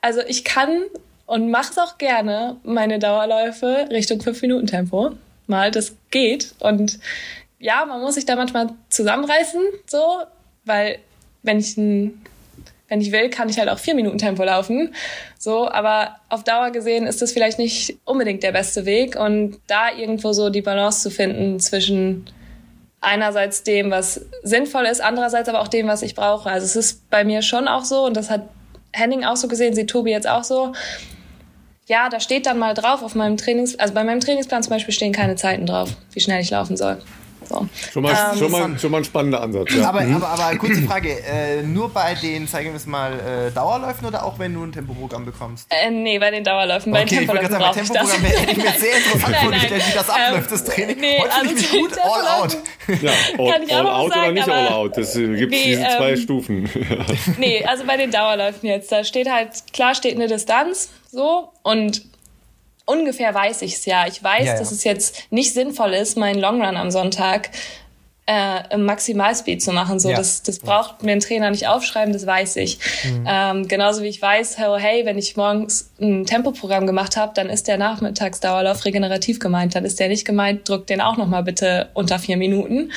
[0.00, 0.82] also ich kann
[1.26, 5.12] und mache es auch gerne, meine Dauerläufe Richtung 5-Minuten-Tempo.
[5.46, 6.54] Mal, das geht.
[6.60, 6.98] Und
[7.58, 10.22] ja, man muss sich da manchmal zusammenreißen, so,
[10.64, 10.98] weil
[11.42, 12.22] wenn ich ein
[12.88, 14.94] wenn ich will, kann ich halt auch vier Minuten Tempo laufen.
[15.38, 19.14] So, aber auf Dauer gesehen ist das vielleicht nicht unbedingt der beste Weg.
[19.16, 22.24] Und da irgendwo so die Balance zu finden zwischen
[23.00, 26.50] einerseits dem, was sinnvoll ist, andererseits aber auch dem, was ich brauche.
[26.50, 28.42] Also es ist bei mir schon auch so und das hat
[28.92, 30.72] Henning auch so gesehen, sieht Tobi jetzt auch so.
[31.86, 34.92] Ja, da steht dann mal drauf auf meinem Trainings, also bei meinem Trainingsplan zum Beispiel
[34.92, 36.98] stehen keine Zeiten drauf, wie schnell ich laufen soll.
[37.48, 37.68] So.
[37.92, 39.74] Schon, mal, ähm, schon, mal, schon mal ein spannender Ansatz.
[39.74, 39.88] Ja.
[39.88, 40.16] Aber, mhm.
[40.16, 44.24] aber, aber kurze Frage, äh, nur bei den, sagen wir es mal, äh, Dauerläufen oder
[44.24, 45.66] auch wenn du ein Tempoprogramm bekommst?
[45.70, 46.92] Äh, nee, bei den Dauerläufen.
[46.92, 49.36] Bei okay, den Tempoläufen ich wollte gerade sagen, bei Tempoprogramm hätte ich mir sehr interessant
[49.36, 51.00] vorgestellt, wie das abläuft, das Training.
[51.00, 52.56] Nee, Heute also ich gut, all out.
[53.02, 54.96] Ja, all, all out sagen, oder nicht all out?
[54.96, 56.70] Das äh, gibt nee, diese ähm, zwei Stufen.
[57.38, 62.02] nee, also bei den Dauerläufen jetzt, da steht halt, klar steht eine Distanz, so, und
[62.88, 64.06] ungefähr weiß ich es ja.
[64.06, 64.58] Ich weiß, ja, ja.
[64.58, 67.50] dass es jetzt nicht sinnvoll ist, meinen Longrun am Sonntag
[68.26, 70.00] äh, im Maximalspeed zu machen.
[70.00, 70.16] So, ja.
[70.16, 72.78] das, das braucht mir ein Trainer nicht aufschreiben, das weiß ich.
[73.04, 73.24] Mhm.
[73.26, 77.68] Ähm, genauso wie ich weiß, hey, wenn ich morgens ein Tempoprogramm gemacht habe, dann ist
[77.68, 79.74] der Nachmittagsdauerlauf regenerativ gemeint.
[79.74, 82.92] Dann ist der nicht gemeint, drück den auch nochmal bitte unter vier Minuten.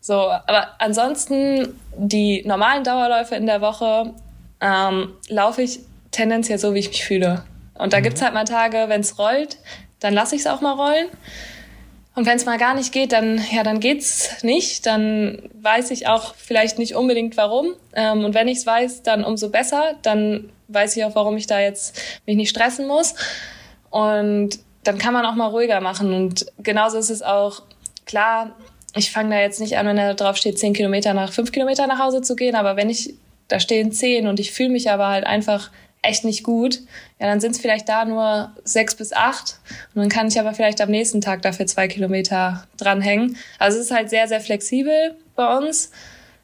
[0.00, 4.12] So, aber ansonsten die normalen Dauerläufe in der Woche
[4.60, 5.80] ähm, laufe ich
[6.10, 7.42] tendenziell so, wie ich mich fühle.
[7.78, 8.02] Und da mhm.
[8.04, 9.58] gibt's halt mal Tage, wenn's rollt,
[10.00, 11.08] dann lasse ich es auch mal rollen.
[12.14, 14.86] Und wenn es mal gar nicht geht, dann ja, dann geht's nicht.
[14.86, 17.74] Dann weiß ich auch vielleicht nicht unbedingt warum.
[17.94, 19.96] Ähm, und wenn ich's weiß, dann umso besser.
[20.02, 23.14] Dann weiß ich auch, warum ich da jetzt mich nicht stressen muss.
[23.90, 26.12] Und dann kann man auch mal ruhiger machen.
[26.14, 27.62] Und genauso ist es auch
[28.06, 28.54] klar.
[28.94, 31.88] Ich fange da jetzt nicht an, wenn da drauf steht, zehn Kilometer nach fünf Kilometer
[31.88, 32.54] nach Hause zu gehen.
[32.54, 33.14] Aber wenn ich
[33.48, 35.70] da stehen zehn und ich fühle mich aber halt einfach
[36.04, 36.80] echt nicht gut,
[37.18, 39.58] ja, dann sind es vielleicht da nur sechs bis acht.
[39.94, 43.36] Und dann kann ich aber vielleicht am nächsten Tag dafür zwei Kilometer dranhängen.
[43.58, 45.90] Also es ist halt sehr, sehr flexibel bei uns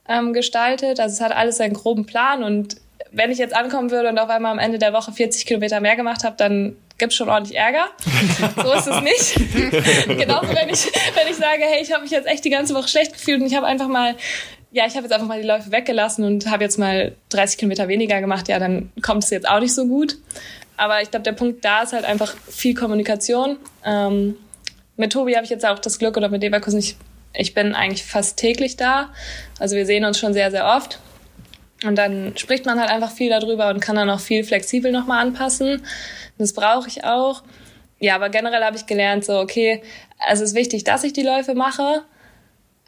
[0.08, 1.00] ähm, gestaltet.
[1.00, 2.42] Also es hat alles seinen groben Plan.
[2.42, 2.76] Und
[3.12, 5.96] wenn ich jetzt ankommen würde und auf einmal am Ende der Woche 40 Kilometer mehr
[5.96, 7.86] gemacht habe, dann gibt's schon ordentlich Ärger.
[8.62, 10.18] So ist es nicht.
[10.18, 12.88] Genauso, wenn ich, wenn ich sage, hey, ich habe mich jetzt echt die ganze Woche
[12.88, 14.14] schlecht gefühlt und ich habe einfach mal
[14.72, 17.88] ja, ich habe jetzt einfach mal die Läufe weggelassen und habe jetzt mal 30 Kilometer
[17.88, 20.16] weniger gemacht, ja, dann kommt es jetzt auch nicht so gut.
[20.76, 23.58] Aber ich glaube, der Punkt da ist halt einfach viel Kommunikation.
[23.84, 24.36] Ähm,
[24.96, 26.96] mit Tobi habe ich jetzt auch das Glück oder mit Leverkusen, ich,
[27.34, 29.10] ich bin eigentlich fast täglich da.
[29.58, 31.00] Also wir sehen uns schon sehr, sehr oft.
[31.84, 35.26] Und dann spricht man halt einfach viel darüber und kann dann auch viel flexibel nochmal
[35.26, 35.82] anpassen.
[36.38, 37.42] Das brauche ich auch.
[37.98, 39.82] Ja, aber generell habe ich gelernt, so, okay,
[40.18, 42.02] also es ist wichtig, dass ich die Läufe mache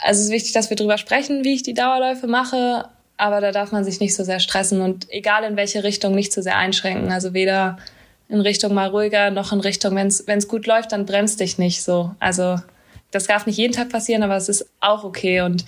[0.03, 3.53] also es ist wichtig, dass wir darüber sprechen, wie ich die Dauerläufe mache, aber da
[3.53, 6.57] darf man sich nicht so sehr stressen und egal in welche Richtung nicht so sehr
[6.57, 7.13] einschränken.
[7.13, 7.79] Also weder
[8.29, 11.83] in Richtung mal ruhiger noch in Richtung, wenn es gut läuft, dann bremst dich nicht
[11.83, 12.15] so.
[12.19, 12.59] Also
[13.13, 15.43] das darf nicht jeden Tag passieren, aber es ist auch okay.
[15.43, 15.65] Und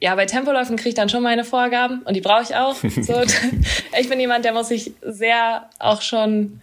[0.00, 2.76] ja, bei Tempoläufen kriege ich dann schon meine Vorgaben und die brauche ich auch.
[3.02, 3.20] So,
[4.00, 6.62] ich bin jemand, der muss sich sehr auch schon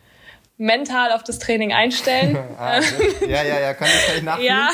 [0.58, 2.38] mental auf das Training einstellen.
[2.58, 2.80] ah.
[3.22, 4.48] Ja, ja, ja, kann ich, kann ich nachfühlen.
[4.48, 4.70] Ja,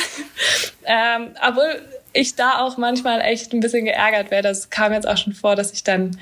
[0.86, 1.82] ähm, obwohl
[2.14, 4.50] ich da auch manchmal echt ein bisschen geärgert werde.
[4.50, 6.18] Das kam jetzt auch schon vor, dass ich dann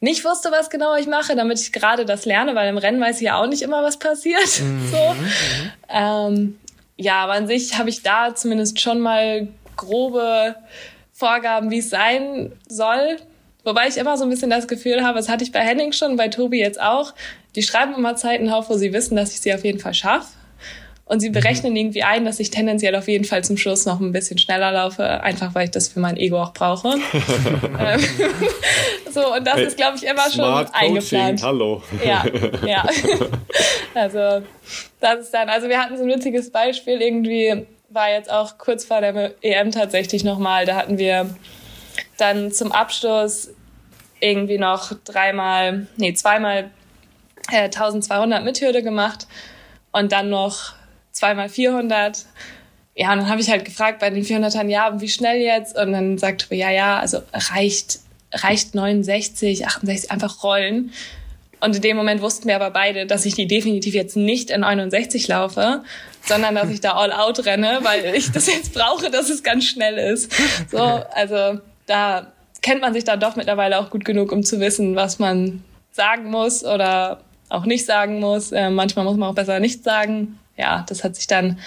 [0.00, 3.16] nicht wusste, was genau ich mache, damit ich gerade das lerne, weil im Rennen weiß
[3.16, 4.40] ich ja auch nicht immer, was passiert.
[4.60, 4.88] Mhm.
[4.90, 5.14] So.
[5.14, 5.70] Mhm.
[5.88, 6.58] Ähm,
[6.96, 10.56] ja, aber an sich habe ich da zumindest schon mal grobe
[11.12, 13.16] Vorgaben, wie es sein soll.
[13.64, 16.16] Wobei ich immer so ein bisschen das Gefühl habe, das hatte ich bei Henning schon,
[16.16, 17.14] bei Tobi jetzt auch.
[17.54, 20.28] Die schreiben immer Zeiten auf, wo sie wissen, dass ich sie auf jeden Fall schaffe.
[21.08, 21.76] Und sie berechnen mhm.
[21.76, 25.22] irgendwie ein, dass ich tendenziell auf jeden Fall zum Schluss noch ein bisschen schneller laufe,
[25.22, 26.96] einfach weil ich das für mein Ego auch brauche.
[27.78, 28.00] Ähm,
[29.12, 31.42] so, und das hey, ist, glaube ich, immer schon eingeplant.
[31.42, 31.82] Hallo.
[32.04, 32.24] Ja,
[32.66, 32.84] ja.
[33.94, 34.44] Also,
[35.00, 38.84] das ist dann, also wir hatten so ein witziges Beispiel, irgendwie war jetzt auch kurz
[38.84, 41.34] vor der EM tatsächlich nochmal, da hatten wir
[42.16, 43.50] dann zum Abschluss
[44.20, 46.70] irgendwie noch dreimal, nee, zweimal
[47.52, 49.26] äh, 1200 mit Hürde gemacht
[49.92, 50.75] und dann noch
[51.16, 52.26] zweimal 400.
[52.94, 55.76] Ja, und dann habe ich halt gefragt bei den 400ern, ja, wie schnell jetzt?
[55.76, 57.98] Und dann sagte er, ja, ja, also reicht,
[58.32, 60.92] reicht 69, 68, einfach rollen.
[61.60, 64.60] Und in dem Moment wussten wir aber beide, dass ich die definitiv jetzt nicht in
[64.60, 65.82] 69 laufe,
[66.22, 69.64] sondern dass ich da all out renne, weil ich das jetzt brauche, dass es ganz
[69.64, 70.32] schnell ist.
[70.70, 72.32] So, also da
[72.62, 76.30] kennt man sich dann doch mittlerweile auch gut genug, um zu wissen, was man sagen
[76.30, 78.52] muss oder auch nicht sagen muss.
[78.52, 81.58] Äh, manchmal muss man auch besser nichts sagen ja, das hat sich dann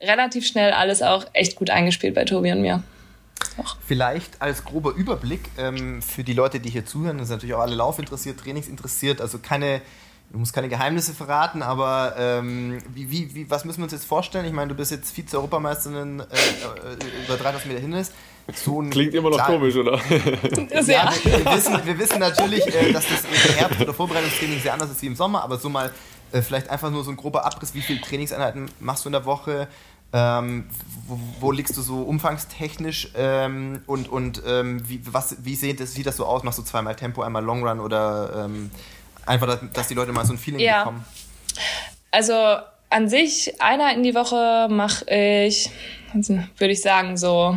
[0.00, 2.82] relativ schnell alles auch echt gut eingespielt bei Tobi und mir.
[3.56, 3.76] Doch.
[3.86, 7.60] Vielleicht als grober Überblick ähm, für die Leute, die hier zuhören, das sind natürlich auch
[7.60, 9.80] alle laufinteressiert, trainingsinteressiert, also keine,
[10.30, 14.04] du musst keine Geheimnisse verraten, aber ähm, wie, wie, wie, was müssen wir uns jetzt
[14.04, 14.46] vorstellen?
[14.46, 18.12] Ich meine, du bist jetzt Vize-Europameisterin äh, äh, über 3000 Meter Hindernis.
[18.54, 19.92] So Klingt immer noch klar, komisch, oder?
[20.00, 24.72] ja, wir, wir, wissen, wir wissen natürlich, äh, dass das im Herbst- oder Vorbereitungstraining sehr
[24.72, 25.92] anders ist wie im Sommer, aber so mal
[26.32, 29.24] äh, vielleicht einfach nur so ein grober Abriss, wie viele Trainingseinheiten machst du in der
[29.24, 29.68] Woche?
[30.14, 30.66] Ähm,
[31.06, 35.94] wo, wo, liegst du so umfangstechnisch ähm, und, und ähm, wie, was, wie sieht das,
[35.94, 36.42] sieht das so aus?
[36.42, 38.70] Machst du zweimal Tempo, einmal Long Run oder ähm,
[39.24, 40.80] einfach, dass, dass, die Leute mal so ein Feeling ja.
[40.80, 41.04] bekommen?
[42.10, 42.34] Also
[42.90, 45.70] an sich, einer in die Woche mache ich,
[46.12, 47.56] würde ich sagen, so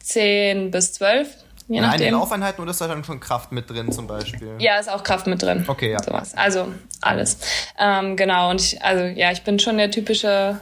[0.00, 1.41] 10 bis 12
[1.72, 2.08] Je Nein, nachdem.
[2.08, 4.56] in Laufeinheiten oder ist da dann schon Kraft mit drin zum Beispiel?
[4.58, 5.64] Ja, ist auch Kraft mit drin.
[5.66, 6.02] Okay, ja.
[6.02, 6.34] Sowas.
[6.36, 6.70] Also
[7.00, 7.38] alles.
[7.78, 10.60] Ähm, genau, und ich, also ja, ich bin schon der typische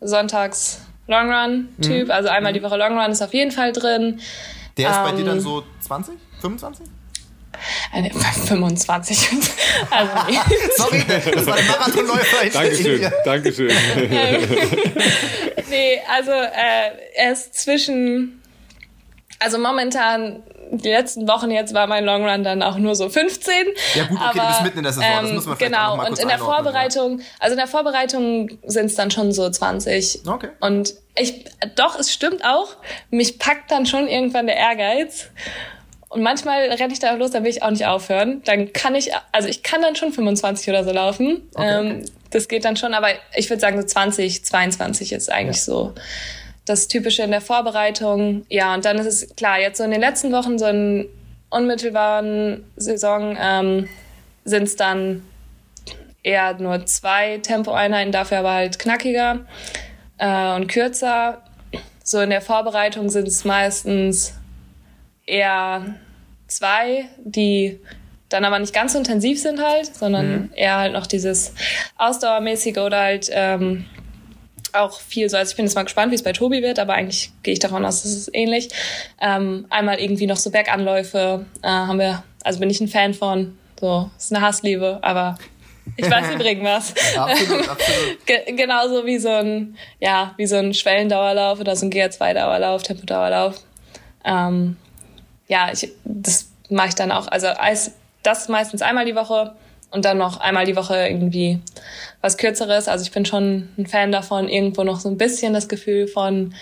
[0.00, 2.06] Sonntags Long Run Typ.
[2.06, 2.10] Mhm.
[2.10, 4.20] Also einmal die Woche Long Run ist auf jeden Fall drin.
[4.76, 6.84] Der ist ähm, bei dir dann ähm, so 20, 25?
[8.48, 9.28] 25.
[9.90, 10.38] also nee.
[10.76, 12.50] Sorry, das war der Marathonläufer.
[12.52, 13.68] Dankeschön, Dankeschön.
[15.70, 18.40] nee, also äh, er ist zwischen
[19.38, 23.54] also momentan, die letzten Wochen jetzt war mein Long Run dann auch nur so 15.
[23.94, 25.96] Ja gut, okay, aber, du bist mitten in der Saison, das muss man vielleicht Genau,
[25.96, 27.24] mal und in der Vorbereitung, ja.
[27.40, 30.22] also in der Vorbereitung sind es dann schon so 20.
[30.26, 30.48] Okay.
[30.60, 31.44] Und ich,
[31.76, 32.76] doch, es stimmt auch,
[33.10, 35.30] mich packt dann schon irgendwann der Ehrgeiz.
[36.08, 38.40] Und manchmal renne ich da los, dann will ich auch nicht aufhören.
[38.44, 41.50] Dann kann ich, also ich kann dann schon 25 oder so laufen.
[41.54, 42.12] Okay, ähm, okay.
[42.30, 45.62] Das geht dann schon, aber ich würde sagen so 20, 22 ist eigentlich ja.
[45.64, 45.94] so
[46.64, 48.44] das Typische in der Vorbereitung.
[48.48, 51.08] Ja, und dann ist es klar, jetzt so in den letzten Wochen, so in
[51.50, 53.88] unmittelbaren Saison, ähm,
[54.44, 55.22] sind es dann
[56.22, 59.40] eher nur zwei Tempoeinheiten, dafür aber halt knackiger
[60.18, 61.42] äh, und kürzer.
[62.02, 64.34] So in der Vorbereitung sind es meistens
[65.26, 65.94] eher
[66.46, 67.80] zwei, die
[68.28, 70.50] dann aber nicht ganz so intensiv sind halt, sondern mhm.
[70.54, 71.54] eher halt noch dieses
[71.96, 73.86] Ausdauermäßige oder halt ähm,
[74.74, 75.36] auch viel so.
[75.36, 77.58] Also ich bin jetzt mal gespannt, wie es bei Tobi wird, aber eigentlich gehe ich
[77.58, 78.68] davon aus, es ist ähnlich.
[79.20, 83.58] Ähm, einmal irgendwie noch so Berganläufe äh, haben wir, also bin ich ein Fan von.
[83.80, 85.36] So, ist eine Hassliebe, aber
[85.96, 86.94] ich weiß, sie bringen was.
[87.16, 88.26] absolut, absolut.
[88.26, 93.56] Ge genauso wie so ein, ja, wie so ein Schwellendauerlauf oder so ein GH2-Dauerlauf, Tempodauerlauf.
[94.24, 94.76] Ähm,
[95.48, 97.28] ja, ich, das mache ich dann auch.
[97.28, 97.48] Also
[98.22, 99.54] das meistens einmal die Woche
[99.90, 101.60] und dann noch einmal die Woche irgendwie
[102.20, 102.88] was Kürzeres.
[102.88, 106.54] Also ich bin schon ein Fan davon, irgendwo noch so ein bisschen das Gefühl von,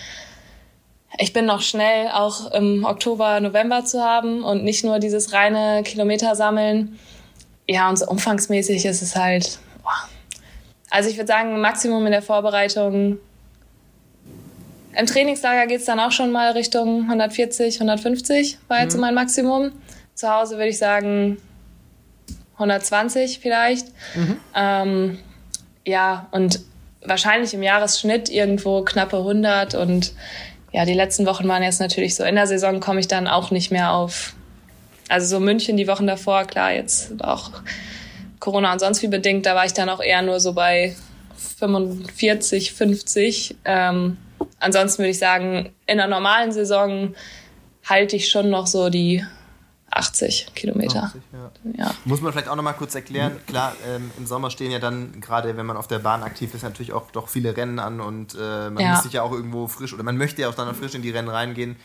[1.17, 5.83] ich bin noch schnell auch im Oktober, November zu haben und nicht nur dieses reine
[5.83, 6.99] Kilometer sammeln.
[7.67, 10.09] Ja, und so umfangsmäßig ist es halt, boah.
[10.89, 13.19] also ich würde sagen, Maximum in der Vorbereitung.
[14.95, 18.97] Im Trainingslager geht es dann auch schon mal Richtung 140, 150, war jetzt mhm.
[18.97, 19.71] so mein Maximum.
[20.13, 21.37] Zu Hause würde ich sagen
[22.53, 23.87] 120 vielleicht.
[24.15, 24.39] Mhm.
[24.55, 25.19] Ähm,
[25.85, 26.59] ja, und
[27.01, 30.13] wahrscheinlich im Jahresschnitt irgendwo knappe 100 und
[30.71, 32.23] ja, die letzten Wochen waren jetzt natürlich so.
[32.23, 34.33] In der Saison komme ich dann auch nicht mehr auf.
[35.09, 37.51] Also so München die Wochen davor, klar, jetzt auch
[38.39, 40.95] Corona und sonst wie bedingt, da war ich dann auch eher nur so bei
[41.59, 43.55] 45, 50.
[43.65, 44.17] Ähm,
[44.59, 47.13] ansonsten würde ich sagen, in einer normalen Saison
[47.85, 49.23] halte ich schon noch so die
[49.97, 51.03] 80 Kilometer.
[51.03, 51.51] 80, ja.
[51.85, 51.91] ja.
[52.05, 53.39] Muss man vielleicht auch noch mal kurz erklären.
[53.47, 56.63] Klar, ähm, im Sommer stehen ja dann, gerade wenn man auf der Bahn aktiv ist,
[56.63, 58.91] natürlich auch doch viele Rennen an und äh, man ja.
[58.91, 61.11] muss sich ja auch irgendwo frisch oder man möchte ja auch dann frisch in die
[61.11, 61.75] Rennen reingehen.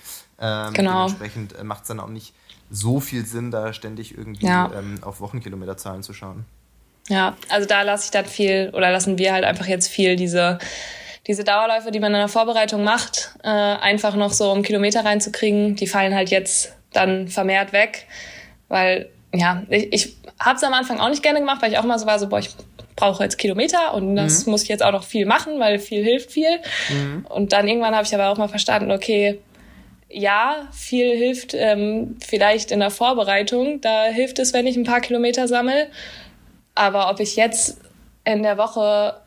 [0.41, 1.07] Ähm, genau.
[1.07, 2.35] Dementsprechend äh, macht es dann auch nicht
[2.71, 4.71] so viel Sinn, da ständig irgendwie ja.
[4.77, 6.45] ähm, auf Wochenkilometerzahlen zu schauen.
[7.09, 10.59] Ja, also da lasse ich dann viel oder lassen wir halt einfach jetzt viel diese
[11.27, 15.77] diese Dauerläufe, die man in der Vorbereitung macht, äh, einfach noch so um Kilometer reinzukriegen,
[15.77, 18.07] die fallen halt jetzt dann vermehrt weg,
[18.69, 21.85] weil ja, ich, ich habe es am Anfang auch nicht gerne gemacht, weil ich auch
[21.85, 22.51] mal so war, so boah, ich
[22.97, 24.53] brauche jetzt Kilometer und das mhm.
[24.53, 26.59] muss ich jetzt auch noch viel machen, weil viel hilft viel.
[26.89, 27.27] Mhm.
[27.29, 29.39] Und dann irgendwann habe ich aber auch mal verstanden, okay,
[30.11, 33.81] ja, viel hilft ähm, vielleicht in der Vorbereitung.
[33.81, 35.89] Da hilft es, wenn ich ein paar Kilometer sammle.
[36.75, 37.79] Aber ob ich jetzt
[38.25, 39.21] in der Woche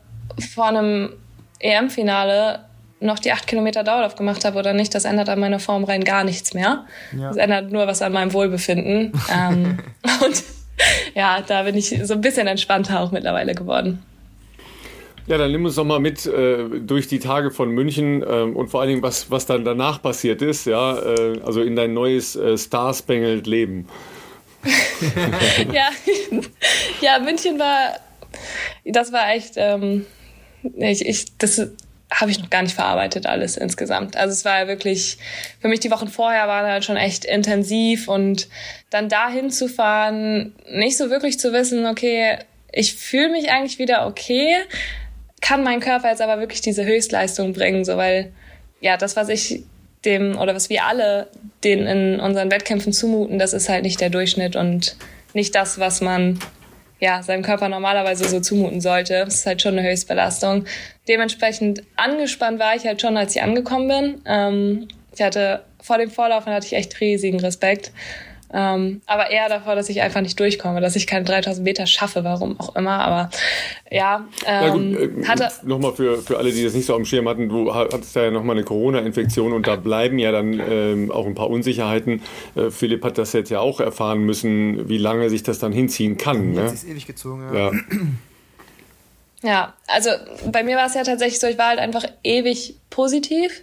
[0.52, 1.14] vor einem
[1.60, 2.64] EM-Finale
[3.02, 6.04] noch die acht Kilometer Dauerlauf gemacht habe oder nicht, das ändert an meiner Form rein
[6.04, 6.86] gar nichts mehr.
[7.16, 7.28] Ja.
[7.28, 9.12] Das ändert nur was an meinem Wohlbefinden.
[9.32, 9.78] ähm,
[10.24, 10.44] und
[11.14, 14.02] ja, da bin ich so ein bisschen entspannter auch mittlerweile geworden.
[15.26, 18.68] Ja, dann nimm uns doch mal mit äh, durch die Tage von München äh, und
[18.68, 22.34] vor allen Dingen, was, was dann danach passiert ist, ja, äh, also in dein neues
[22.34, 23.86] äh, Star-Spangled Leben.
[25.72, 25.88] ja,
[27.00, 27.98] ja, München war,
[28.84, 30.06] das war echt, ähm,
[30.76, 31.68] ich, ich, das
[32.14, 34.16] habe ich noch gar nicht verarbeitet alles insgesamt.
[34.16, 35.18] Also es war ja wirklich,
[35.60, 38.48] für mich die Wochen vorher waren halt schon echt intensiv und
[38.90, 42.38] dann dahin zu fahren, nicht so wirklich zu wissen, okay,
[42.70, 44.56] ich fühle mich eigentlich wieder okay,
[45.40, 48.32] kann mein Körper jetzt aber wirklich diese Höchstleistung bringen, so weil
[48.80, 49.64] ja, das, was ich
[50.04, 51.28] dem oder was wir alle
[51.64, 54.96] den in unseren Wettkämpfen zumuten, das ist halt nicht der Durchschnitt und
[55.34, 56.38] nicht das, was man
[57.02, 59.24] ja, seinem Körper normalerweise so zumuten sollte.
[59.24, 60.66] Das ist halt schon eine Höchstbelastung.
[61.08, 64.22] Dementsprechend angespannt war ich halt schon, als ich angekommen bin.
[64.26, 67.92] Ähm, ich hatte vor dem Vorlaufen hatte ich echt riesigen Respekt.
[68.54, 72.22] Ähm, aber eher davor, dass ich einfach nicht durchkomme, dass ich keine 3000 Meter schaffe,
[72.22, 73.00] warum auch immer.
[73.00, 73.30] Aber
[73.90, 75.48] ja, ähm, ja gut, äh, hatte.
[75.64, 78.56] Nochmal für, für alle, die das nicht so am Schirm hatten, du hattest ja nochmal
[78.56, 82.20] eine Corona-Infektion und da bleiben ja dann ähm, auch ein paar Unsicherheiten.
[82.54, 86.18] Äh, Philipp hat das jetzt ja auch erfahren müssen, wie lange sich das dann hinziehen
[86.18, 86.54] kann.
[86.54, 86.72] Jetzt ne?
[86.72, 87.70] ist ewig gezogen, ja.
[87.70, 87.72] ja.
[89.42, 90.10] Ja, also
[90.46, 93.62] bei mir war es ja tatsächlich so, ich war halt einfach ewig positiv,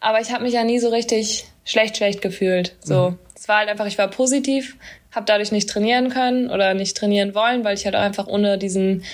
[0.00, 2.76] aber ich habe mich ja nie so richtig schlecht, schlecht gefühlt.
[2.80, 3.10] So.
[3.10, 4.76] Mhm es war halt einfach, ich war positiv,
[5.12, 8.58] habe dadurch nicht trainieren können oder nicht trainieren wollen, weil ich halt auch einfach ohne
[8.58, 9.04] diesen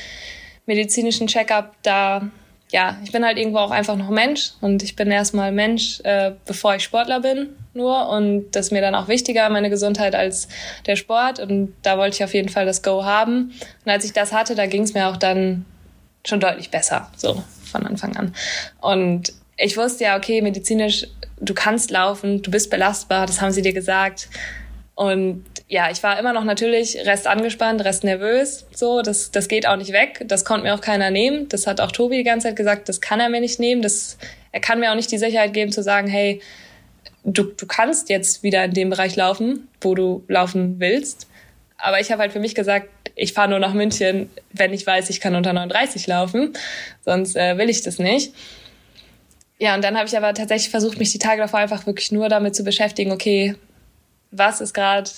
[0.67, 2.31] medizinischen Checkup da,
[2.73, 6.33] ja, ich bin halt irgendwo auch einfach noch Mensch und ich bin erstmal Mensch, äh,
[6.47, 10.49] bevor ich Sportler bin nur und das ist mir dann auch wichtiger, meine Gesundheit als
[10.87, 13.53] der Sport und da wollte ich auf jeden Fall das Go haben
[13.85, 15.67] und als ich das hatte, da ging es mir auch dann
[16.27, 18.35] schon deutlich besser, so von Anfang an
[18.81, 21.07] und ich wusste ja, okay, medizinisch
[21.41, 24.29] du kannst laufen, du bist belastbar, das haben sie dir gesagt.
[24.95, 28.67] Und ja, ich war immer noch natürlich rest angespannt, rest nervös.
[28.73, 30.25] So, das, das geht auch nicht weg.
[30.27, 31.49] Das konnte mir auch keiner nehmen.
[31.49, 33.83] Das hat auch Tobi die ganze Zeit gesagt, das kann er mir nicht nehmen.
[33.83, 34.19] Das,
[34.53, 36.41] er kann mir auch nicht die Sicherheit geben zu sagen, hey,
[37.25, 41.27] du, du kannst jetzt wieder in dem Bereich laufen, wo du laufen willst.
[41.77, 45.11] Aber ich habe halt für mich gesagt, ich fahre nur nach München, wenn ich weiß,
[45.11, 46.53] ich kann unter 39 laufen.
[47.05, 48.33] Sonst äh, will ich das nicht.
[49.59, 52.29] Ja, und dann habe ich aber tatsächlich versucht, mich die Tage davor einfach wirklich nur
[52.29, 53.55] damit zu beschäftigen, okay,
[54.31, 55.11] was ist gerade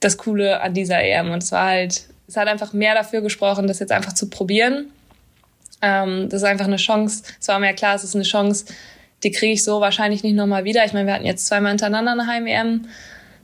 [0.00, 1.30] das Coole an dieser EM.
[1.30, 4.90] Und es war halt, es hat einfach mehr dafür gesprochen, das jetzt einfach zu probieren.
[5.82, 7.24] Ähm, das ist einfach eine Chance.
[7.40, 8.66] Es war mir klar, es ist eine Chance,
[9.22, 10.84] die kriege ich so wahrscheinlich nicht nochmal wieder.
[10.84, 12.86] Ich meine, wir hatten jetzt zweimal hintereinander eine Heim-EM.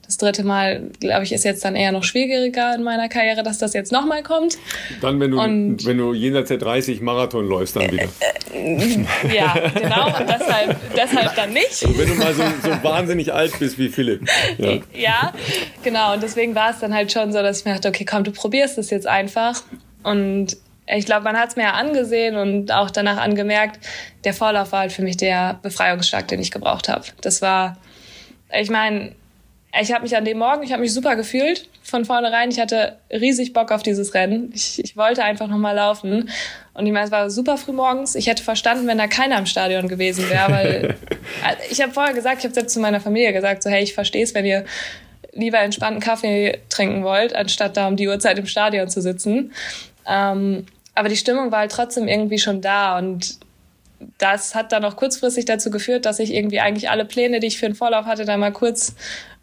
[0.09, 3.59] Das dritte Mal, glaube ich, ist jetzt dann eher noch schwieriger in meiner Karriere, dass
[3.59, 4.57] das jetzt nochmal kommt.
[5.03, 8.09] Dann, wenn du, und, wenn du jenseits der 30 Marathon läufst, dann wieder.
[8.51, 9.05] Äh,
[9.37, 10.07] ja, genau.
[10.07, 11.85] Und deshalb, deshalb dann nicht.
[11.85, 14.27] Und wenn du mal so, so wahnsinnig alt bist wie Philipp.
[14.57, 14.79] Ja.
[14.95, 15.33] ja,
[15.85, 16.15] genau.
[16.15, 18.33] Und deswegen war es dann halt schon so, dass ich mir dachte, okay, komm, du
[18.33, 19.63] probierst es jetzt einfach.
[20.05, 20.57] Und
[20.87, 23.79] ich glaube, man hat es mir ja angesehen und auch danach angemerkt,
[24.25, 27.05] der Vorlauf war halt für mich der Befreiungsschlag, den ich gebraucht habe.
[27.21, 27.77] Das war,
[28.59, 29.13] ich meine,
[29.81, 32.51] ich habe mich an dem Morgen, ich habe mich super gefühlt von vornherein.
[32.51, 34.51] Ich hatte riesig Bock auf dieses Rennen.
[34.55, 36.31] Ich, ich wollte einfach nochmal laufen.
[36.75, 38.15] Und ich meine, es war super früh morgens.
[38.15, 40.97] Ich hätte verstanden, wenn da keiner im Stadion gewesen wäre, weil
[41.45, 43.95] also ich habe vorher gesagt, ich habe selbst zu meiner Familie gesagt, so hey, ich
[43.95, 44.65] verstehe es, wenn ihr
[45.33, 49.53] lieber entspannten Kaffee trinken wollt, anstatt da um die Uhrzeit im Stadion zu sitzen.
[50.07, 53.39] Ähm, aber die Stimmung war halt trotzdem irgendwie schon da und
[54.19, 57.59] das hat dann auch kurzfristig dazu geführt, dass ich irgendwie eigentlich alle Pläne, die ich
[57.59, 58.95] für den Vorlauf hatte, da mal kurz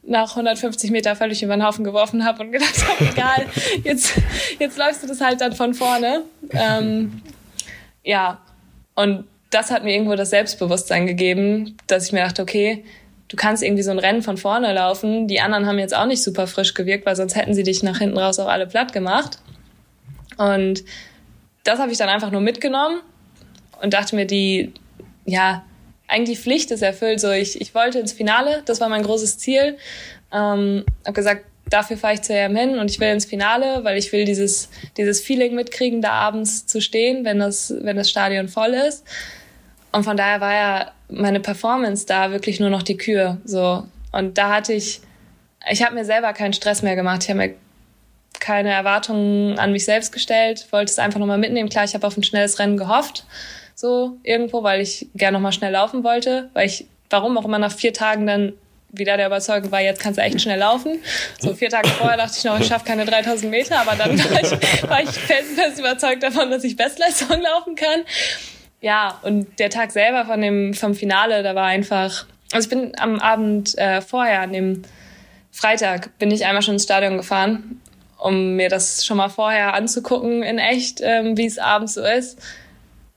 [0.07, 3.45] nach 150 Meter völlig über den Haufen geworfen habe und gedacht habe, egal,
[3.83, 4.13] jetzt,
[4.59, 6.23] jetzt läufst du das halt dann von vorne.
[6.51, 7.21] Ähm,
[8.03, 8.39] ja,
[8.95, 12.83] und das hat mir irgendwo das Selbstbewusstsein gegeben, dass ich mir dachte, okay,
[13.27, 15.27] du kannst irgendwie so ein Rennen von vorne laufen.
[15.27, 17.97] Die anderen haben jetzt auch nicht super frisch gewirkt, weil sonst hätten sie dich nach
[17.97, 19.39] hinten raus auch alle platt gemacht.
[20.37, 20.83] Und
[21.63, 23.01] das habe ich dann einfach nur mitgenommen
[23.81, 24.73] und dachte mir, die,
[25.25, 25.63] ja,
[26.07, 27.19] eigentlich Pflicht ist erfüllt.
[27.19, 29.77] So, ich, ich wollte ins Finale, das war mein großes Ziel.
[30.31, 33.97] Ähm, habe gesagt, dafür fahre ich zu EM hin und ich will ins Finale, weil
[33.97, 38.47] ich will dieses, dieses Feeling mitkriegen, da abends zu stehen, wenn das, wenn das Stadion
[38.47, 39.03] voll ist.
[39.91, 43.37] Und von daher war ja meine Performance da wirklich nur noch die Kür.
[43.45, 43.85] So.
[44.11, 45.01] Und da hatte ich,
[45.69, 47.23] ich habe mir selber keinen Stress mehr gemacht.
[47.23, 47.55] Ich habe mir
[48.39, 51.69] keine Erwartungen an mich selbst gestellt, wollte es einfach nochmal mitnehmen.
[51.69, 53.25] Klar, ich habe auf ein schnelles Rennen gehofft
[53.75, 57.59] so irgendwo, weil ich gerne noch mal schnell laufen wollte, weil ich, warum auch immer
[57.59, 58.53] nach vier Tagen dann
[58.97, 60.99] wieder der Überzeugung war, jetzt kannst du echt schnell laufen.
[61.39, 64.41] So vier Tage vorher dachte ich noch, ich schaffe keine 3000 Meter, aber dann war
[64.41, 68.01] ich, war ich fest überzeugt davon, dass ich Bestleistung laufen kann.
[68.81, 72.93] Ja, und der Tag selber von dem, vom Finale, da war einfach, also ich bin
[72.97, 74.83] am Abend äh, vorher, an dem
[75.51, 77.81] Freitag, bin ich einmal schon ins Stadion gefahren,
[78.17, 82.39] um mir das schon mal vorher anzugucken in echt, ähm, wie es abends so ist.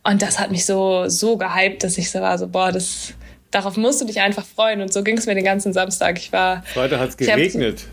[0.04, 3.12] Und das hat mich so, so gehypt, dass ich so war, so, boah, das,
[3.50, 4.80] darauf musst du dich einfach freuen.
[4.80, 6.18] Und so ging es mir den ganzen Samstag.
[6.18, 6.62] Ich war.
[6.62, 7.84] Freitag hat es geregnet.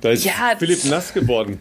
[0.00, 1.60] Da ist ja, Philipp nass geworden.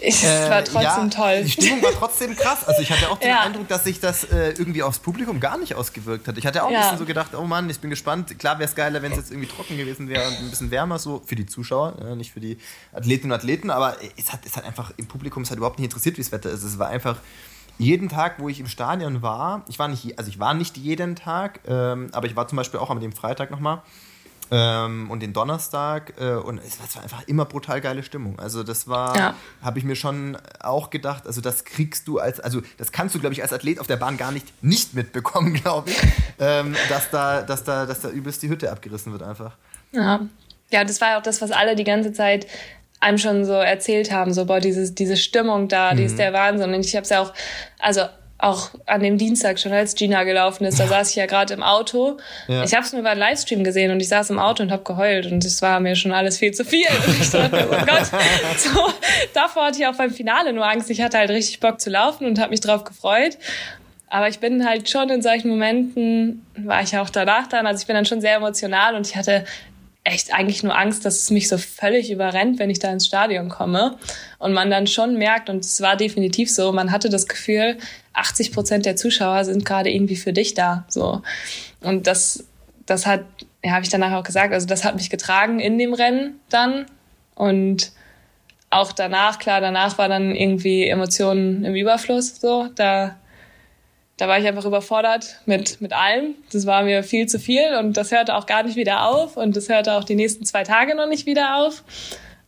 [0.00, 1.44] Es äh, war trotzdem ja, toll.
[1.44, 2.66] Die Stimmung war trotzdem krass.
[2.66, 3.40] Also ich hatte auch den ja.
[3.40, 6.36] Eindruck, dass sich das äh, irgendwie aufs Publikum gar nicht ausgewirkt hat.
[6.38, 6.78] Ich hatte auch ja.
[6.78, 8.38] ein bisschen so gedacht, oh Mann, ich bin gespannt.
[8.38, 10.98] Klar wäre es geiler, wenn es jetzt irgendwie trocken gewesen wäre und ein bisschen wärmer,
[10.98, 12.58] so für die Zuschauer, ja, nicht für die
[12.92, 13.70] Athletinnen und Athleten.
[13.70, 16.32] Aber es hat, es hat einfach im Publikum, es hat überhaupt nicht interessiert, wie das
[16.32, 16.62] Wetter ist.
[16.62, 17.16] Es war einfach
[17.80, 21.16] jeden Tag, wo ich im Stadion war, ich war nicht, also ich war nicht jeden
[21.16, 23.82] Tag, ähm, aber ich war zum Beispiel auch am dem Freitag nochmal
[24.50, 28.38] ähm, und den Donnerstag äh, und es war einfach immer brutal geile Stimmung.
[28.38, 29.34] Also das war, ja.
[29.62, 33.20] habe ich mir schon auch gedacht, also das kriegst du als, also das kannst du,
[33.20, 35.98] glaube ich, als Athlet auf der Bahn gar nicht nicht mitbekommen, glaube ich,
[36.38, 39.56] ähm, dass da, dass da, dass da übelst die Hütte abgerissen wird einfach.
[39.92, 40.20] Ja.
[40.72, 42.46] Ja, das war auch das, was alle die ganze Zeit
[43.00, 45.96] einem schon so erzählt haben, so, boah, dieses, diese Stimmung da, mhm.
[45.96, 46.18] die ist mhm.
[46.18, 46.74] der Wahnsinn.
[46.74, 47.32] Und ich habe es ja auch,
[47.78, 48.02] also
[48.42, 51.62] auch an dem Dienstag schon, als Gina gelaufen ist, da saß ich ja gerade im
[51.62, 52.16] Auto.
[52.48, 52.64] Ja.
[52.64, 54.82] Ich habe es nur über einen Livestream gesehen und ich saß im Auto und habe
[54.82, 56.86] geheult und es war mir schon alles viel zu viel.
[57.06, 58.06] Und ich dachte, oh Gott,
[58.56, 58.92] so,
[59.34, 60.90] davor hatte ich auch beim Finale nur Angst.
[60.90, 63.36] Ich hatte halt richtig Bock zu laufen und habe mich drauf gefreut.
[64.08, 67.86] Aber ich bin halt schon in solchen Momenten, war ich auch danach dann, also ich
[67.86, 69.44] bin dann schon sehr emotional und ich hatte
[70.04, 73.48] echt eigentlich nur Angst, dass es mich so völlig überrennt, wenn ich da ins Stadion
[73.48, 73.98] komme.
[74.38, 77.76] Und man dann schon merkt, und es war definitiv so, man hatte das Gefühl,
[78.14, 80.84] 80 Prozent der Zuschauer sind gerade irgendwie für dich da.
[80.88, 81.22] So.
[81.80, 82.44] Und das,
[82.86, 83.24] das hat,
[83.62, 86.86] ja, habe ich danach auch gesagt, also das hat mich getragen in dem Rennen dann.
[87.34, 87.92] Und
[88.70, 92.40] auch danach, klar, danach war dann irgendwie Emotionen im Überfluss.
[92.40, 93.16] So, da
[94.20, 96.34] da war ich einfach überfordert mit, mit allem.
[96.52, 99.56] Das war mir viel zu viel und das hörte auch gar nicht wieder auf und
[99.56, 101.82] das hörte auch die nächsten zwei Tage noch nicht wieder auf.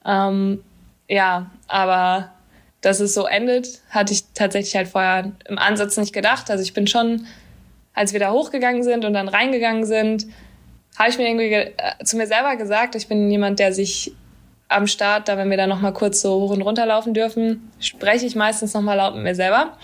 [0.04, 0.62] Ähm,
[1.08, 2.30] ja, aber
[2.82, 6.50] dass es so endet, hatte ich tatsächlich halt vorher im Ansatz nicht gedacht.
[6.50, 7.26] Also ich bin schon,
[7.94, 10.26] als wir da hochgegangen sind und dann reingegangen sind,
[10.98, 11.72] habe ich mir irgendwie äh,
[12.04, 14.12] zu mir selber gesagt, ich bin jemand, der sich
[14.68, 17.72] am Start, da wenn wir da noch mal kurz so hoch und runter laufen dürfen,
[17.80, 19.78] spreche ich meistens noch mal laut mit mir selber.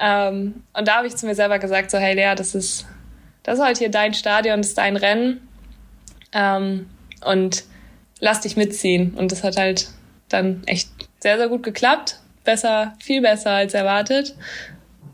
[0.00, 2.86] Ähm, und da habe ich zu mir selber gesagt, so, hey Lea, das ist,
[3.42, 5.46] das ist heute hier dein Stadion, das ist dein Rennen.
[6.32, 6.88] Ähm,
[7.24, 7.64] und
[8.18, 9.14] lass dich mitziehen.
[9.14, 9.88] Und das hat halt
[10.28, 12.18] dann echt sehr, sehr gut geklappt.
[12.44, 14.34] Besser, viel besser als erwartet.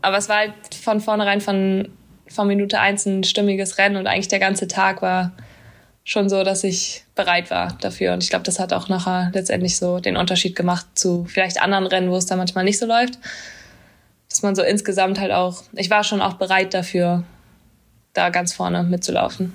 [0.01, 1.89] Aber es war halt von vornherein von,
[2.27, 5.33] von Minute eins ein stimmiges Rennen und eigentlich der ganze Tag war
[6.05, 8.13] schon so, dass ich bereit war dafür.
[8.13, 11.85] Und ich glaube, das hat auch nachher letztendlich so den Unterschied gemacht zu vielleicht anderen
[11.85, 13.19] Rennen, wo es da manchmal nicht so läuft.
[14.37, 17.23] Dass man so insgesamt halt auch, ich war schon auch bereit dafür,
[18.13, 19.51] da ganz vorne mitzulaufen.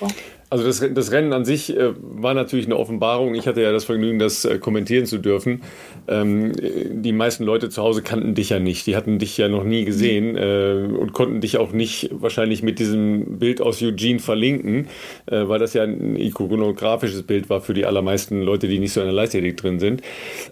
[0.00, 0.14] Okay.
[0.48, 3.34] Also das, das, Rennen an sich äh, war natürlich eine Offenbarung.
[3.34, 5.62] Ich hatte ja das Vergnügen, das äh, kommentieren zu dürfen.
[6.06, 8.86] Ähm, die meisten Leute zu Hause kannten dich ja nicht.
[8.86, 12.78] Die hatten dich ja noch nie gesehen äh, und konnten dich auch nicht wahrscheinlich mit
[12.78, 14.86] diesem Bild aus Eugene verlinken,
[15.26, 19.00] äh, weil das ja ein ikonografisches Bild war für die allermeisten Leute, die nicht so
[19.00, 20.02] in der Leichtathletik drin sind.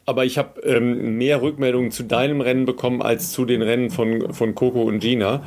[0.06, 4.32] Aber ich habe ähm, mehr Rückmeldungen zu deinem Rennen bekommen als zu den Rennen von,
[4.34, 5.44] von Coco und Gina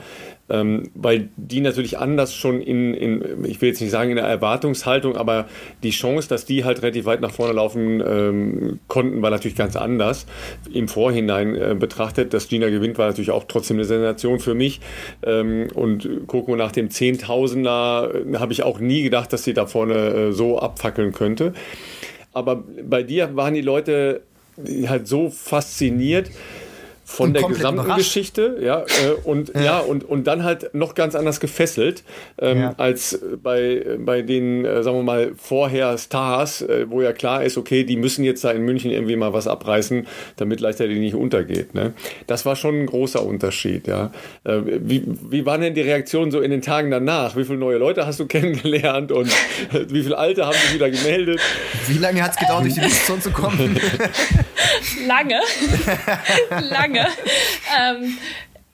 [0.50, 4.26] ähm, weil die natürlich anders schon in, in, ich will jetzt nicht sagen in der
[4.26, 5.48] Erwartungshaltung, aber
[5.84, 9.76] die Chance, dass die halt relativ weit nach vorne laufen ähm, konnten, war natürlich ganz
[9.76, 10.26] anders.
[10.74, 14.80] Im Vorhinein äh, betrachtet, dass Gina gewinnt, war natürlich auch trotzdem eine Sensation für mich.
[15.24, 19.66] Ähm, und Coco nach dem Zehntausender äh, habe ich auch nie gedacht, dass sie da
[19.66, 21.54] vorne äh, so abfackeln könnte.
[22.34, 24.22] Aber bei dir waren die Leute
[24.88, 26.32] halt so fasziniert,
[27.08, 28.00] von der gesamten überrascht.
[28.00, 29.62] Geschichte, ja, äh, und ja.
[29.62, 29.80] ja.
[29.80, 32.04] und und dann halt noch ganz anders gefesselt
[32.38, 32.76] ähm, ja.
[32.78, 37.58] als bei bei den äh, sagen wir mal vorher Stars, äh, wo ja klar ist,
[37.58, 40.06] okay, die müssen jetzt da in München irgendwie mal was abreißen,
[40.36, 41.74] damit leichtzeitig nicht untergeht.
[41.74, 41.94] Ne?
[42.28, 44.12] Das war schon ein großer Unterschied, ja.
[44.44, 47.38] Äh, wie wie waren denn die Reaktionen so in den Tagen danach?
[47.38, 49.32] Wie viele neue Leute hast du kennengelernt und
[49.88, 51.40] wie viele Alte haben sich wieder gemeldet?
[51.88, 53.80] Wie lange hat es gedauert, durch die Listzone zu kommen?
[55.08, 55.40] Lange,
[56.72, 57.98] lange lange.
[58.04, 58.18] ähm,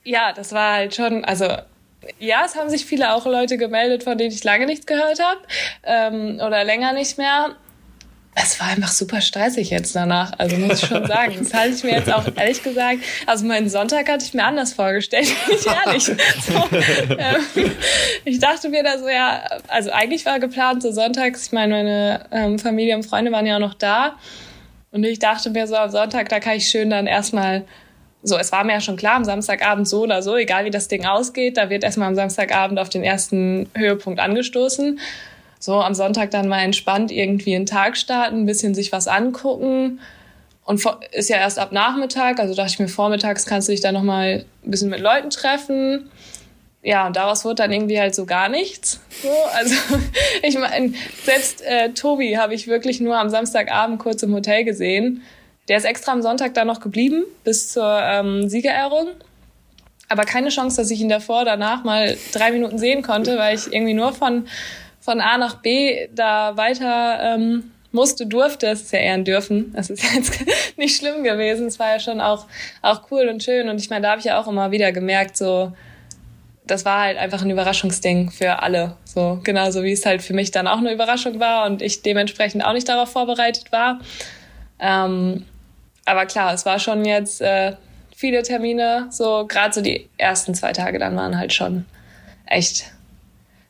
[0.03, 1.47] ja, das war halt schon, also
[2.19, 5.39] ja, es haben sich viele auch Leute gemeldet, von denen ich lange nichts gehört habe
[5.83, 7.55] ähm, oder länger nicht mehr.
[8.35, 11.35] Es war einfach super stressig jetzt danach, also muss ich schon sagen.
[11.37, 14.73] Das halte ich mir jetzt auch ehrlich gesagt, also meinen Sonntag hatte ich mir anders
[14.73, 16.05] vorgestellt, ich ehrlich.
[16.05, 16.53] So,
[17.11, 17.71] ähm,
[18.25, 22.25] ich dachte mir da so, ja, also eigentlich war geplant so sonntags, ich meine, meine
[22.31, 24.15] ähm, Familie und Freunde waren ja auch noch da
[24.91, 27.65] und ich dachte mir so, am Sonntag, da kann ich schön dann erstmal
[28.23, 30.87] so, es war mir ja schon klar, am Samstagabend so oder so, egal wie das
[30.87, 34.99] Ding ausgeht, da wird erstmal am Samstagabend auf den ersten Höhepunkt angestoßen.
[35.59, 39.99] So, am Sonntag dann mal entspannt irgendwie einen Tag starten, ein bisschen sich was angucken.
[40.65, 43.93] Und ist ja erst ab Nachmittag, also dachte ich mir, vormittags kannst du dich dann
[43.93, 46.09] nochmal ein bisschen mit Leuten treffen.
[46.81, 49.01] Ja, und daraus wurde dann irgendwie halt so gar nichts.
[49.21, 49.75] So, also
[50.41, 50.93] ich meine,
[51.25, 55.23] selbst äh, Tobi habe ich wirklich nur am Samstagabend kurz im Hotel gesehen
[55.67, 59.09] der ist extra am Sonntag da noch geblieben bis zur ähm, Siegerehrung.
[60.09, 63.71] Aber keine Chance, dass ich ihn davor, danach mal drei Minuten sehen konnte, weil ich
[63.71, 64.47] irgendwie nur von,
[64.99, 68.67] von A nach B da weiter ähm, musste, durfte.
[68.67, 69.71] Es ist ja eher Dürfen.
[69.73, 70.43] Das ist jetzt
[70.77, 71.67] nicht schlimm gewesen.
[71.67, 72.45] Es war ja schon auch,
[72.81, 73.69] auch cool und schön.
[73.69, 75.71] Und ich meine, da habe ich ja auch immer wieder gemerkt, so,
[76.67, 78.97] das war halt einfach ein Überraschungsding für alle.
[79.05, 82.65] So, genauso wie es halt für mich dann auch eine Überraschung war und ich dementsprechend
[82.65, 83.99] auch nicht darauf vorbereitet war.
[84.79, 85.45] Ähm,
[86.05, 87.73] aber klar, es war schon jetzt äh,
[88.15, 91.85] viele Termine, so gerade so die ersten zwei Tage dann waren halt schon
[92.45, 92.91] echt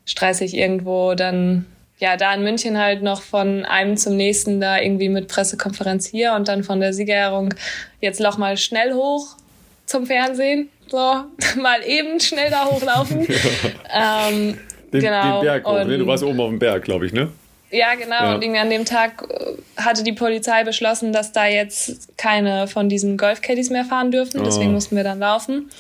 [0.06, 1.14] stressig irgendwo.
[1.16, 1.66] Dann
[2.00, 6.34] ja, da in München halt noch von einem zum nächsten da irgendwie mit Pressekonferenz hier
[6.34, 7.54] und dann von der Siegerehrung
[8.02, 9.38] jetzt noch mal schnell hoch
[9.86, 10.70] zum Fernsehen.
[10.88, 10.98] So,
[11.62, 13.22] mal eben schnell da hochlaufen.
[13.94, 14.58] ähm,
[14.92, 15.40] den, genau.
[15.40, 15.98] Den Berg hoch, ne?
[15.98, 17.32] Du warst oben auf dem Berg, glaube ich, ne?
[17.74, 18.16] Ja, genau.
[18.16, 18.36] Ja.
[18.36, 22.88] Und irgendwie an dem Tag äh, hatte die Polizei beschlossen, dass da jetzt keine von
[22.88, 24.42] diesen Golfcaddies mehr fahren dürfen.
[24.42, 24.44] Oh.
[24.44, 25.72] Deswegen mussten wir dann laufen.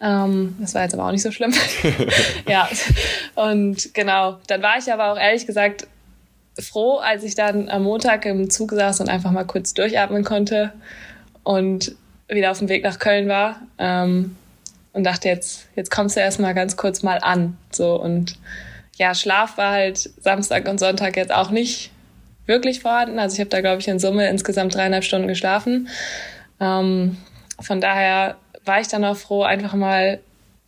[0.00, 1.52] Ähm, das war jetzt aber auch nicht so schlimm.
[2.48, 2.68] ja,
[3.34, 4.38] und genau.
[4.46, 5.88] Dann war ich aber auch ehrlich gesagt
[6.56, 10.72] froh, als ich dann am Montag im Zug saß und einfach mal kurz durchatmen konnte
[11.42, 11.96] und
[12.28, 13.60] wieder auf dem Weg nach Köln war.
[13.78, 14.36] Ähm,
[14.92, 17.56] und dachte, jetzt, jetzt kommst du erstmal ganz kurz mal an.
[17.72, 18.38] So und
[18.98, 21.90] ja, Schlaf war halt Samstag und Sonntag jetzt auch nicht
[22.46, 23.18] wirklich vorhanden.
[23.18, 25.88] Also ich habe da, glaube ich, in Summe insgesamt dreieinhalb Stunden geschlafen.
[26.60, 27.16] Ähm,
[27.60, 30.18] von daher war ich dann auch froh, einfach mal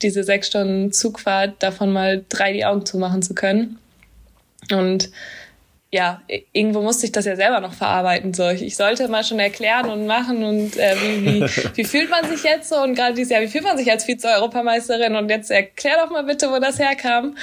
[0.03, 3.79] diese sechs Stunden Zugfahrt davon mal drei die Augen zumachen zu können.
[4.73, 5.11] Und
[5.93, 8.33] ja, irgendwo musste ich das ja selber noch verarbeiten.
[8.33, 11.43] So, ich, sollte mal schon erklären und machen und äh, wie, wie,
[11.75, 14.05] wie fühlt man sich jetzt so und gerade dieses Jahr, wie fühlt man sich als
[14.05, 17.37] Vize-Europameisterin und jetzt erklär doch mal bitte, wo das herkam.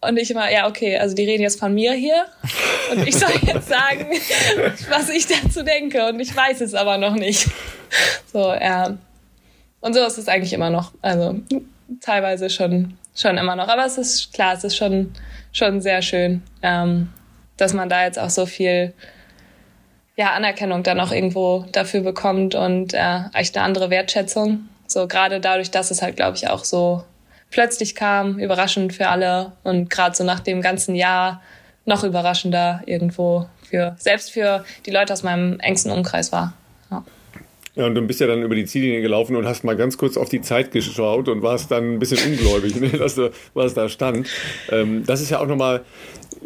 [0.00, 2.26] Und ich immer, ja, okay, also die reden jetzt von mir hier.
[2.92, 4.06] Und ich soll jetzt sagen,
[4.90, 6.06] was ich dazu denke.
[6.06, 7.48] Und ich weiß es aber noch nicht.
[8.32, 8.96] So, ja.
[9.80, 10.92] Und so ist es eigentlich immer noch.
[11.02, 11.40] Also
[12.00, 13.68] teilweise schon, schon immer noch.
[13.68, 15.12] Aber es ist klar, es ist schon,
[15.52, 16.42] schon sehr schön.
[16.62, 17.08] Ähm,
[17.56, 18.94] dass man da jetzt auch so viel
[20.16, 24.68] ja, Anerkennung dann auch irgendwo dafür bekommt und äh, echt eine andere Wertschätzung.
[24.86, 27.04] So gerade dadurch, dass es halt, glaube ich, auch so
[27.50, 31.42] plötzlich kam, überraschend für alle und gerade so nach dem ganzen Jahr
[31.84, 36.54] noch überraschender irgendwo für, selbst für die Leute aus meinem engsten Umkreis war.
[36.90, 37.04] Ja.
[37.74, 40.16] Ja, und du bist ja dann über die Ziellinie gelaufen und hast mal ganz kurz
[40.16, 43.88] auf die Zeit geschaut und warst dann ein bisschen ungläubig, ne, dass du, was da
[43.88, 44.28] stand.
[44.70, 45.82] Ähm, das ist ja auch nochmal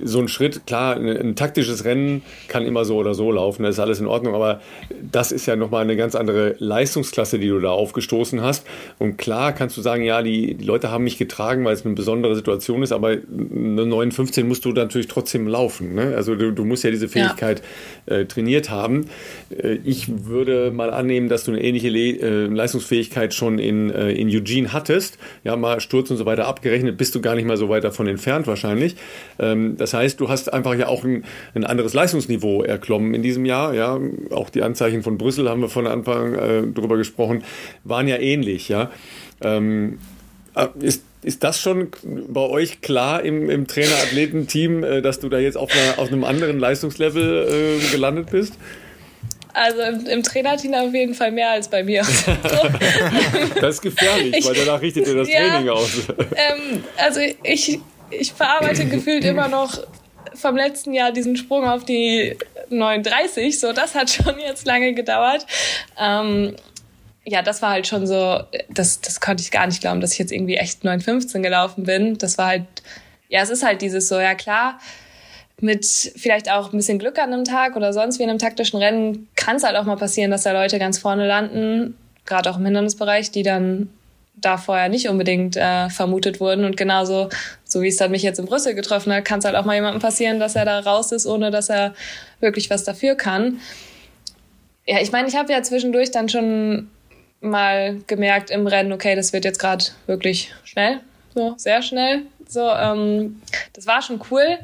[0.03, 3.77] so ein Schritt, klar, ein, ein, taktisches Rennen kann immer so oder so laufen, das
[3.77, 4.61] ist alles in Ordnung, aber
[5.11, 8.67] das ist ja nochmal eine ganz andere Leistungsklasse, die du da aufgestoßen hast.
[8.99, 11.95] Und klar kannst du sagen, ja, die, die Leute haben mich getragen, weil es eine
[11.95, 15.95] besondere Situation ist, aber eine 915 musst du natürlich trotzdem laufen.
[15.95, 16.15] Ne?
[16.17, 17.63] Also du, du, musst ja diese Fähigkeit
[18.07, 18.17] ja.
[18.17, 19.07] äh, trainiert haben.
[19.51, 24.13] Äh, ich würde mal annehmen, dass du eine ähnliche Le äh, Leistungsfähigkeit schon in, äh,
[24.13, 25.19] in Eugene hattest.
[25.45, 28.07] Ja, mal Sturz und so weiter abgerechnet, bist du gar nicht mal so weit davon
[28.07, 28.97] entfernt wahrscheinlich.
[29.39, 33.45] Ähm, das heißt, du hast einfach ja auch ein, ein, anderes Leistungsniveau erklommen in diesem
[33.45, 33.75] Jahr.
[33.75, 33.99] Ja,
[34.31, 37.43] auch die Anzeichen von Brüssel haben wir von Anfang äh, drüber gesprochen,
[37.83, 38.69] waren ja ähnlich.
[38.69, 38.93] Ja,
[39.43, 39.99] ähm,
[40.55, 45.39] äh, ist ist das schon bei euch klar im, im Trainer-Athleten-Team, äh, dass du da
[45.39, 48.55] jetzt auf, einer, auf einem anderen Leistungslevel äh, gelandet bist?
[49.55, 52.03] Also im, im Trainerteam auf jeden Fall mehr als bei mir.
[53.61, 55.91] das ist gefährlich, ich, weil danach richtet ihr das ja, Training aus.
[56.09, 57.79] Ähm, also ich,
[58.19, 59.79] ich verarbeite gefühlt immer noch
[60.35, 62.37] vom letzten Jahr diesen Sprung auf die
[62.71, 63.59] 39.
[63.59, 65.47] So, das hat schon jetzt lange gedauert.
[65.99, 66.57] Ähm,
[67.25, 70.19] ja, das war halt schon so, das, das konnte ich gar nicht glauben, dass ich
[70.19, 72.19] jetzt irgendwie echt 9,15 gelaufen bin.
[72.19, 72.65] Das war halt,
[73.29, 74.79] ja, es ist halt dieses so, ja klar,
[75.61, 75.87] mit
[76.17, 79.29] vielleicht auch ein bisschen Glück an einem Tag oder sonst wie in einem taktischen Rennen
[79.37, 82.65] kann es halt auch mal passieren, dass da Leute ganz vorne landen, gerade auch im
[82.65, 83.91] Hindernisbereich, die dann
[84.45, 86.65] da vorher nicht unbedingt äh, vermutet wurden.
[86.65, 87.29] Und genauso,
[87.65, 89.75] so wie es dann mich jetzt in Brüssel getroffen hat, kann es halt auch mal
[89.75, 91.95] jemandem passieren, dass er da raus ist, ohne dass er
[92.41, 93.61] wirklich was dafür kann.
[94.87, 96.91] Ja, ich meine, ich habe ja zwischendurch dann schon
[97.41, 101.01] mal gemerkt im Rennen, okay, das wird jetzt gerade wirklich schnell,
[101.35, 102.23] so sehr schnell.
[102.49, 103.41] So, ähm,
[103.73, 104.59] das war schon cool.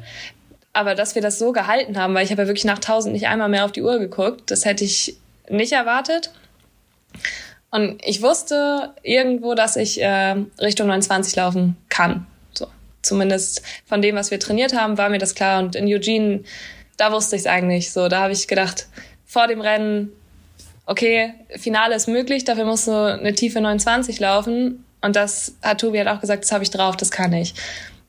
[0.71, 3.27] Aber dass wir das so gehalten haben, weil ich habe ja wirklich nach 1000 nicht
[3.27, 5.17] einmal mehr auf die Uhr geguckt, das hätte ich
[5.49, 6.31] nicht erwartet.
[7.71, 12.25] Und ich wusste irgendwo, dass ich äh, Richtung 29 laufen kann.
[12.53, 12.67] So.
[13.01, 15.59] Zumindest von dem, was wir trainiert haben, war mir das klar.
[15.59, 16.43] Und in Eugene,
[16.97, 17.91] da wusste ich es eigentlich.
[17.91, 18.87] So, da habe ich gedacht,
[19.25, 20.11] vor dem Rennen,
[20.87, 24.83] okay, Finale ist möglich, dafür musst du eine tiefe 29 laufen.
[25.01, 27.53] Und das hat Tobi halt auch gesagt, das habe ich drauf, das kann ich.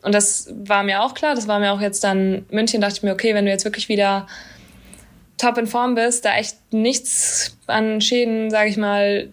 [0.02, 3.02] Und das war mir auch klar, das war mir auch jetzt dann München, dachte ich
[3.02, 4.26] mir, okay, wenn du jetzt wirklich wieder
[5.36, 9.28] top in Form bist, da echt nichts an Schäden, sage ich mal,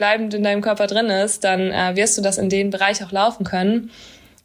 [0.00, 3.12] bleibend in deinem Körper drin ist, dann äh, wirst du das in den Bereich auch
[3.12, 3.90] laufen können.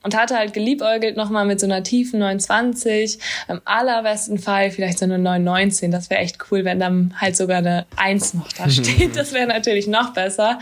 [0.04, 3.18] Und hatte halt geliebäugelt nochmal mit so einer tiefen 29,
[3.48, 5.90] im allerbesten Fall vielleicht so eine 919.
[5.90, 9.16] Das wäre echt cool, wenn dann halt sogar eine 1 noch da steht.
[9.16, 10.60] Das wäre natürlich noch besser.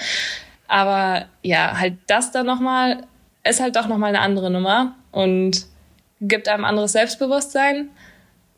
[0.67, 3.03] Aber ja, halt das dann nochmal
[3.43, 5.65] ist halt doch nochmal eine andere Nummer und
[6.21, 7.89] gibt einem anderes Selbstbewusstsein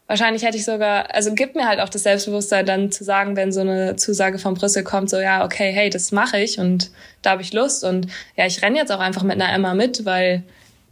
[0.07, 3.51] wahrscheinlich hätte ich sogar, also gibt mir halt auch das Selbstbewusstsein dann zu sagen, wenn
[3.51, 6.91] so eine Zusage von Brüssel kommt, so ja, okay, hey, das mache ich und
[7.21, 10.05] da habe ich Lust und ja, ich renne jetzt auch einfach mit einer Emma mit,
[10.05, 10.43] weil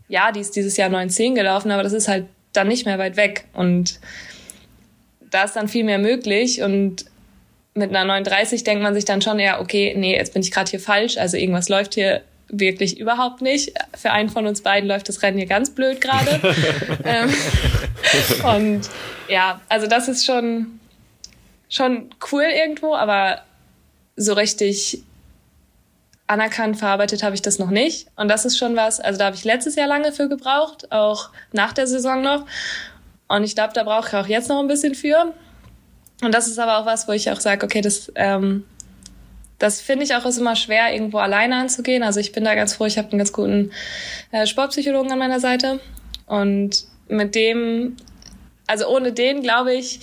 [0.08, 3.18] ja, die ist dieses Jahr 9-10 gelaufen, aber das ist halt dann nicht mehr weit
[3.18, 4.00] weg und
[5.30, 7.06] da ist dann viel mehr möglich und
[7.76, 10.70] mit einer 39 denkt man sich dann schon, ja, okay, nee, jetzt bin ich gerade
[10.70, 12.22] hier falsch, also irgendwas läuft hier
[12.60, 13.74] wirklich überhaupt nicht.
[13.96, 16.40] Für einen von uns beiden läuft das Rennen hier ganz blöd gerade.
[17.04, 17.34] ähm,
[18.56, 18.90] und
[19.28, 20.80] ja, also das ist schon,
[21.70, 23.42] schon cool irgendwo, aber
[24.16, 25.04] so richtig
[26.28, 28.08] anerkannt verarbeitet habe ich das noch nicht.
[28.16, 31.30] Und das ist schon was, also da habe ich letztes Jahr lange für gebraucht, auch
[31.52, 32.46] nach der Saison noch.
[33.28, 35.34] Und ich glaube, da brauche ich auch jetzt noch ein bisschen für.
[36.22, 38.64] Und das ist aber auch was, wo ich auch sage, okay, das ähm,
[39.64, 42.04] das finde ich auch ist immer schwer, irgendwo alleine anzugehen.
[42.04, 43.72] Also ich bin da ganz froh, ich habe einen ganz guten
[44.32, 45.80] äh, Sportpsychologen an meiner Seite.
[46.26, 47.96] Und mit dem,
[48.68, 50.02] also ohne den, glaube ich,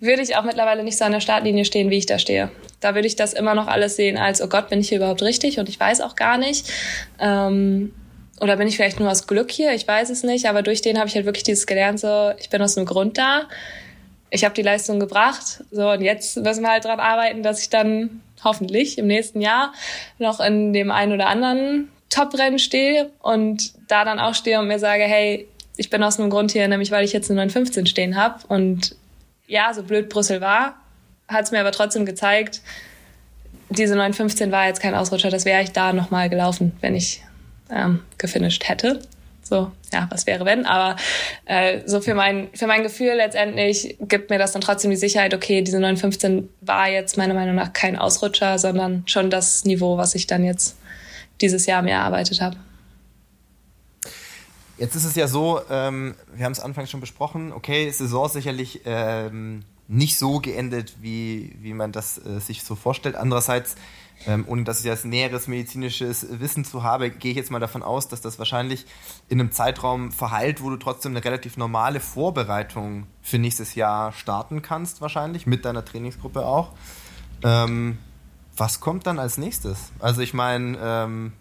[0.00, 2.50] würde ich auch mittlerweile nicht so an der Startlinie stehen, wie ich da stehe.
[2.80, 5.22] Da würde ich das immer noch alles sehen als, oh Gott, bin ich hier überhaupt
[5.22, 5.58] richtig?
[5.58, 6.72] Und ich weiß auch gar nicht.
[7.18, 7.92] Ähm,
[8.40, 9.74] oder bin ich vielleicht nur aus Glück hier?
[9.74, 10.48] Ich weiß es nicht.
[10.48, 13.18] Aber durch den habe ich halt wirklich dieses gelernt, so, ich bin aus einem Grund
[13.18, 13.50] da.
[14.30, 15.62] Ich habe die Leistung gebracht.
[15.70, 19.72] So, und jetzt müssen wir halt dran arbeiten, dass ich dann hoffentlich im nächsten Jahr
[20.18, 24.78] noch in dem einen oder anderen Top-Rennen stehe und da dann auch stehe und mir
[24.78, 28.16] sage, hey, ich bin aus einem Grund hier, nämlich weil ich jetzt eine 915 stehen
[28.16, 28.46] habe.
[28.46, 28.94] Und
[29.46, 30.76] ja, so blöd Brüssel war,
[31.26, 32.60] hat es mir aber trotzdem gezeigt,
[33.70, 37.22] diese 915 war jetzt kein Ausrutscher, das wäre ich da nochmal gelaufen, wenn ich
[37.70, 39.00] ähm, gefinisht hätte.
[39.44, 40.64] So, ja, was wäre wenn?
[40.66, 40.96] Aber
[41.44, 45.34] äh, so für mein, für mein Gefühl letztendlich gibt mir das dann trotzdem die Sicherheit,
[45.34, 50.14] okay, diese 915 war jetzt meiner Meinung nach kein Ausrutscher, sondern schon das Niveau, was
[50.14, 50.76] ich dann jetzt
[51.40, 52.56] dieses Jahr mir erarbeitet habe.
[54.78, 58.80] Jetzt ist es ja so, ähm, wir haben es anfangs schon besprochen, okay, Saison sicherlich
[58.86, 63.16] ähm, nicht so geendet, wie, wie man das äh, sich so vorstellt.
[63.16, 63.76] Andererseits,
[64.26, 67.82] ähm, ohne dass ich jetzt näheres medizinisches Wissen zu habe, gehe ich jetzt mal davon
[67.82, 68.86] aus, dass das wahrscheinlich
[69.28, 74.62] in einem Zeitraum verheilt, wo du trotzdem eine relativ normale Vorbereitung für nächstes Jahr starten
[74.62, 76.72] kannst, wahrscheinlich, mit deiner Trainingsgruppe auch.
[77.42, 77.98] Ähm,
[78.56, 79.92] was kommt dann als nächstes?
[79.98, 81.32] Also ich meine, ähm,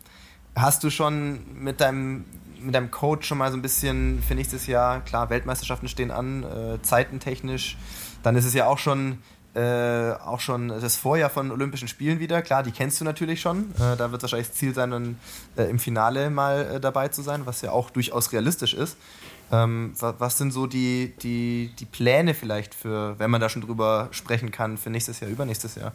[0.55, 2.25] hast du schon mit deinem
[2.59, 6.43] mit deinem Coach schon mal so ein bisschen für nächstes Jahr, klar, Weltmeisterschaften stehen an,
[6.43, 7.77] äh, zeitentechnisch,
[8.23, 9.19] dann ist es ja auch schon,
[9.53, 12.41] äh, auch schon das Vorjahr von Olympischen Spielen wieder.
[12.41, 13.71] Klar, die kennst du natürlich schon.
[13.75, 15.19] Äh, da wird wahrscheinlich das Ziel sein, dann
[15.57, 18.97] äh, im Finale mal äh, dabei zu sein, was ja auch durchaus realistisch ist.
[19.51, 23.61] Ähm, was, was sind so die, die, die Pläne vielleicht für, wenn man da schon
[23.61, 25.91] drüber sprechen kann, für nächstes Jahr, übernächstes Jahr?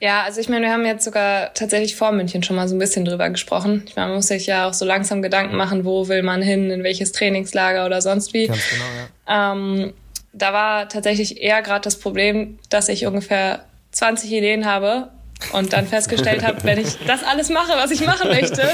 [0.00, 2.78] Ja, also ich meine, wir haben jetzt sogar tatsächlich vor München schon mal so ein
[2.78, 3.84] bisschen drüber gesprochen.
[3.86, 6.70] Ich meine, man muss sich ja auch so langsam Gedanken machen, wo will man hin,
[6.70, 8.46] in welches Trainingslager oder sonst wie.
[8.46, 9.52] Ganz genau, ja.
[9.52, 9.92] Ähm,
[10.34, 15.10] da war tatsächlich eher gerade das Problem, dass ich ungefähr 20 Ideen habe
[15.52, 18.68] und dann festgestellt habe, wenn ich das alles mache, was ich machen möchte,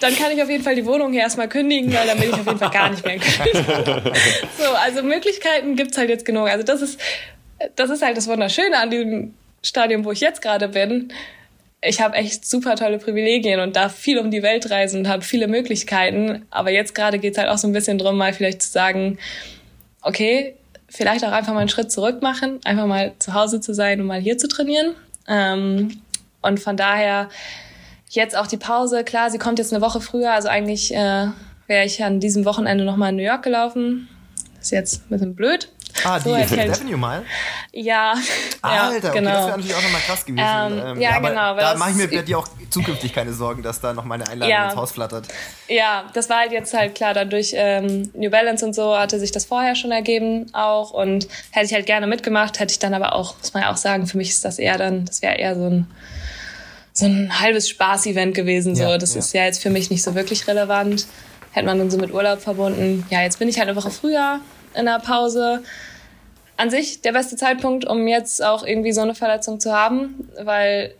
[0.00, 2.34] dann kann ich auf jeden Fall die Wohnung hier erstmal kündigen, weil dann bin ich
[2.34, 4.02] auf jeden Fall gar nicht mehr in Köln.
[4.58, 6.48] so, also Möglichkeiten gibt's halt jetzt genug.
[6.48, 7.00] Also das ist,
[7.76, 11.12] das ist halt das Wunderschöne an diesem Stadium, wo ich jetzt gerade bin.
[11.80, 15.22] Ich habe echt super tolle Privilegien und darf viel um die Welt reisen und habe
[15.22, 16.46] viele Möglichkeiten.
[16.50, 19.18] Aber jetzt gerade geht's halt auch so ein bisschen drum, mal vielleicht zu sagen,
[20.02, 20.54] okay,
[20.88, 24.06] vielleicht auch einfach mal einen Schritt zurück machen, einfach mal zu Hause zu sein und
[24.06, 24.94] mal hier zu trainieren.
[25.26, 26.00] Ähm,
[26.40, 27.28] und von daher
[28.08, 29.04] jetzt auch die Pause.
[29.04, 30.32] Klar, sie kommt jetzt eine Woche früher.
[30.32, 31.28] Also eigentlich äh,
[31.66, 34.08] wäre ich an diesem Wochenende nochmal in New York gelaufen.
[34.60, 35.70] ist jetzt ein bisschen blöd.
[36.04, 36.76] Ah, die So, Fifth erzählt.
[36.76, 37.22] Avenue mal?
[37.72, 38.14] Ja,
[38.62, 39.30] Alter, okay, genau.
[39.30, 40.82] das wäre natürlich auch nochmal krass gewesen.
[40.86, 43.80] Ähm, ja, aber genau, Da mache ich mir bei dir auch zukünftig keine Sorgen, dass
[43.80, 44.66] da noch meine Einladung Ja.
[44.68, 45.26] ins Haus flattert.
[45.68, 49.32] Ja, das war halt jetzt halt klar, dadurch ähm, New Balance und so hatte sich
[49.32, 53.14] das vorher schon ergeben auch und hätte ich halt gerne mitgemacht, hätte ich dann aber
[53.14, 55.54] auch, muss man ja auch sagen, für mich ist das eher dann, das wäre eher
[55.54, 55.86] so ein
[56.92, 58.74] so ein halbes Spaß-Event gewesen.
[58.74, 59.20] So, Ja, das ja.
[59.20, 61.06] ist ja jetzt für mich nicht so wirklich relevant.
[61.52, 63.06] Hätte man dann so mit Urlaub verbunden.
[63.08, 64.40] Ja, jetzt bin ich halt eine Woche früher
[64.74, 65.62] in der Pause.
[66.56, 70.94] An sich der beste Zeitpunkt, um jetzt auch irgendwie so eine Verletzung zu haben, weil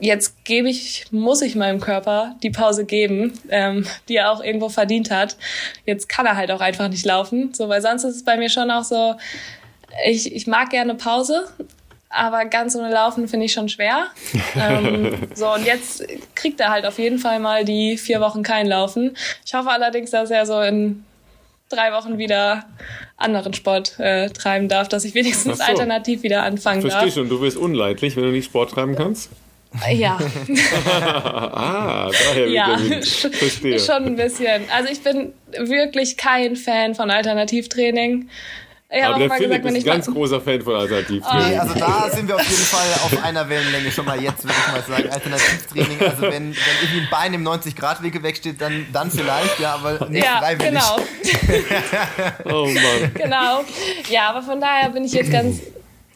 [0.00, 4.68] jetzt gebe ich, muss ich meinem Körper die Pause geben, ähm, die er auch irgendwo
[4.68, 5.36] verdient hat.
[5.86, 8.48] Jetzt kann er halt auch einfach nicht laufen, so, weil sonst ist es bei mir
[8.48, 9.14] schon auch so,
[10.06, 11.46] ich, ich mag gerne Pause,
[12.08, 14.06] aber ganz ohne Laufen finde ich schon schwer.
[14.56, 16.04] ähm, so, und jetzt
[16.34, 19.16] kriegt er halt auf jeden Fall mal die vier Wochen kein Laufen.
[19.46, 21.04] Ich hoffe allerdings, dass er so in
[21.72, 22.64] drei Wochen wieder
[23.16, 25.64] anderen Sport äh, treiben darf, dass ich wenigstens so.
[25.64, 27.14] alternativ wieder anfangen Verstehe darf.
[27.14, 29.30] schon, du wirst unleidlich, wenn du nicht Sport treiben kannst?
[29.90, 30.18] Ja.
[31.54, 32.76] Ah, daher Ja.
[32.78, 33.78] Verstehe.
[33.78, 34.62] schon ein bisschen.
[34.74, 38.28] Also ich bin wirklich kein Fan von Alternativtraining.
[38.94, 40.60] Ich Aber auch der mal Philipp gesagt, wenn ist ich ein ganz mal, großer Fan
[40.60, 41.58] von Nee, Alternativtraining.
[41.60, 44.72] also da sind wir auf jeden Fall auf einer Wellenlänge schon mal jetzt, würde ich
[44.72, 45.10] mal sagen.
[45.10, 46.50] Alternativtraining, also wenn, wenn
[46.82, 50.72] irgendwie ein Bein im 90-Grad-Winkel wegsteht, dann, dann vielleicht, ja, aber nicht ja, freiwillig.
[50.72, 50.96] genau,
[52.44, 53.12] Oh Mann.
[53.14, 53.64] genau.
[54.10, 55.60] Ja, aber von daher bin ich jetzt ganz.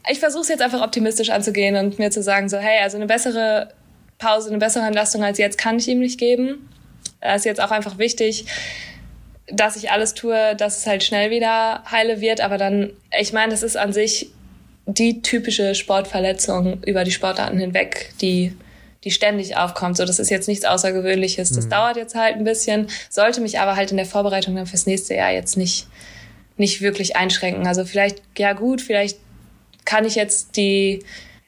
[0.08, 3.06] Ich versuche es jetzt einfach optimistisch anzugehen und mir zu sagen so, hey, also eine
[3.06, 3.72] bessere
[4.18, 6.68] Pause, eine bessere Entlastung als jetzt kann ich ihm nicht geben.
[7.20, 8.44] Da ist jetzt auch einfach wichtig,
[9.48, 12.40] dass ich alles tue, dass es halt schnell wieder heile wird.
[12.40, 14.30] Aber dann, ich meine, das ist an sich
[14.86, 18.56] die typische Sportverletzung über die Sportarten hinweg, die,
[19.04, 19.96] die ständig aufkommt.
[19.96, 21.52] So, das ist jetzt nichts Außergewöhnliches.
[21.52, 24.86] Das dauert jetzt halt ein bisschen, sollte mich aber halt in der Vorbereitung dann fürs
[24.86, 25.86] nächste Jahr jetzt nicht,
[26.56, 27.66] nicht wirklich einschränken.
[27.66, 29.18] Also vielleicht, ja gut, vielleicht
[29.84, 31.04] kann ich jetzt die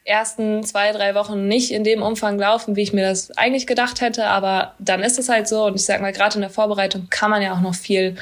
[0.08, 4.00] ersten zwei, drei Wochen nicht in dem Umfang laufen, wie ich mir das eigentlich gedacht
[4.00, 7.08] hätte, aber dann ist es halt so und ich sag mal, gerade in der Vorbereitung
[7.10, 8.16] kann man ja auch noch viel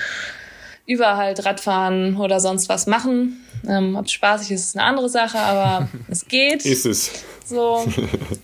[0.86, 3.40] über halt Radfahren oder sonst was machen.
[3.68, 6.64] Ähm, Ob es spaßig ist, ist eine andere Sache, aber es geht.
[6.64, 7.10] Ist es.
[7.44, 7.84] so,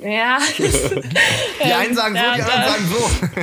[0.01, 0.39] ja.
[0.59, 3.41] Die einen sagen so, Ja, die anderen sagen so.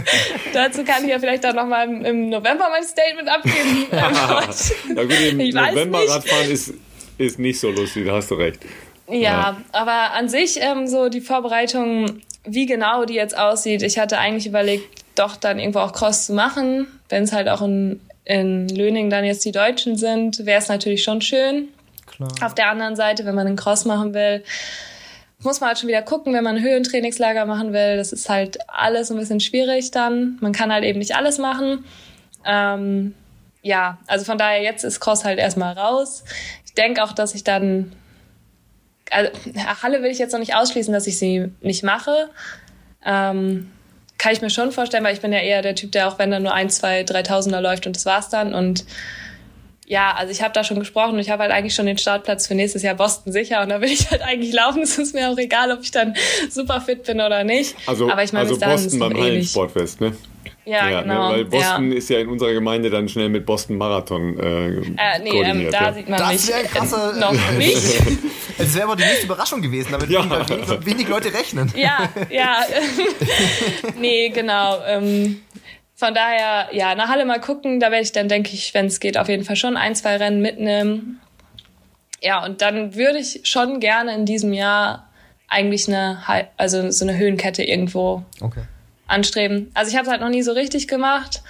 [0.54, 3.88] Dazu kann ich ja vielleicht dann nochmal im, im November mein Statement abgeben.
[3.92, 6.00] Ja gut, im November.
[6.08, 6.74] Radfahren ist,
[7.18, 8.60] ist nicht so lustig, da hast du recht.
[9.10, 13.82] Ja, aber an sich ähm, so die Vorbereitung, wie genau die jetzt aussieht.
[13.82, 16.88] Ich hatte eigentlich überlegt, doch dann irgendwo auch Cross zu machen.
[17.10, 21.04] Wenn es halt auch in, in Löning dann jetzt die Deutschen sind, wäre es natürlich
[21.04, 21.70] schon schön.
[22.06, 22.30] Klar.
[22.44, 24.44] Auf der anderen Seite, wenn man einen Cross machen will,
[25.42, 27.98] muss man halt schon wieder gucken, wenn man ein Höhentrainingslager machen will.
[27.98, 30.38] Das ist halt alles ein bisschen schwierig dann.
[30.42, 31.86] Man kann halt eben nicht alles machen.
[32.46, 33.14] Ähm,
[33.62, 36.24] ja, also von daher jetzt ist Cross halt erstmal raus.
[36.66, 37.92] Ich denke auch, dass ich dann
[39.12, 39.32] also
[39.84, 42.30] Halle will ich jetzt noch nicht ausschließen, dass ich sie nicht mache.
[43.06, 43.72] Ähm,
[44.18, 46.30] kann ich mir schon vorstellen, weil ich bin ja eher der Typ, der auch wenn
[46.30, 48.54] dann nur ein, zwei, dreitausender läuft und das war's dann.
[48.54, 48.86] Und
[49.88, 52.46] ja, also ich habe da schon gesprochen und ich habe halt eigentlich schon den Startplatz
[52.46, 54.82] für nächstes Jahr Boston sicher und da will ich halt eigentlich laufen.
[54.84, 56.16] Es ist mir auch egal, ob ich dann
[56.50, 57.76] super fit bin oder nicht.
[57.88, 60.16] Also, Aber ich meine, also Boston beim Hallensportfest, ne?
[60.66, 61.30] Ja, ja ne, genau.
[61.30, 61.98] Ne, weil Boston ja.
[61.98, 65.74] ist ja in unserer Gemeinde dann schnell mit Boston Marathon äh, äh, nee, koordiniert.
[65.74, 65.94] Ähm, da ja.
[65.94, 67.16] sieht man Das mich wäre krasse.
[67.20, 67.78] noch nicht.
[68.58, 70.30] Es wäre aber die nächste Überraschung gewesen, damit Ja.
[70.50, 71.72] wenig, wenig Leute rechnen.
[71.76, 72.58] ja, ja.
[74.00, 74.80] nee, genau.
[74.86, 75.42] Ähm,
[75.96, 77.80] von daher, ja, nach Halle mal gucken.
[77.80, 80.18] Da werde ich dann, denke ich, wenn es geht, auf jeden Fall schon ein, zwei
[80.18, 81.20] Rennen mitnehmen.
[82.22, 85.10] Ja, und dann würde ich schon gerne in diesem Jahr
[85.48, 88.62] eigentlich eine, Hal- also so eine Höhenkette irgendwo Okay.
[89.10, 89.72] Anstreben.
[89.74, 91.42] Also ich habe es halt noch nie so richtig gemacht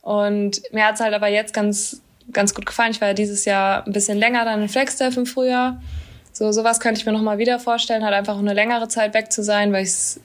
[0.00, 2.00] und mir hat es halt aber jetzt ganz
[2.32, 2.92] ganz gut gefallen.
[2.92, 5.80] Ich war ja dieses Jahr ein bisschen länger dann in Flagstaff im Frühjahr.
[6.32, 9.32] So sowas könnte ich mir noch mal wieder vorstellen, halt einfach eine längere Zeit weg
[9.32, 10.20] zu sein, weil ich's,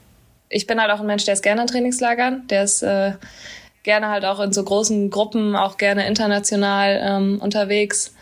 [0.50, 3.14] ich bin halt auch ein Mensch, der ist gerne in Trainingslagern, der ist äh,
[3.84, 8.14] gerne halt auch in so großen Gruppen, auch gerne international ähm, unterwegs.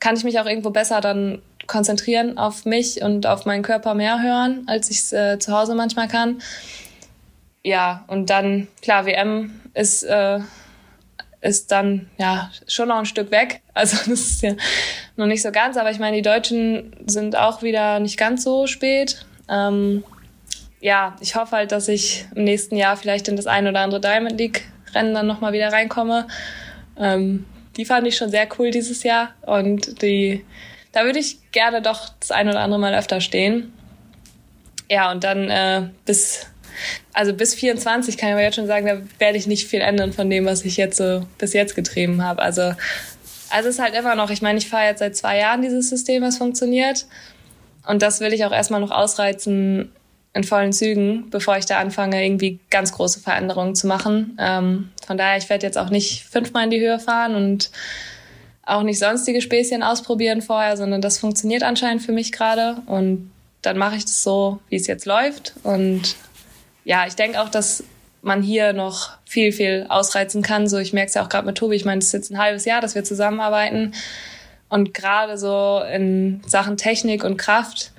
[0.00, 4.22] Kann ich mich auch irgendwo besser dann konzentrieren auf mich und auf meinen Körper mehr
[4.22, 6.42] hören, als ich es äh, zu Hause manchmal kann
[7.64, 10.38] ja, und dann, klar, WM ist, äh,
[11.40, 13.60] ist dann ja schon noch ein Stück weg.
[13.76, 14.54] Also das ist ja
[15.16, 18.68] noch nicht so ganz, aber ich meine, die Deutschen sind auch wieder nicht ganz so
[18.68, 19.26] spät.
[19.50, 20.04] Ähm,
[20.80, 24.00] ja, ich hoffe halt, dass ich im nächsten Jahr vielleicht in das ein oder andere
[24.00, 24.62] Diamond League
[24.94, 26.28] Rennen dann nochmal wieder reinkomme.
[26.96, 27.46] Ähm,
[27.76, 30.44] die fand ich schon sehr cool dieses Jahr und die,
[30.92, 33.72] da würde ich gerne doch das ein oder andere Mal öfter stehen.
[34.88, 36.46] Ja, und dann äh, bis
[37.12, 40.12] also bis 24 kann ich aber jetzt schon sagen, da werde ich nicht viel ändern
[40.12, 42.42] von dem, was ich jetzt so bis jetzt getrieben habe.
[42.42, 42.74] Also,
[43.50, 45.88] also es ist halt immer noch, ich meine, ich fahre jetzt seit zwei Jahren dieses
[45.88, 47.06] System, was funktioniert.
[47.86, 49.90] Und das will ich auch erstmal noch ausreizen
[50.34, 54.36] in vollen Zügen, bevor ich da anfange, irgendwie ganz große Veränderungen zu machen.
[54.40, 57.70] Ähm, von daher, ich werde jetzt auch nicht fünfmal in die Höhe fahren und
[58.66, 62.78] auch nicht sonstige Späßchen ausprobieren vorher, sondern das funktioniert anscheinend für mich gerade.
[62.86, 63.30] Und
[63.62, 65.54] dann mache ich das so, wie es jetzt läuft.
[65.62, 66.16] Und
[66.84, 67.84] ja, ich denke auch, dass
[68.22, 70.68] man hier noch viel, viel ausreizen kann.
[70.68, 71.76] So, ich merke es ja auch gerade mit Tobi.
[71.76, 73.92] Ich meine, das ist jetzt ein halbes Jahr, dass wir zusammenarbeiten.
[74.68, 77.92] Und gerade so in Sachen Technik und Kraft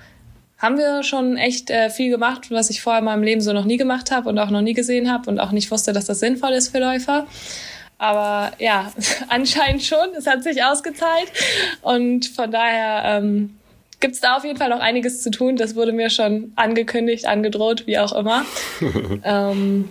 [0.57, 3.66] haben wir schon echt äh, viel gemacht, was ich vorher in meinem Leben so noch
[3.66, 6.20] nie gemacht habe und auch noch nie gesehen habe und auch nicht wusste, dass das
[6.20, 7.28] sinnvoll ist für Läufer.
[7.98, 8.91] Aber ja,
[9.30, 10.10] anscheinend schon.
[10.18, 11.32] Es hat sich ausgezahlt.
[11.82, 13.57] Und von daher ähm,
[13.99, 15.55] gibt es da auf jeden Fall noch einiges zu tun.
[15.55, 18.45] Das wurde mir schon angekündigt, angedroht, wie auch immer.
[19.23, 19.89] ähm,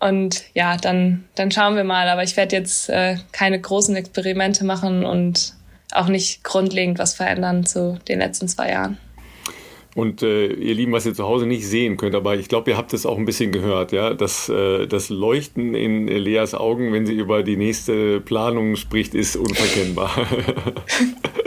[0.00, 2.08] und ja, dann, dann schauen wir mal.
[2.08, 5.54] Aber ich werde jetzt äh, keine großen Experimente machen und
[5.92, 8.98] auch nicht grundlegend was verändern zu den letzten zwei Jahren.
[9.94, 12.76] Und äh, ihr Lieben, was ihr zu Hause nicht sehen könnt, aber ich glaube, ihr
[12.76, 17.06] habt es auch ein bisschen gehört, ja, das, äh, das Leuchten in Leas Augen, wenn
[17.06, 20.10] sie über die nächste Planung spricht, ist unverkennbar.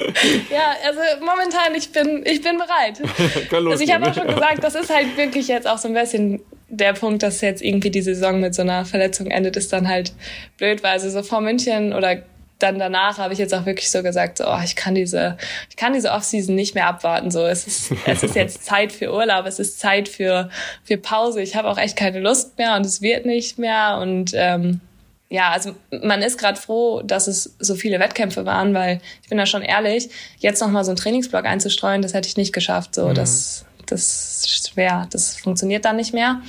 [0.49, 3.01] Ja, also momentan, ich bin, ich bin bereit.
[3.49, 5.93] Kann Also ich habe auch schon gesagt, das ist halt wirklich jetzt auch so ein
[5.93, 9.88] bisschen der Punkt, dass jetzt irgendwie die Saison mit so einer Verletzung endet, ist dann
[9.88, 10.13] halt
[10.57, 12.23] blöd, weil also so vor München oder
[12.59, 15.38] dann danach habe ich jetzt auch wirklich so gesagt, so, oh, ich kann diese,
[15.69, 17.29] ich kann diese Offseason nicht mehr abwarten.
[17.29, 20.49] So, es ist, es ist jetzt Zeit für Urlaub, es ist Zeit für
[20.84, 21.41] für Pause.
[21.41, 24.81] Ich habe auch echt keine Lust mehr und es wird nicht mehr und ähm,
[25.29, 29.37] ja, also man ist gerade froh, dass es so viele Wettkämpfe waren, weil ich bin
[29.37, 30.09] da schon ehrlich,
[30.39, 32.95] jetzt noch mal so einen Trainingsblock einzustreuen, das hätte ich nicht geschafft.
[32.95, 36.41] So, das das ist schwer, das funktioniert dann nicht mehr.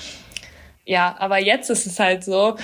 [0.85, 2.57] Ja, aber jetzt ist es halt so.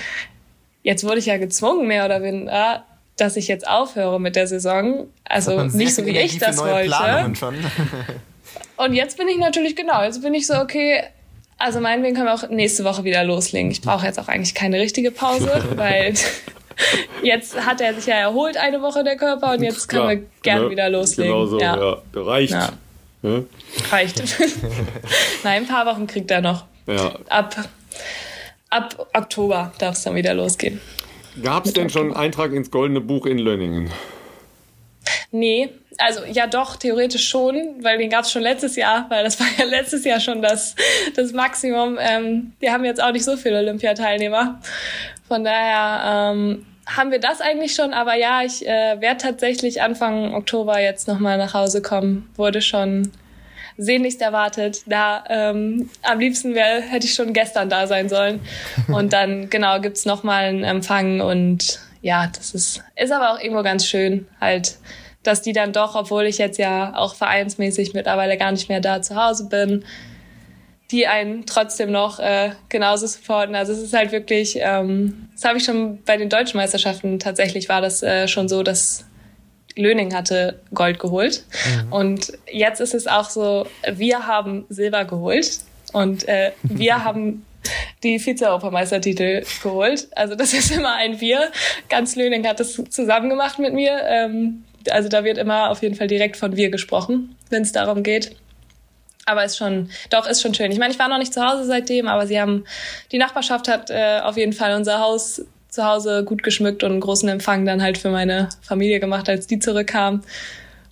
[0.83, 2.83] Jetzt wurde ich ja gezwungen, mehr oder weniger,
[3.17, 5.07] dass ich jetzt aufhöre mit der Saison.
[5.23, 7.33] Also nicht so wie Energie ich das wollte.
[8.77, 11.01] Und jetzt bin ich natürlich genau, jetzt bin ich so, okay,
[11.57, 13.71] also meinetwegen können wir auch nächste Woche wieder loslegen.
[13.71, 16.13] Ich brauche jetzt auch eigentlich keine richtige Pause, weil
[17.23, 20.23] jetzt hat er sich ja erholt eine Woche der Körper und jetzt können Klar, wir
[20.41, 20.69] gerne ne?
[20.71, 21.31] wieder loslegen.
[21.31, 21.97] Genau so, ja.
[22.13, 22.53] Reicht.
[22.53, 22.69] Ja.
[23.21, 23.45] Ne?
[23.91, 24.21] Reicht.
[25.43, 26.65] Nein, ein paar Wochen kriegt er noch.
[26.87, 27.13] Ja.
[27.29, 27.55] Ab,
[28.69, 30.79] ab Oktober darf es dann wieder losgehen.
[31.41, 33.89] Gab es denn schon einen Eintrag ins Goldene Buch in Lönningen?
[35.31, 39.39] Nee, also ja doch, theoretisch schon, weil den gab es schon letztes Jahr, weil das
[39.39, 40.75] war ja letztes Jahr schon das,
[41.15, 41.97] das Maximum.
[41.99, 44.59] Ähm, wir haben jetzt auch nicht so viele Olympiateilnehmer.
[45.27, 50.33] Von daher ähm, haben wir das eigentlich schon, aber ja, ich äh, werde tatsächlich Anfang
[50.33, 52.29] Oktober jetzt nochmal nach Hause kommen.
[52.35, 53.11] Wurde schon
[53.77, 54.83] sehnlichst erwartet.
[54.85, 58.39] Da ähm, am liebsten wär, hätte ich schon gestern da sein sollen.
[58.87, 63.39] Und dann genau gibt's noch mal einen Empfang und ja, das ist ist aber auch
[63.39, 64.77] irgendwo ganz schön halt
[65.25, 69.01] dass die dann doch, obwohl ich jetzt ja auch vereinsmäßig mittlerweile gar nicht mehr da
[69.01, 69.83] zu Hause bin,
[70.91, 73.55] die einen trotzdem noch äh, genauso supporten.
[73.55, 77.69] Also es ist halt wirklich, ähm, das habe ich schon bei den deutschen Meisterschaften tatsächlich
[77.69, 79.05] war das äh, schon so, dass
[79.75, 81.43] Löning hatte Gold geholt.
[81.83, 81.93] Mhm.
[81.93, 85.59] Und jetzt ist es auch so, wir haben Silber geholt
[85.91, 87.45] und äh, wir haben
[88.03, 90.07] die Vize-Europameistertitel geholt.
[90.15, 91.51] Also das ist immer ein Wir.
[91.89, 94.01] Ganz Löning hat das zusammen gemacht mit mir.
[94.07, 98.03] Ähm, also da wird immer auf jeden Fall direkt von wir gesprochen, wenn es darum
[98.03, 98.35] geht.
[99.25, 100.71] Aber ist schon, doch, ist schon schön.
[100.71, 102.63] Ich meine, ich war noch nicht zu Hause seitdem, aber sie haben,
[103.11, 107.01] die Nachbarschaft hat äh, auf jeden Fall unser Haus zu Hause gut geschmückt und einen
[107.01, 110.21] großen Empfang dann halt für meine Familie gemacht, als die zurückkam.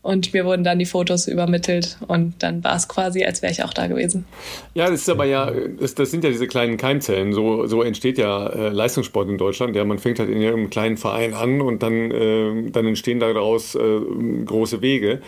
[0.03, 3.63] Und mir wurden dann die Fotos übermittelt und dann war es quasi, als wäre ich
[3.63, 4.25] auch da gewesen.
[4.73, 5.49] Ja, das ist aber ja,
[5.79, 7.31] das, das sind ja diese kleinen Keimzellen.
[7.31, 9.77] So, so entsteht ja äh, Leistungssport in Deutschland.
[9.77, 13.75] Ja, man fängt halt in einem kleinen Verein an und dann, äh, dann entstehen daraus
[13.75, 13.99] äh,
[14.45, 15.21] große Wege.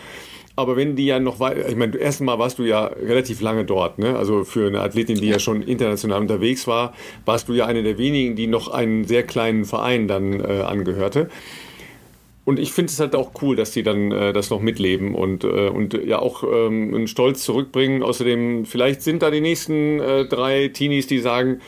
[0.57, 3.99] Aber wenn die ja noch weiter, ich meine, erstmal warst du ja relativ lange dort,
[3.99, 4.17] ne?
[4.17, 6.93] Also für eine Athletin, die ja schon international unterwegs war,
[7.25, 11.29] warst du ja eine der wenigen, die noch einen sehr kleinen Verein dann äh, angehörte.
[12.45, 15.43] Und ich finde es halt auch cool, dass die dann äh, das noch mitleben und,
[15.43, 18.03] äh, und ja auch ähm, einen Stolz zurückbringen.
[18.03, 21.59] Außerdem, vielleicht sind da die nächsten äh, drei Teenies, die sagen,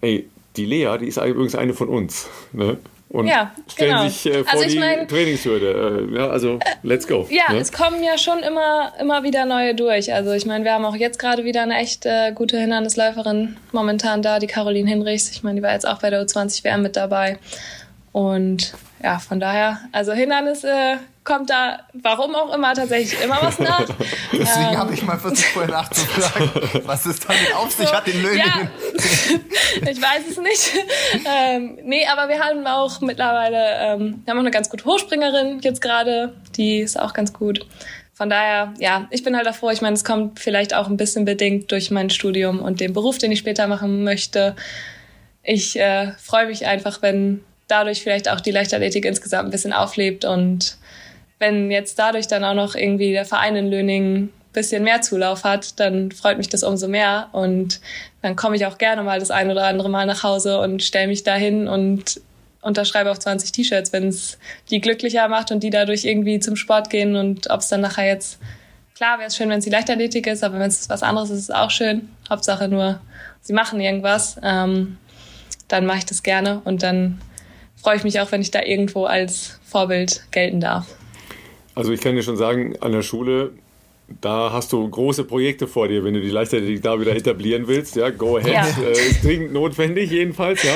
[0.00, 0.26] ey,
[0.56, 2.28] die Lea, die ist übrigens eine von uns.
[2.52, 2.78] Ne?
[3.12, 4.08] und ja, stellen genau.
[4.08, 6.08] sich äh, vor also die mein, Trainingshürde.
[6.10, 7.26] Äh, ja, also let's go.
[7.30, 7.60] Ja, ne?
[7.60, 10.12] es kommen ja schon immer, immer wieder neue durch.
[10.12, 14.22] Also ich meine, wir haben auch jetzt gerade wieder eine echt äh, gute Hindernisläuferin momentan
[14.22, 15.30] da, die Caroline Hinrichs.
[15.30, 17.38] Ich meine, die war jetzt auch bei der U20 WM mit dabei.
[18.12, 23.84] Und ja, von daher, also Hindernisse kommt da, warum auch immer, tatsächlich immer was nach.
[24.32, 28.06] Deswegen ähm, habe ich mal versucht, vorher nachzufragen, was es damit auf sich so, hat,
[28.06, 28.38] den Löwen.
[28.38, 28.68] Ja,
[29.90, 30.72] ich weiß es nicht.
[31.24, 35.60] Ähm, nee, aber wir haben auch mittlerweile, ähm, wir haben auch eine ganz gute Hochspringerin
[35.60, 37.66] jetzt gerade, die ist auch ganz gut.
[38.14, 39.70] Von daher, ja, ich bin halt auch froh.
[39.70, 43.18] Ich meine, es kommt vielleicht auch ein bisschen bedingt durch mein Studium und den Beruf,
[43.18, 44.54] den ich später machen möchte.
[45.42, 47.42] Ich äh, freue mich einfach, wenn
[47.72, 50.76] dadurch vielleicht auch die Leichtathletik insgesamt ein bisschen auflebt und
[51.38, 55.42] wenn jetzt dadurch dann auch noch irgendwie der Verein in Löning ein bisschen mehr Zulauf
[55.42, 57.80] hat, dann freut mich das umso mehr und
[58.20, 61.08] dann komme ich auch gerne mal das ein oder andere Mal nach Hause und stelle
[61.08, 62.20] mich dahin und
[62.60, 64.38] unterschreibe auf 20 T-Shirts, wenn es
[64.70, 68.06] die glücklicher macht und die dadurch irgendwie zum Sport gehen und ob es dann nachher
[68.06, 68.38] jetzt
[68.94, 71.38] klar wäre es schön, wenn es die Leichtathletik ist, aber wenn es was anderes ist,
[71.38, 72.08] ist es auch schön.
[72.30, 73.00] Hauptsache nur,
[73.40, 74.98] sie machen irgendwas, ähm,
[75.66, 77.20] dann mache ich das gerne und dann
[77.82, 80.86] freue ich mich auch, wenn ich da irgendwo als Vorbild gelten darf.
[81.74, 83.52] Also ich kann dir schon sagen, an der Schule
[84.20, 87.96] da hast du große Projekte vor dir, wenn du die Leichtathletik da wieder etablieren willst.
[87.96, 88.52] Ja, go ahead.
[88.52, 88.66] Ja.
[88.84, 90.62] Äh, ist dringend notwendig jedenfalls.
[90.62, 90.74] Ja.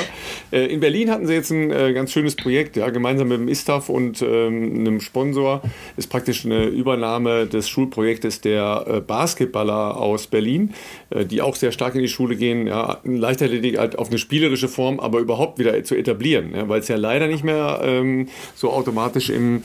[0.51, 3.47] Äh, in Berlin hatten sie jetzt ein äh, ganz schönes Projekt, ja, gemeinsam mit dem
[3.47, 5.61] ISTAF und ähm, einem Sponsor.
[5.97, 10.73] Ist praktisch eine Übernahme des Schulprojektes der äh, Basketballer aus Berlin,
[11.09, 12.67] äh, die auch sehr stark in die Schule gehen.
[12.67, 16.87] Ja, Leichtathletik halt auf eine spielerische Form, aber überhaupt wieder zu etablieren, ja, weil es
[16.87, 19.63] ja leider nicht mehr ähm, so automatisch im,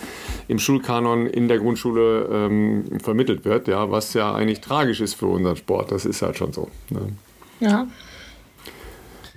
[0.49, 5.15] im Schulkanon in der Grundschule ähm, vermittelt wird wird, ja, was ja eigentlich tragisch ist
[5.15, 5.93] für unseren Sport.
[5.93, 6.69] Das ist halt schon so.
[6.91, 7.13] Ne?
[7.61, 7.87] Ja.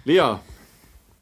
[0.04, 0.38] Lea,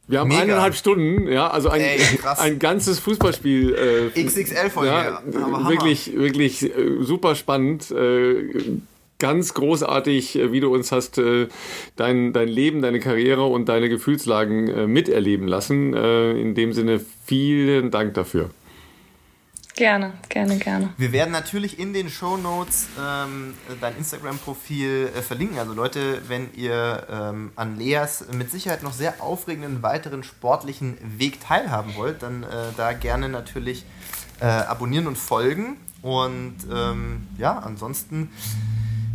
[0.07, 0.41] wir haben Mega.
[0.41, 1.99] eineinhalb Stunden, ja, also ein, Ey,
[2.37, 4.11] ein ganzes Fußballspiel.
[4.15, 6.71] Äh, XXL von ja, Wirklich, wirklich äh,
[7.01, 7.89] super spannend.
[7.91, 8.79] Äh,
[9.19, 11.47] ganz großartig, äh, wie du uns hast äh,
[11.95, 15.93] dein, dein Leben, deine Karriere und deine Gefühlslagen äh, miterleben lassen.
[15.93, 18.49] in dem Sinne vielen Dank dafür.
[19.75, 20.93] Gerne, gerne, gerne.
[20.97, 25.57] Wir werden natürlich in den Show Notes ähm, dein Instagram-Profil äh, verlinken.
[25.57, 31.41] Also Leute, wenn ihr ähm, an Leas mit Sicherheit noch sehr aufregenden weiteren sportlichen Weg
[31.41, 32.47] teilhaben wollt, dann äh,
[32.77, 33.83] da gerne natürlich
[34.39, 35.77] äh, abonnieren und folgen.
[36.03, 38.29] Und ähm, ja, ansonsten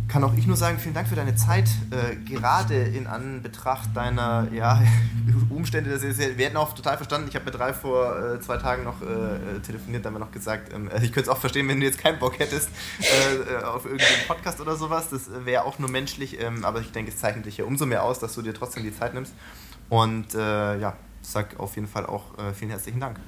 [0.09, 4.47] kann auch ich nur sagen, vielen Dank für deine Zeit, äh, gerade in Anbetracht deiner
[4.51, 4.81] ja,
[5.49, 5.91] Umstände.
[5.91, 8.83] Das ist, wir hätten auch total verstanden, ich habe mit drei vor äh, zwei Tagen
[8.83, 11.79] noch äh, telefoniert, da haben wir noch gesagt, ähm, ich könnte es auch verstehen, wenn
[11.79, 12.69] du jetzt keinen Bock hättest
[12.99, 15.09] äh, äh, auf irgendeinen Podcast oder sowas.
[15.09, 18.03] Das wäre auch nur menschlich, ähm, aber ich denke, es zeichnet dich ja umso mehr
[18.03, 19.33] aus, dass du dir trotzdem die Zeit nimmst.
[19.89, 23.19] Und äh, ja, sag auf jeden Fall auch vielen herzlichen Dank.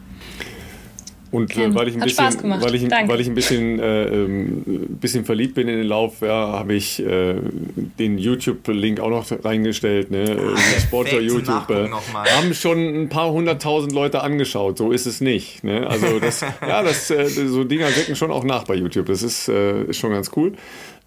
[1.32, 2.62] Und äh, weil ich ein Hat bisschen, Spaß gemacht.
[2.64, 3.12] weil ich, Danke.
[3.12, 4.64] weil ich ein bisschen, äh, ähm,
[4.99, 7.36] bisschen verliebt bin in den Lauf, ja, habe ich äh,
[7.99, 10.12] den YouTube-Link auch noch reingestellt.
[10.12, 10.24] Ne?
[10.24, 11.70] Äh, Sport für zum YouTube.
[11.70, 14.78] Äh, haben schon ein paar hunderttausend Leute angeschaut.
[14.78, 15.64] So ist es nicht.
[15.64, 15.88] Ne?
[15.88, 19.06] Also das, ja, das, äh, so Dinger wirken schon auch nach bei YouTube.
[19.06, 20.53] Das ist, äh, ist schon ganz cool.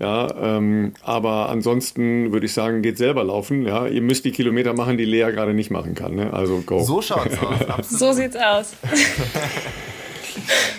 [0.00, 3.64] Ja, ähm, aber ansonsten würde ich sagen, geht selber laufen.
[3.64, 6.16] Ja, ihr müsst die Kilometer machen, die Lea gerade nicht machen kann.
[6.16, 6.32] Ne?
[6.32, 6.82] Also go.
[6.82, 7.68] So schaut's aus.
[7.68, 8.00] Absolut.
[8.00, 8.74] So sieht's aus.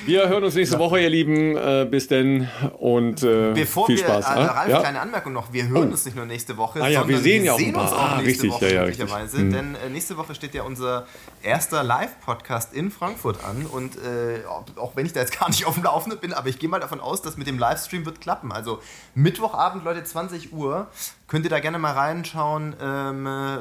[0.06, 1.56] Wir hören uns nächste Woche, ihr Lieben.
[1.58, 2.48] Äh, bis denn
[2.80, 4.26] und äh, Bevor viel wir, Spaß.
[4.26, 4.46] äh, ah?
[4.46, 4.80] Ralf, ja?
[4.80, 5.92] kleine Anmerkung noch, wir hören Oh.
[5.92, 7.98] uns nicht nur nächste Woche, Ah ja, sondern wir sehen ja auch ein uns auch
[7.98, 9.52] Ah, nächste richtig, Woche ja, ja, möglicherweise, Hm.
[9.52, 11.06] denn äh, nächste Woche steht ja unser
[11.44, 14.40] erster Live-Podcast in Frankfurt an und äh,
[14.78, 16.80] auch wenn ich da jetzt gar nicht auf dem Laufenden bin, aber ich gehe mal
[16.80, 18.52] davon aus, dass mit dem Livestream wird klappen.
[18.52, 18.80] Also
[19.16, 20.88] Mittwochabend, Leute, 20 Uhr,
[21.28, 22.76] könnt ihr da gerne mal reinschauen.
[22.82, 23.58] Ähm, äh,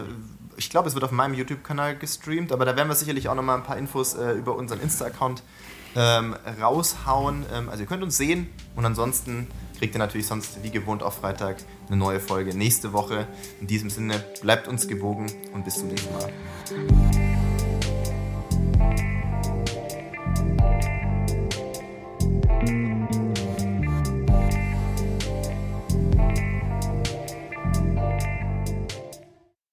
[0.57, 3.43] ich glaube, es wird auf meinem YouTube-Kanal gestreamt, aber da werden wir sicherlich auch noch
[3.43, 5.43] mal ein paar Infos über unseren Insta-Account
[5.97, 7.45] ähm, raushauen.
[7.53, 9.49] Ähm, also ihr könnt uns sehen und ansonsten
[9.79, 11.57] kriegt ihr natürlich sonst wie gewohnt auf Freitag
[11.89, 13.27] eine neue Folge nächste Woche.
[13.61, 16.33] In diesem Sinne, bleibt uns gewogen und bis zum nächsten Mal.